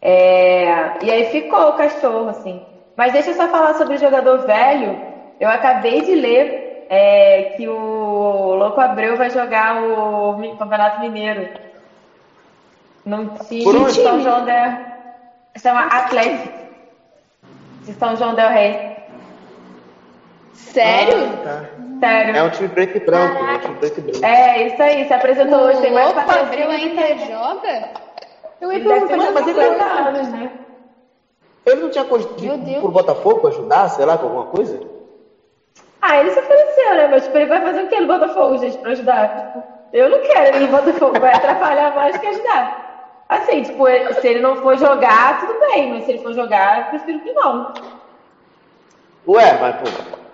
[0.01, 2.63] É, e aí ficou o cachorro, assim.
[2.97, 5.01] Mas deixa eu só falar sobre o jogador velho.
[5.41, 11.49] Eu acabei de ler é, que o Louco Abreu vai jogar o Campeonato Mineiro.
[13.05, 14.95] Num time Por de São João del...
[15.57, 16.49] Chama Atlético.
[17.83, 18.97] De São João del Rei.
[20.53, 21.33] Sério?
[21.41, 21.84] Ah, tá.
[22.01, 22.37] Sério.
[22.37, 23.39] É um time preto e branco.
[23.45, 24.25] É um time preto e branco.
[24.25, 25.07] É, isso aí.
[25.07, 25.81] Se apresentou hoje.
[25.81, 27.91] Tem mais Abreu que ainda joga?
[28.61, 30.51] Eu ia perguntar, mas ele 50 anos, né?
[31.67, 32.05] Ele não tinha
[32.59, 32.81] Deus.
[32.81, 34.81] pro Botafogo pra ajudar, sei lá, com alguma coisa?
[36.01, 37.07] Ah, ele se ofereceu, né?
[37.09, 39.51] Mas tipo, ele vai fazer o quê no Botafogo, gente, pra ajudar?
[39.91, 42.85] Eu não quero ele no Botafogo, vai atrapalhar mais que ajudar.
[43.27, 46.81] Assim, tipo, ele- se ele não for jogar, tudo bem, mas se ele for jogar,
[46.81, 47.73] eu prefiro que não.
[49.27, 49.85] Ué, mas pô,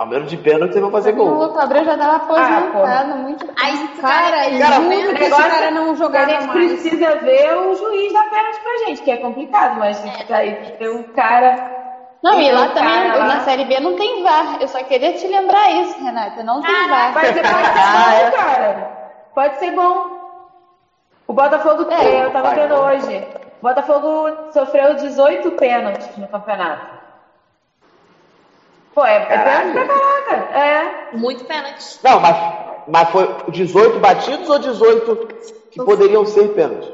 [0.01, 1.29] ao menos de pênalti você vai fazer O gol.
[1.35, 3.05] Louco Abreu já tava aposentado porra.
[3.17, 3.47] muito.
[3.63, 6.53] Aí esse Cara, cara, juro Cara, o que esse cara não A jogava gente mais.
[6.73, 10.35] precisa ver o juiz dar pênalti pra gente, que é complicado, mas É.
[10.35, 11.79] aí tem um cara.
[12.23, 14.57] Não, e tem lá também, cara lá- na Série B não tem VAR.
[14.61, 16.43] Eu só queria te lembrar isso, Renata.
[16.43, 17.13] Não tem VAR.
[17.13, 18.91] Mas pode ser bom, cara.
[19.35, 20.21] Pode ser bom.
[21.29, 23.27] O Botafogo, É, eu tava vendo hoje.
[23.63, 27.00] O Botafogo sofreu 18 pênaltis no campeonato.
[28.95, 30.59] Pô, é, é pênalti pra caraca.
[30.59, 31.17] É.
[31.17, 31.99] muito pênalti.
[32.03, 32.37] Não, mas,
[32.89, 35.17] mas foi 18 batidos ou 18
[35.71, 36.93] que poderiam ser pênalti?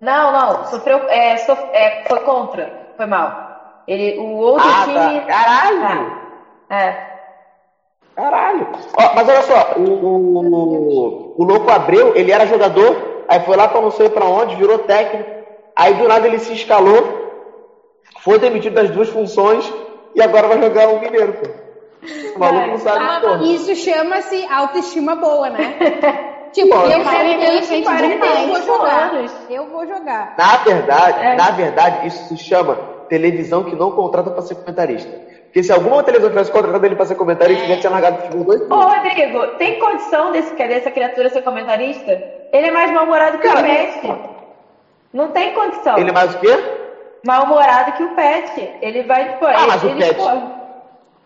[0.00, 0.64] Não, não.
[0.66, 0.98] Sofreu.
[1.08, 2.88] É, sof- é, foi contra.
[2.96, 3.82] Foi mal.
[3.86, 5.20] Ele, o outro Ah, time.
[5.20, 5.26] tá.
[5.26, 6.12] Caralho!
[6.70, 7.08] Ah, é.
[8.14, 8.68] Caralho!
[8.98, 13.68] Ó, mas olha só, o, o, o Louco Abreu, ele era jogador, aí foi lá
[13.68, 15.30] pra não sei pra onde, virou técnico,
[15.76, 17.28] aí do nada ele se escalou,
[18.20, 19.72] foi demitido das duas funções
[20.18, 21.48] e agora vai jogar o Mineiro, pô.
[22.36, 23.42] O maluco não sabe Ah, porra.
[23.44, 25.74] isso chama-se autoestima boa, né?
[26.52, 29.10] tipo, Pô, eu quero feito 40 eu vou jogar.
[29.14, 29.32] anos.
[29.50, 30.34] Eu vou jogar.
[30.38, 31.36] Na verdade, É.
[31.36, 32.76] na verdade, isso se chama
[33.08, 35.10] televisão que não contrata pra ser comentarista.
[35.44, 38.20] Porque se alguma televisão tivesse contratado ele pra ser comentarista, ele já tinha largado o
[38.22, 42.10] futebol dois Ô, Rodrigo, tem condição desse, dessa criatura ser comentarista?
[42.52, 44.14] Ele é mais mal-humorado que o Pet.
[45.12, 45.96] Não tem condição.
[45.98, 46.54] Ele é mais o quê?
[47.26, 48.70] Mal-humorado que o Pet.
[48.82, 49.38] Ele vai.
[49.38, 50.28] Pô, Ah, mas o ele, Pet- pô,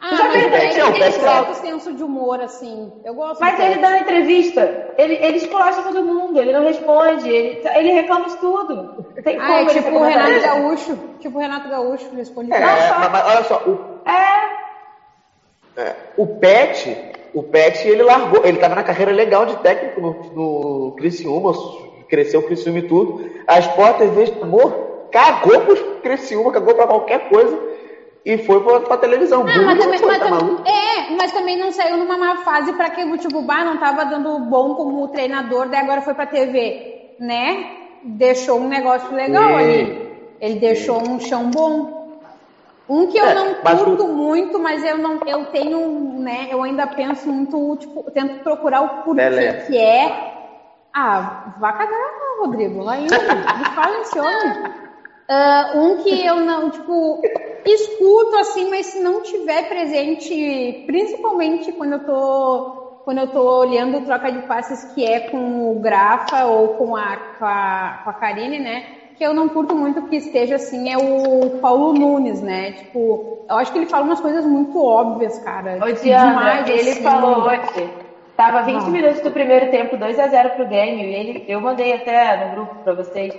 [0.00, 0.58] Ah, Já mas ele né?
[0.58, 0.68] tem
[1.02, 1.54] é certo alto.
[1.54, 2.92] senso de humor, assim.
[3.04, 7.60] Eu gosto Mas ele dá entrevista, ele, ele esculacha todo mundo, ele não responde, ele,
[7.76, 9.06] ele reclama de tudo.
[9.22, 10.40] Tem como Ah, é tipo o Renato?
[10.40, 10.98] Gaúcho.
[11.20, 12.52] Tipo o Renato Gaúcho responde.
[12.52, 14.62] É, mas, mas olha só, o, É,
[15.80, 16.96] é, o Pet,
[17.32, 21.52] o Pet, ele largou, ele tava na carreira legal de técnico no, no Criciúma,
[22.08, 23.30] cresceu o Criciúma e tudo.
[23.46, 27.56] A Sport TV chamou, cagou pro Criciúma, cagou pra qualquer coisa
[28.24, 29.42] e foi pra, pra televisão.
[29.42, 32.90] Ah, mas também, foi, mas tá é, mas também não saiu numa má fase pra
[32.90, 37.66] que o bah, não tava dando bom como treinador, daí agora foi pra TV, né?
[38.02, 39.54] Deixou um negócio legal Sim.
[39.56, 40.12] ali.
[40.40, 42.02] Ele deixou um chão bom.
[42.88, 46.48] Um que eu É, não o- curto muito, mas eu não, eu tenho, né?
[46.50, 49.52] Eu ainda penso muito, tipo, tento procurar o porquê Pelé.
[49.66, 50.32] que é.
[50.92, 51.96] Ah, vá cagar,
[52.40, 53.16] Rodrigo, lá ainda.
[53.18, 54.72] Me fala esse homem.
[55.34, 57.22] Ah, um que eu não, tipo,
[57.64, 64.04] escuto assim, mas se não tiver presente, principalmente quando eu tô quando eu tô olhando
[64.04, 68.12] troca de passes que é com o Grafa ou com a, com a, com a
[68.12, 68.84] Karine, né?
[69.16, 72.72] Que eu não curto muito que esteja assim, é o Paulo Nunes, né?
[72.72, 75.78] Tipo, eu acho que ele fala umas coisas muito óbvias, cara.
[75.82, 77.02] Ô, Diana, demais, ele assim.
[77.02, 77.90] falou hoje,
[78.36, 78.90] tava 20 Ah.
[78.90, 82.54] minutos do primeiro tempo, 2 a 0 pro Grêmio, e ele, eu mandei até no
[82.54, 83.34] grupo pra vocês.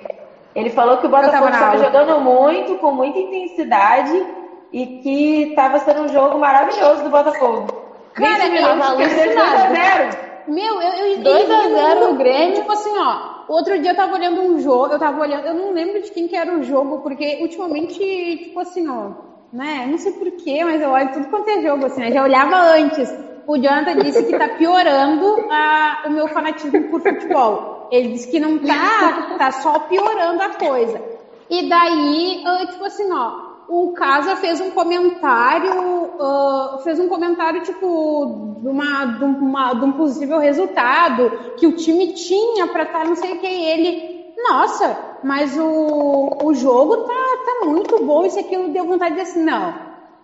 [0.55, 4.25] Ele falou que o Botafogo estava jogando muito, com muita intensidade,
[4.71, 7.67] e que estava sendo um jogo maravilhoso do Botafogo.
[8.13, 10.11] Cara, 20 minutos, tava perdeu 2 a alucinado.
[10.13, 10.17] 0
[10.47, 12.53] Meu, eu, eu 2 a 0 eu- o Grêmio.
[12.55, 13.33] Tipo assim, ó.
[13.47, 16.27] Outro dia eu tava olhando um jogo, eu tava olhando, eu não lembro de quem
[16.27, 17.97] que era o jogo, porque ultimamente,
[18.43, 19.11] tipo assim, ó,
[19.51, 19.85] né?
[19.87, 23.13] Não sei porquê, mas eu olho tudo quanto é jogo, assim, eu já olhava antes.
[23.45, 27.61] O Jonathan disse que tá piorando a- o meu fanatismo por futebol.
[27.93, 30.99] Ele disse que não tá, tá só piorando a coisa.
[31.47, 37.61] E daí, eu, tipo assim, ó, o Casa fez um comentário, uh, fez um comentário
[37.61, 43.05] tipo de, uma, de, uma, de um possível resultado que o time tinha para estar
[43.05, 47.13] não sei o que e ele, nossa, mas o, o jogo tá,
[47.45, 49.71] tá muito bom, isso aquilo deu vontade de assim, não,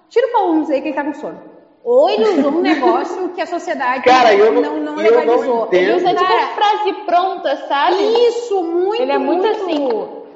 [0.10, 1.59] tira o Paulo, não sei que ele tá com sono.
[1.84, 5.22] Ou ele usou um negócio que a sociedade Cara, eu não- não, não eu não
[5.22, 5.66] legalizou.
[5.68, 5.74] entendo.
[5.82, 7.96] Ele usa tipo frase pronta, sabe?
[8.28, 9.90] isso, muito, Ele é muito assim.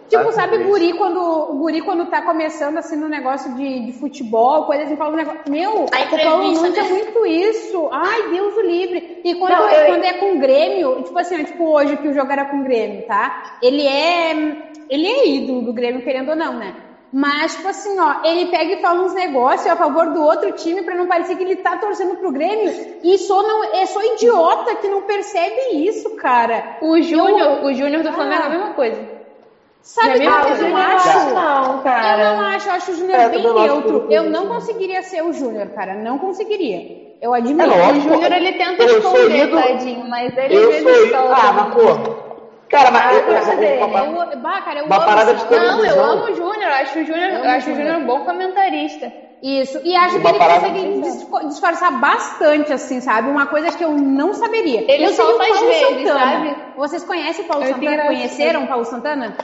[0.10, 3.94] Tipo, Sabe o guri quando, o guri quando tá começando assim no negócio de, de
[3.94, 5.40] futebol, coisa assim, fala um negócio.
[5.50, 6.90] Meu, o Paulo Nunes é né?
[6.90, 7.90] muito isso.
[7.92, 9.22] Ai, Deus o livre.
[9.24, 11.98] E quando, Não, é, eu- quando é com o Grêmio, tipo assim, ó, tipo hoje
[11.98, 13.58] que o jogo era com o Grêmio, tá?
[13.62, 14.72] Ele é.
[14.90, 16.76] Ele é ídolo do Grêmio, querendo ou não, né?
[17.16, 20.82] Mas, tipo assim, ó, ele pega e fala uns negócios a favor do outro time
[20.82, 22.74] pra não parecer que ele tá torcendo pro Grêmio.
[23.04, 26.78] E só não, é só idiota que não percebe isso, cara.
[26.82, 29.00] O Júnior, o Júnior do Flamengo é a mesma coisa.
[29.84, 30.50] Sabe É o que mesmo?
[30.50, 31.34] eu eu não não acho?
[31.36, 32.36] não, Eu cara.
[32.38, 34.08] não acho, eu acho o Júnior É, bem neutro.
[34.10, 35.94] Eu eu- não conseguiria ser o Júnior, cara.
[35.94, 37.14] Não conseguiria.
[37.22, 37.62] Eu admito.
[37.70, 37.92] É.
[37.92, 41.32] O Júnior ele tenta Eu sou esconder, tadinho, mas ele Eu sou.
[41.32, 42.33] Ah, mas porra.
[42.74, 43.84] Cara, mas Ah, eu, eu gosto eu- dele.
[43.84, 44.00] uma-
[44.34, 45.62] Eu, bah, cara, eu Uma amo parada de cara.
[45.62, 46.12] Não, eu televisão.
[46.12, 49.14] amo o Júnior, eu acho o Júnior, Eu acho o Júnior um bom comentarista.
[49.42, 49.80] Isso.
[49.84, 53.30] E acho que Uma ele parada consegue de- dis- disfarçar bastante, assim, sabe?
[53.30, 54.84] Uma coisa que eu não saberia.
[54.88, 56.20] Ele eu solta às vezes, Santana.
[56.20, 56.58] sabe?
[56.76, 58.06] Vocês conhecem o Paulo Eu Santana?
[58.06, 59.36] Conheceram o Paulo Santana?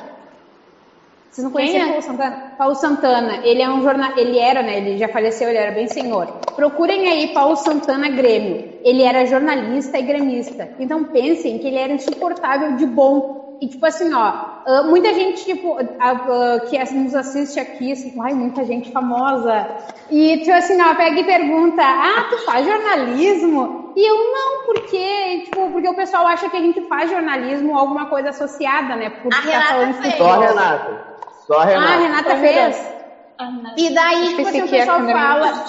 [1.31, 1.87] Vocês não Quem conheceram é?
[1.87, 2.53] o Paulo Santana?
[2.57, 4.77] Paulo Santana, ele é um jornal, ele era, né?
[4.77, 6.25] Ele já faleceu, ele era bem senhor.
[6.55, 8.79] Procurem aí Paulo Santana Grêmio.
[8.83, 10.69] Ele era jornalista e gremista.
[10.79, 13.57] Então pensem que ele era insuportável de bom.
[13.61, 14.19] E tipo assim, ó,
[14.65, 18.89] ah, muita gente tipo ah, ah, que as- nos assiste aqui, assim, ai, muita gente
[18.91, 19.67] famosa.
[20.09, 25.41] E tipo assim, ó, pega e pergunta: "Ah, tu faz jornalismo?" E eu não, porque,
[25.45, 29.09] tipo, porque o pessoal acha que a gente faz jornalismo ou alguma coisa associada, né?
[29.09, 30.15] Por A Renata falando fez.
[30.15, 30.39] Só.
[30.39, 31.08] Renata.
[31.49, 31.87] Só a Renata.
[31.87, 32.93] Ah, a Renata fez?
[33.75, 35.65] E daí, tipo assim, o pessoal fala.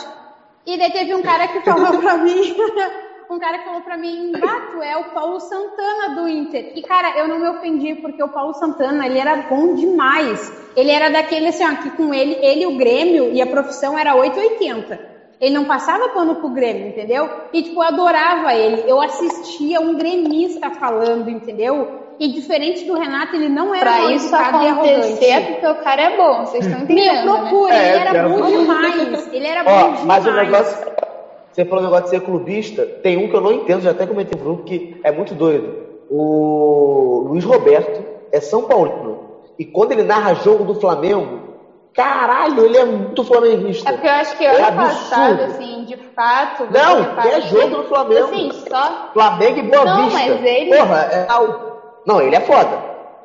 [0.67, 2.55] E daí teve um cara que falou pra mim.
[3.31, 6.73] um cara que falou pra mim, Bato, é o Paulo Santana do Inter.
[6.75, 10.53] E, cara, eu não me ofendi, porque o Paulo Santana, ele era bom demais.
[10.77, 14.15] Ele era daquele, assim, ó, que com ele, ele, o Grêmio e a profissão era
[14.15, 15.09] 880.
[15.41, 17.31] Ele não passava pano pro Grêmio, entendeu?
[17.55, 18.85] E, tipo, eu adorava ele.
[18.87, 22.00] Eu assistia um gremista falando, entendeu?
[22.21, 26.17] E diferente do Renato, ele não era Pra isso acontecer é porque o cara é
[26.19, 27.41] bom, vocês estão Meu, entendendo, né?
[27.41, 29.33] procura, É, ele eu era quero bom demais.
[29.33, 30.05] Ele era bom demais.
[30.05, 30.91] mas o negócio.
[31.51, 34.07] Você falou o negócio de ser clubista, tem um que eu não entendo, já até
[34.07, 35.75] comentei no grupo, que é muito doido.
[36.11, 39.31] O Luiz Roberto é São Paulino.
[39.59, 41.41] E quando ele narra jogo do Flamengo,
[41.95, 43.89] caralho, ele é muito flamenguista.
[43.89, 44.89] É porque eu acho que É ano absurdo.
[44.91, 46.69] passado, assim, de fato.
[46.71, 48.25] Não, é jogo do Flamengo.
[48.27, 49.11] Assim, só.
[49.13, 50.19] Flamengo e Boa Não, Vista.
[50.19, 51.27] mas ele- Porra, é.
[52.07, 52.79] Não, ele é foda.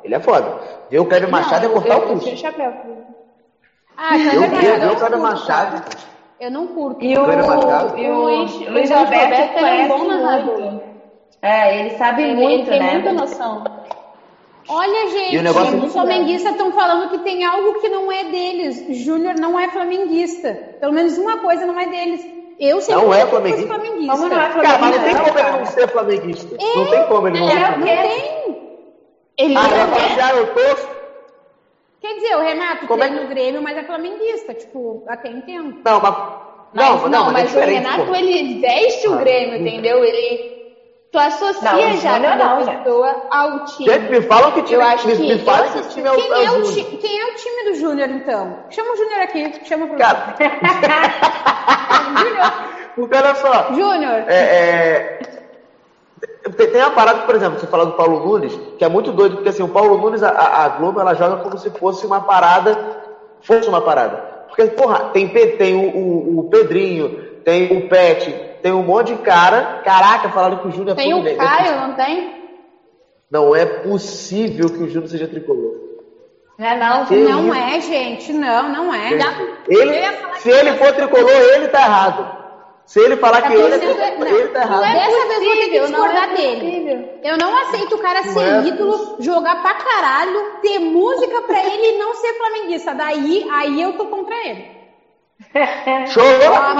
[0.04, 0.60] Ele é foda.
[0.90, 2.24] Ver o Machado não, é cortar eu, o eu pulso.
[2.24, 2.72] tiro o chapéu.
[3.96, 4.36] Ah, Eu Machado,
[4.84, 5.96] eu Cleber curto, Machado.
[6.38, 7.02] Eu não curto.
[7.04, 7.98] E o, Machado.
[7.98, 10.80] e o Luiz- Luiz, Luiz ele é um bom conhece narrador.
[11.42, 12.92] É, ele sabe Ele, muito, ele tem né?
[12.92, 13.64] muita noção.
[14.68, 18.24] Olha, gente, E o negócio- os flamenguistas estão falando que tem algo que não é
[18.24, 18.84] deles.
[19.04, 20.52] Júnior não é flamenguista.
[20.80, 22.26] Pelo menos uma coisa não é deles.
[22.58, 23.66] Eu sempre Não é fui flamenguista?
[23.68, 24.12] flamenguista.
[24.12, 26.56] Como não é Cara, mas não tem como ele não ser flamenguista.
[26.74, 28.02] Não tem como ele não ser É, não flamenguista.
[28.02, 28.35] tem.
[29.38, 30.38] Ele Ah, não vai é.
[30.38, 30.96] eu tô.
[32.00, 34.54] Quer dizer, o Renato Como é no Grêmio, mas é flamenguista.
[34.54, 35.76] Tipo, até entendo.
[35.84, 36.14] Não, mas.
[36.72, 38.14] Mas, Não, não, não, mas, é o Renato, pô.
[38.14, 39.66] ele veste o Ah, Grêmio, não.
[39.66, 40.04] entendeu?
[40.04, 40.56] Ele.
[41.10, 42.76] Tu associa Não, o já Júnior cada não, né?
[42.76, 43.90] pessoa ao time.
[43.90, 44.74] Gente, me falam que time.
[44.74, 46.74] Eu acho me, que- me falam que time é o, Quem é, o Júnior.
[46.74, 48.58] ti- quem é o time do Júnior, então?
[48.70, 49.52] Chama o Júnior aqui.
[49.64, 50.34] Chama pro Cara.
[52.94, 53.72] Porque olha só.
[53.74, 54.24] Júnior.
[54.28, 55.18] É, é,
[56.56, 59.48] tem, uma parada, por exemplo, você fala do Paulo Nunes, que é muito doido, porque
[59.48, 60.30] assim, o Paulo Nunes, a,
[60.64, 62.78] a Globo, ela joga como se fosse uma parada,
[63.42, 64.16] fosse uma parada.
[64.48, 67.10] Porque, porra, tem, tem o, o- o Pedrinho,
[67.44, 68.32] tem o Pet,
[68.62, 69.82] tem um monte de cara.
[69.84, 71.38] Caraca, falaram que o Júnior é Tem o fluminense.
[71.46, 72.36] Caio, não tem?
[73.30, 75.74] Não é possível que o Júnior seja tricolor.
[76.58, 77.54] Não é não, Que Não isso?
[77.54, 78.32] é, gente.
[78.32, 79.10] Não, não é.
[79.68, 79.92] Ele,
[80.38, 82.45] se ele for tricolor, ele tá errado.
[82.86, 84.26] Se ele falar que ele é não.
[84.26, 84.80] ele tá errado.
[84.80, 87.20] Dessa vez eu vou ter que não é discordar dele.
[87.24, 91.94] Eu não aceito o cara ser é ídolo, jogar pra caralho, ter música pra ele
[91.94, 92.94] e não ser flamenguista.
[92.94, 94.76] Daí, aí eu tô contra ele.
[96.08, 96.74] Chorou Ah,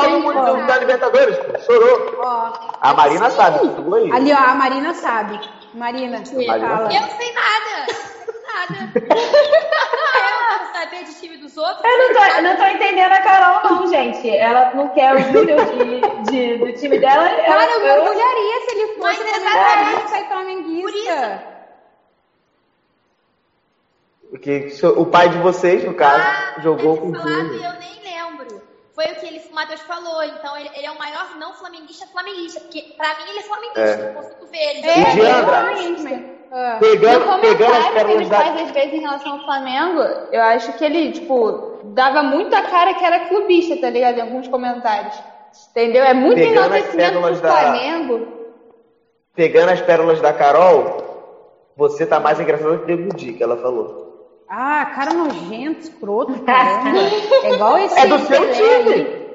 [0.67, 1.37] da Libertadores.
[1.67, 2.21] Chorou.
[2.21, 3.37] Ó, A Marina sim.
[3.37, 3.59] sabe.
[4.13, 5.41] Ali, ó, a Marina sabe.
[5.75, 6.95] Marina, Marina fala.
[6.95, 8.16] Eu não sei nada.
[8.57, 8.93] Nada.
[10.61, 11.85] eu saber de time dos outros.
[11.85, 14.29] Eu não tô, eu não tô entendendo a Carol, não, gente.
[14.31, 16.01] Ela não quer o Júnior de,
[16.31, 17.29] de- do time dela.
[17.29, 19.75] Ela, Cara, eu me orgulharia se ele Mas fosse exatamente.
[19.77, 21.57] flamenguista e flamenguista.
[24.31, 27.63] Porque so- o pai de vocês, no caso, Ah, jogou com o time.
[27.63, 28.63] eu nem lembro.
[28.95, 30.23] Foi o que ele, o Matheus falou.
[30.25, 32.61] Então ele, ele é o maior não flamenguista flamenguista.
[32.61, 33.81] Porque pra mim ele é flamenguista.
[33.81, 34.09] É.
[34.11, 34.83] Eu consigo ver ele.
[34.83, 35.15] Jogando.
[35.15, 36.36] Diandra, exatamente.
[36.59, 36.79] Ah.
[36.81, 38.37] pegando, no pegando as que pérolas ele da.
[38.39, 40.01] faz às vezes em relação ao Flamengo,
[40.33, 44.17] eu acho que ele, tipo, dava muito a cara que era clubista, tá ligado?
[44.19, 45.15] Em alguns comentários.
[45.71, 46.03] Entendeu?
[46.05, 48.27] É muito Pegando as enaltecimento do pérolas da- Flamengo.
[49.35, 50.97] Pegando as pérolas da Carol,
[51.77, 54.07] você tá mais engraçado que o Di, que ela falou.
[54.49, 57.01] Ah, cara nojento, escroto, caramba.
[57.43, 58.93] É igual esse É do seu time.
[58.95, 59.26] aí.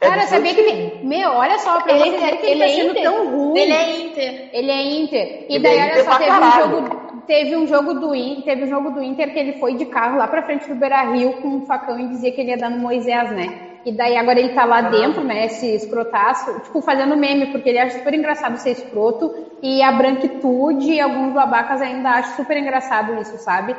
[0.00, 1.00] É Cara, sabia que ele.
[1.06, 3.02] Meu, olha só, pra Ele vocês é- verem que ele, ele tá é sendo Inter?
[3.02, 3.58] tão ruim.
[3.60, 4.50] Ele é Inter.
[4.52, 5.26] Ele é Inter.
[5.48, 8.14] E Ele daí, é olha Inter só, pra teve um, jogo, teve um jogo do
[8.14, 10.74] Inter, teve um jogo do Inter que ele foi de carro lá pra frente do
[10.74, 13.60] Beira Rio com um facão e dizia que ele ia dar no Moisés, né?
[13.86, 17.78] E daí agora ele tá lá dentro, né, esse escrotaço, tipo, fazendo meme, porque ele
[17.78, 19.32] acha super engraçado ser escroto,
[19.62, 23.76] e a branquitude e alguns babacas ainda acham super engraçado isso, sabe?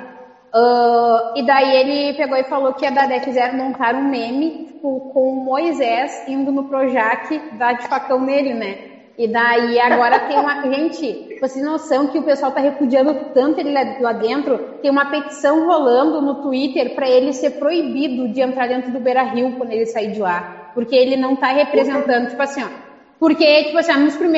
[0.59, 5.11] Ah, e daí ele pegou e falou que a Dadé quiseram montar um meme, tipo,
[5.13, 8.77] com o Moisés indo no Projac dar de facão nele, né?
[9.15, 10.63] E daí agora tem uma.
[10.73, 15.05] Gente, vocês não noção que o pessoal tá repudiando tanto ele lá, dentro, tem uma
[15.05, 19.71] petição rolando no Twitter para ele ser proibido de entrar dentro do Beira Rio quando
[19.71, 20.71] ele sair de lá.
[20.73, 22.67] Porque ele não tá representando, tipo assim, ó.
[23.19, 23.93] Porque, tipo assim,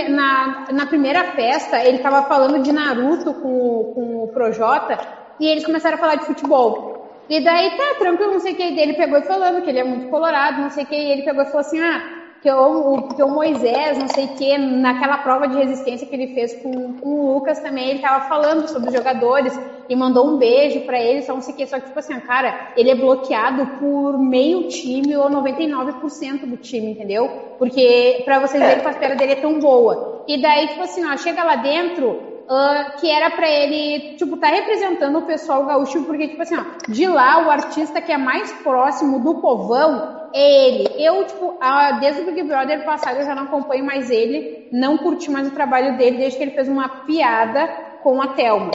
[0.09, 4.97] na, na primeira festa, ele tava falando de Naruto com, com o Projota,
[5.39, 6.89] e eles começaram a falar de futebol.
[7.29, 9.83] E daí, tá, tranquilo, não sei o que, ele pegou e falando que ele é
[9.83, 13.09] muito colorado, não sei o que, e ele pegou e falou assim, ah, que o,
[13.09, 16.93] que o Moisés, não sei o que, naquela prova de resistência que ele fez com,
[16.93, 19.59] com o Lucas também, ele tava falando sobre os jogadores
[19.89, 22.17] e mandou um beijo pra ele, só não sei o que, só que tipo assim,
[22.21, 27.27] cara, ele é bloqueado por meio time ou 99% do time, entendeu?
[27.57, 30.23] Porque pra vocês verem que a carreira dele é tão boa.
[30.27, 34.47] E daí, tipo assim, ó, chega lá dentro, ah, que era pra ele, tipo, tá
[34.47, 38.51] representando o pessoal gaúcho, porque, tipo assim, ó, de lá, o artista que é mais
[38.63, 40.87] próximo do povão é ele.
[40.97, 44.97] Eu, tipo, ah, desde o Big Brother passado eu já não acompanho mais ele, não
[44.97, 47.67] curti mais o trabalho dele, desde que ele fez uma piada
[48.01, 48.71] com a Thelma.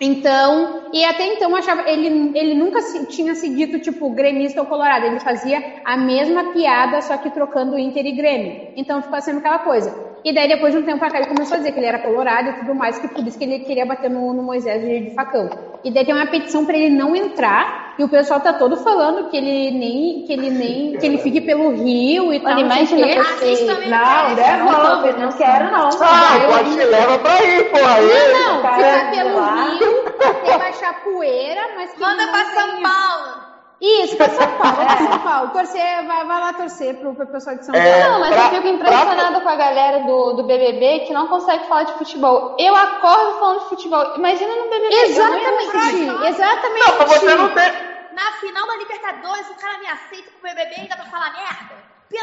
[0.00, 4.66] Então, e até então achava, ele, ele nunca se- tinha se dito, tipo, gremista ou
[4.66, 8.72] colorado, ele fazia a mesma piada, só que trocando Inter e Grêmio.
[8.76, 10.11] Então ficou sendo aquela coisa.
[10.24, 11.98] E daí depois de um tempo pra cá ele começou a dizer que ele era
[11.98, 15.00] colorado e tudo mais, que por isso que ele queria bater no, no Moisés de,
[15.08, 15.50] de facão.
[15.82, 19.28] E daí tem uma petição pra ele não entrar, e o pessoal tá todo falando
[19.30, 22.82] que ele nem, que ele nem, que ele fique pelo Rio e tal, não sei
[22.84, 23.14] o imagina quê.
[23.14, 25.88] você- Assistam Não, devolve, não quero não.
[26.00, 27.94] Ah, pode te leva pra aí, porra.
[27.94, 28.32] Aí.
[28.32, 29.64] Não, Cara, ficar pelo lá.
[29.70, 30.04] Rio,
[30.44, 33.51] tem baixar poeira, mas que Manda não pra São Paulo.
[33.84, 35.50] Isso, pra São Paulo, pra São Paulo.
[35.50, 38.12] Torcer, vai, vai lá torcer pro, pro pessoal de São É, Paulo.
[38.12, 41.66] Não, mas pra- eu fico impressionada com a galera do, do BBB que não consegue
[41.66, 42.56] falar de futebol.
[42.60, 44.14] Eu acordo falando de futebol.
[44.16, 44.94] Imagina no BBB.
[44.94, 46.98] Exatamente, exatamente.
[46.98, 47.72] Não, você não tem.
[48.12, 51.91] Na final da Libertadores, o cara me aceita pro BBB ainda pra falar merda?
[52.12, 52.18] De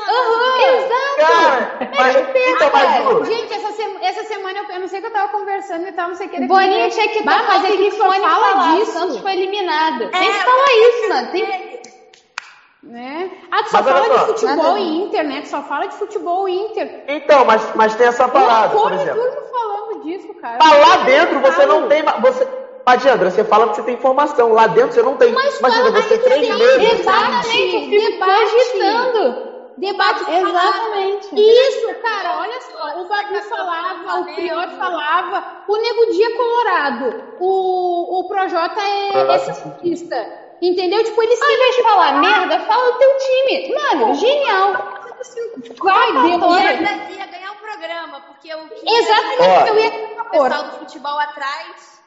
[0.66, 0.90] Deus.
[1.18, 5.11] Cara, mas, então, mas, Gente, essa, sema- essa semana eu, eu não sei que eu
[5.11, 6.45] tava conversando e tal, não sei o que.
[6.45, 8.76] Boninho tinha que Bah, mas é que fala falar.
[8.76, 8.91] disso.
[8.91, 10.10] O Santos foi eliminado.
[10.10, 11.32] Tem É, que falar isso, mano.
[11.32, 11.80] Tem...
[12.82, 13.30] Né?
[13.52, 14.14] Ah, tu só Mas fala só.
[14.20, 15.41] de futebol Nada e Inter, né?
[15.41, 17.03] Tu só fala de futebol e Inter.
[17.10, 19.22] então, mas, mas tem essa Eu parada, por acordo e exemplo.
[19.22, 20.57] durmo falando disso, cara.
[20.64, 22.03] Mas lá dentro você não tem.
[22.22, 22.48] Você,
[22.86, 24.53] Adiandra, você fala que você tem informação.
[24.53, 25.32] Lá dentro você não tem.
[25.34, 26.99] Mas Imagina, você três tem meses.
[26.99, 29.49] Exatamente, eu fico Debate.
[29.80, 31.30] Debate Exatamente.
[31.35, 37.23] Isso, cara, olha só, o Babu falava, o Prior falava, o Nego Dia é colorado,
[37.39, 40.49] o, o Projota é, é santista.
[40.61, 41.01] Entendeu?
[41.06, 43.73] Tipo, eles Ao invés de falar merda, fala do teu time.
[43.73, 44.73] Mano, genial.
[45.81, 46.60] Vai, Deus.
[46.60, 46.73] Ia,
[47.11, 52.01] ia ganhar o programa, porque o que Exatamente, eu ia o pessoal do futebol atrás.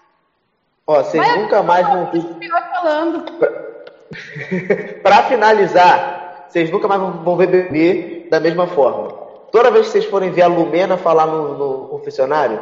[0.87, 2.19] Ó, vocês nunca mais vão ter.
[2.19, 3.25] o Prior falando.
[5.03, 6.22] Pra finalizar,
[6.53, 9.09] vocês nunca mais vão ver bebê da mesma forma.
[9.51, 12.61] Toda vez que vocês forem ver a Lumena falar no, no confessionário,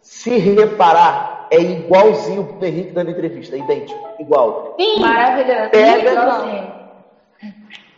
[0.00, 4.74] se reparar, é igualzinho o Henrique dando entrevista, idêntico, igual.
[4.78, 5.00] Sim.
[5.00, 5.70] Maravilhoso.
[5.70, 6.76] Pega- Igualzinho.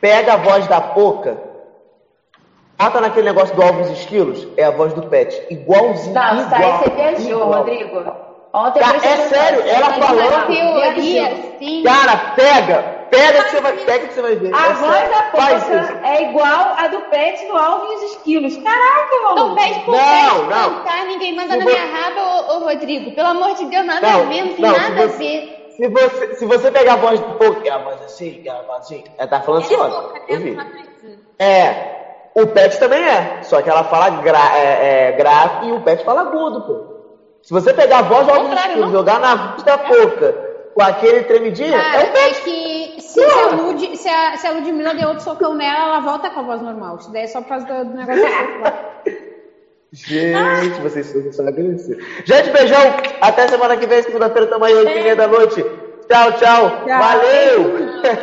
[0.01, 1.36] Pega a voz da Poca,
[2.78, 6.62] bota naquele negócio do Alves Esquilos, é a voz do Pet, igualzinho, Não, isso aí
[6.62, 7.53] igual, você viajou, igual.
[7.53, 8.05] Rodrigo.
[8.55, 10.47] Ontem prestei é sério, ela falando-.
[10.47, 11.82] Teoria, sim.
[11.82, 14.55] Cara, pega, pega que você vai, pega que você vai ver.
[14.55, 15.23] A É voz da.
[15.25, 18.57] Poca é igual a do Pet no Alvin e os Esquilos.
[18.57, 19.55] Caraca, Então maluco.
[19.57, 20.71] pede pro Não, Pet não.
[20.79, 23.15] cantar, ninguém manda Se na vo- minha raba, ô, ô, Rodrigo.
[23.15, 25.59] Pelo amor de Deus, nada Não, a ver, não tem nada a ver.
[25.71, 28.63] Se você, se você pegar a voz do que é a voz assim, é a
[28.63, 30.67] voz assim, ela tá falando assim, É olha, pouca, eu né?
[31.39, 35.81] É, o Pet também é, só que ela fala gra, é, é, grave e o
[35.81, 36.83] Pet fala agudo, pô.
[37.43, 38.91] Se você pegar a voz do Esquilos, não?
[38.91, 40.37] jogar na voz da Poca,
[40.79, 44.47] com aquele tremidinho, é Cara, um é que se, se, a Lud, se, a, se
[44.47, 46.99] a Ludmilla der outro socão nela, ela volta com a voz normal.
[47.01, 48.23] Isso daí é só por causa do, do negócio.
[49.91, 52.05] Gente, vocês são agradecidos.
[52.25, 52.95] Gente, beijão.
[53.21, 55.65] Até semana que vem, segunda-feira, tamo aí, 8 e meia da noite.
[56.09, 56.85] Tchau, tchau.
[56.87, 56.87] Tchau.
[56.87, 58.03] Valeu!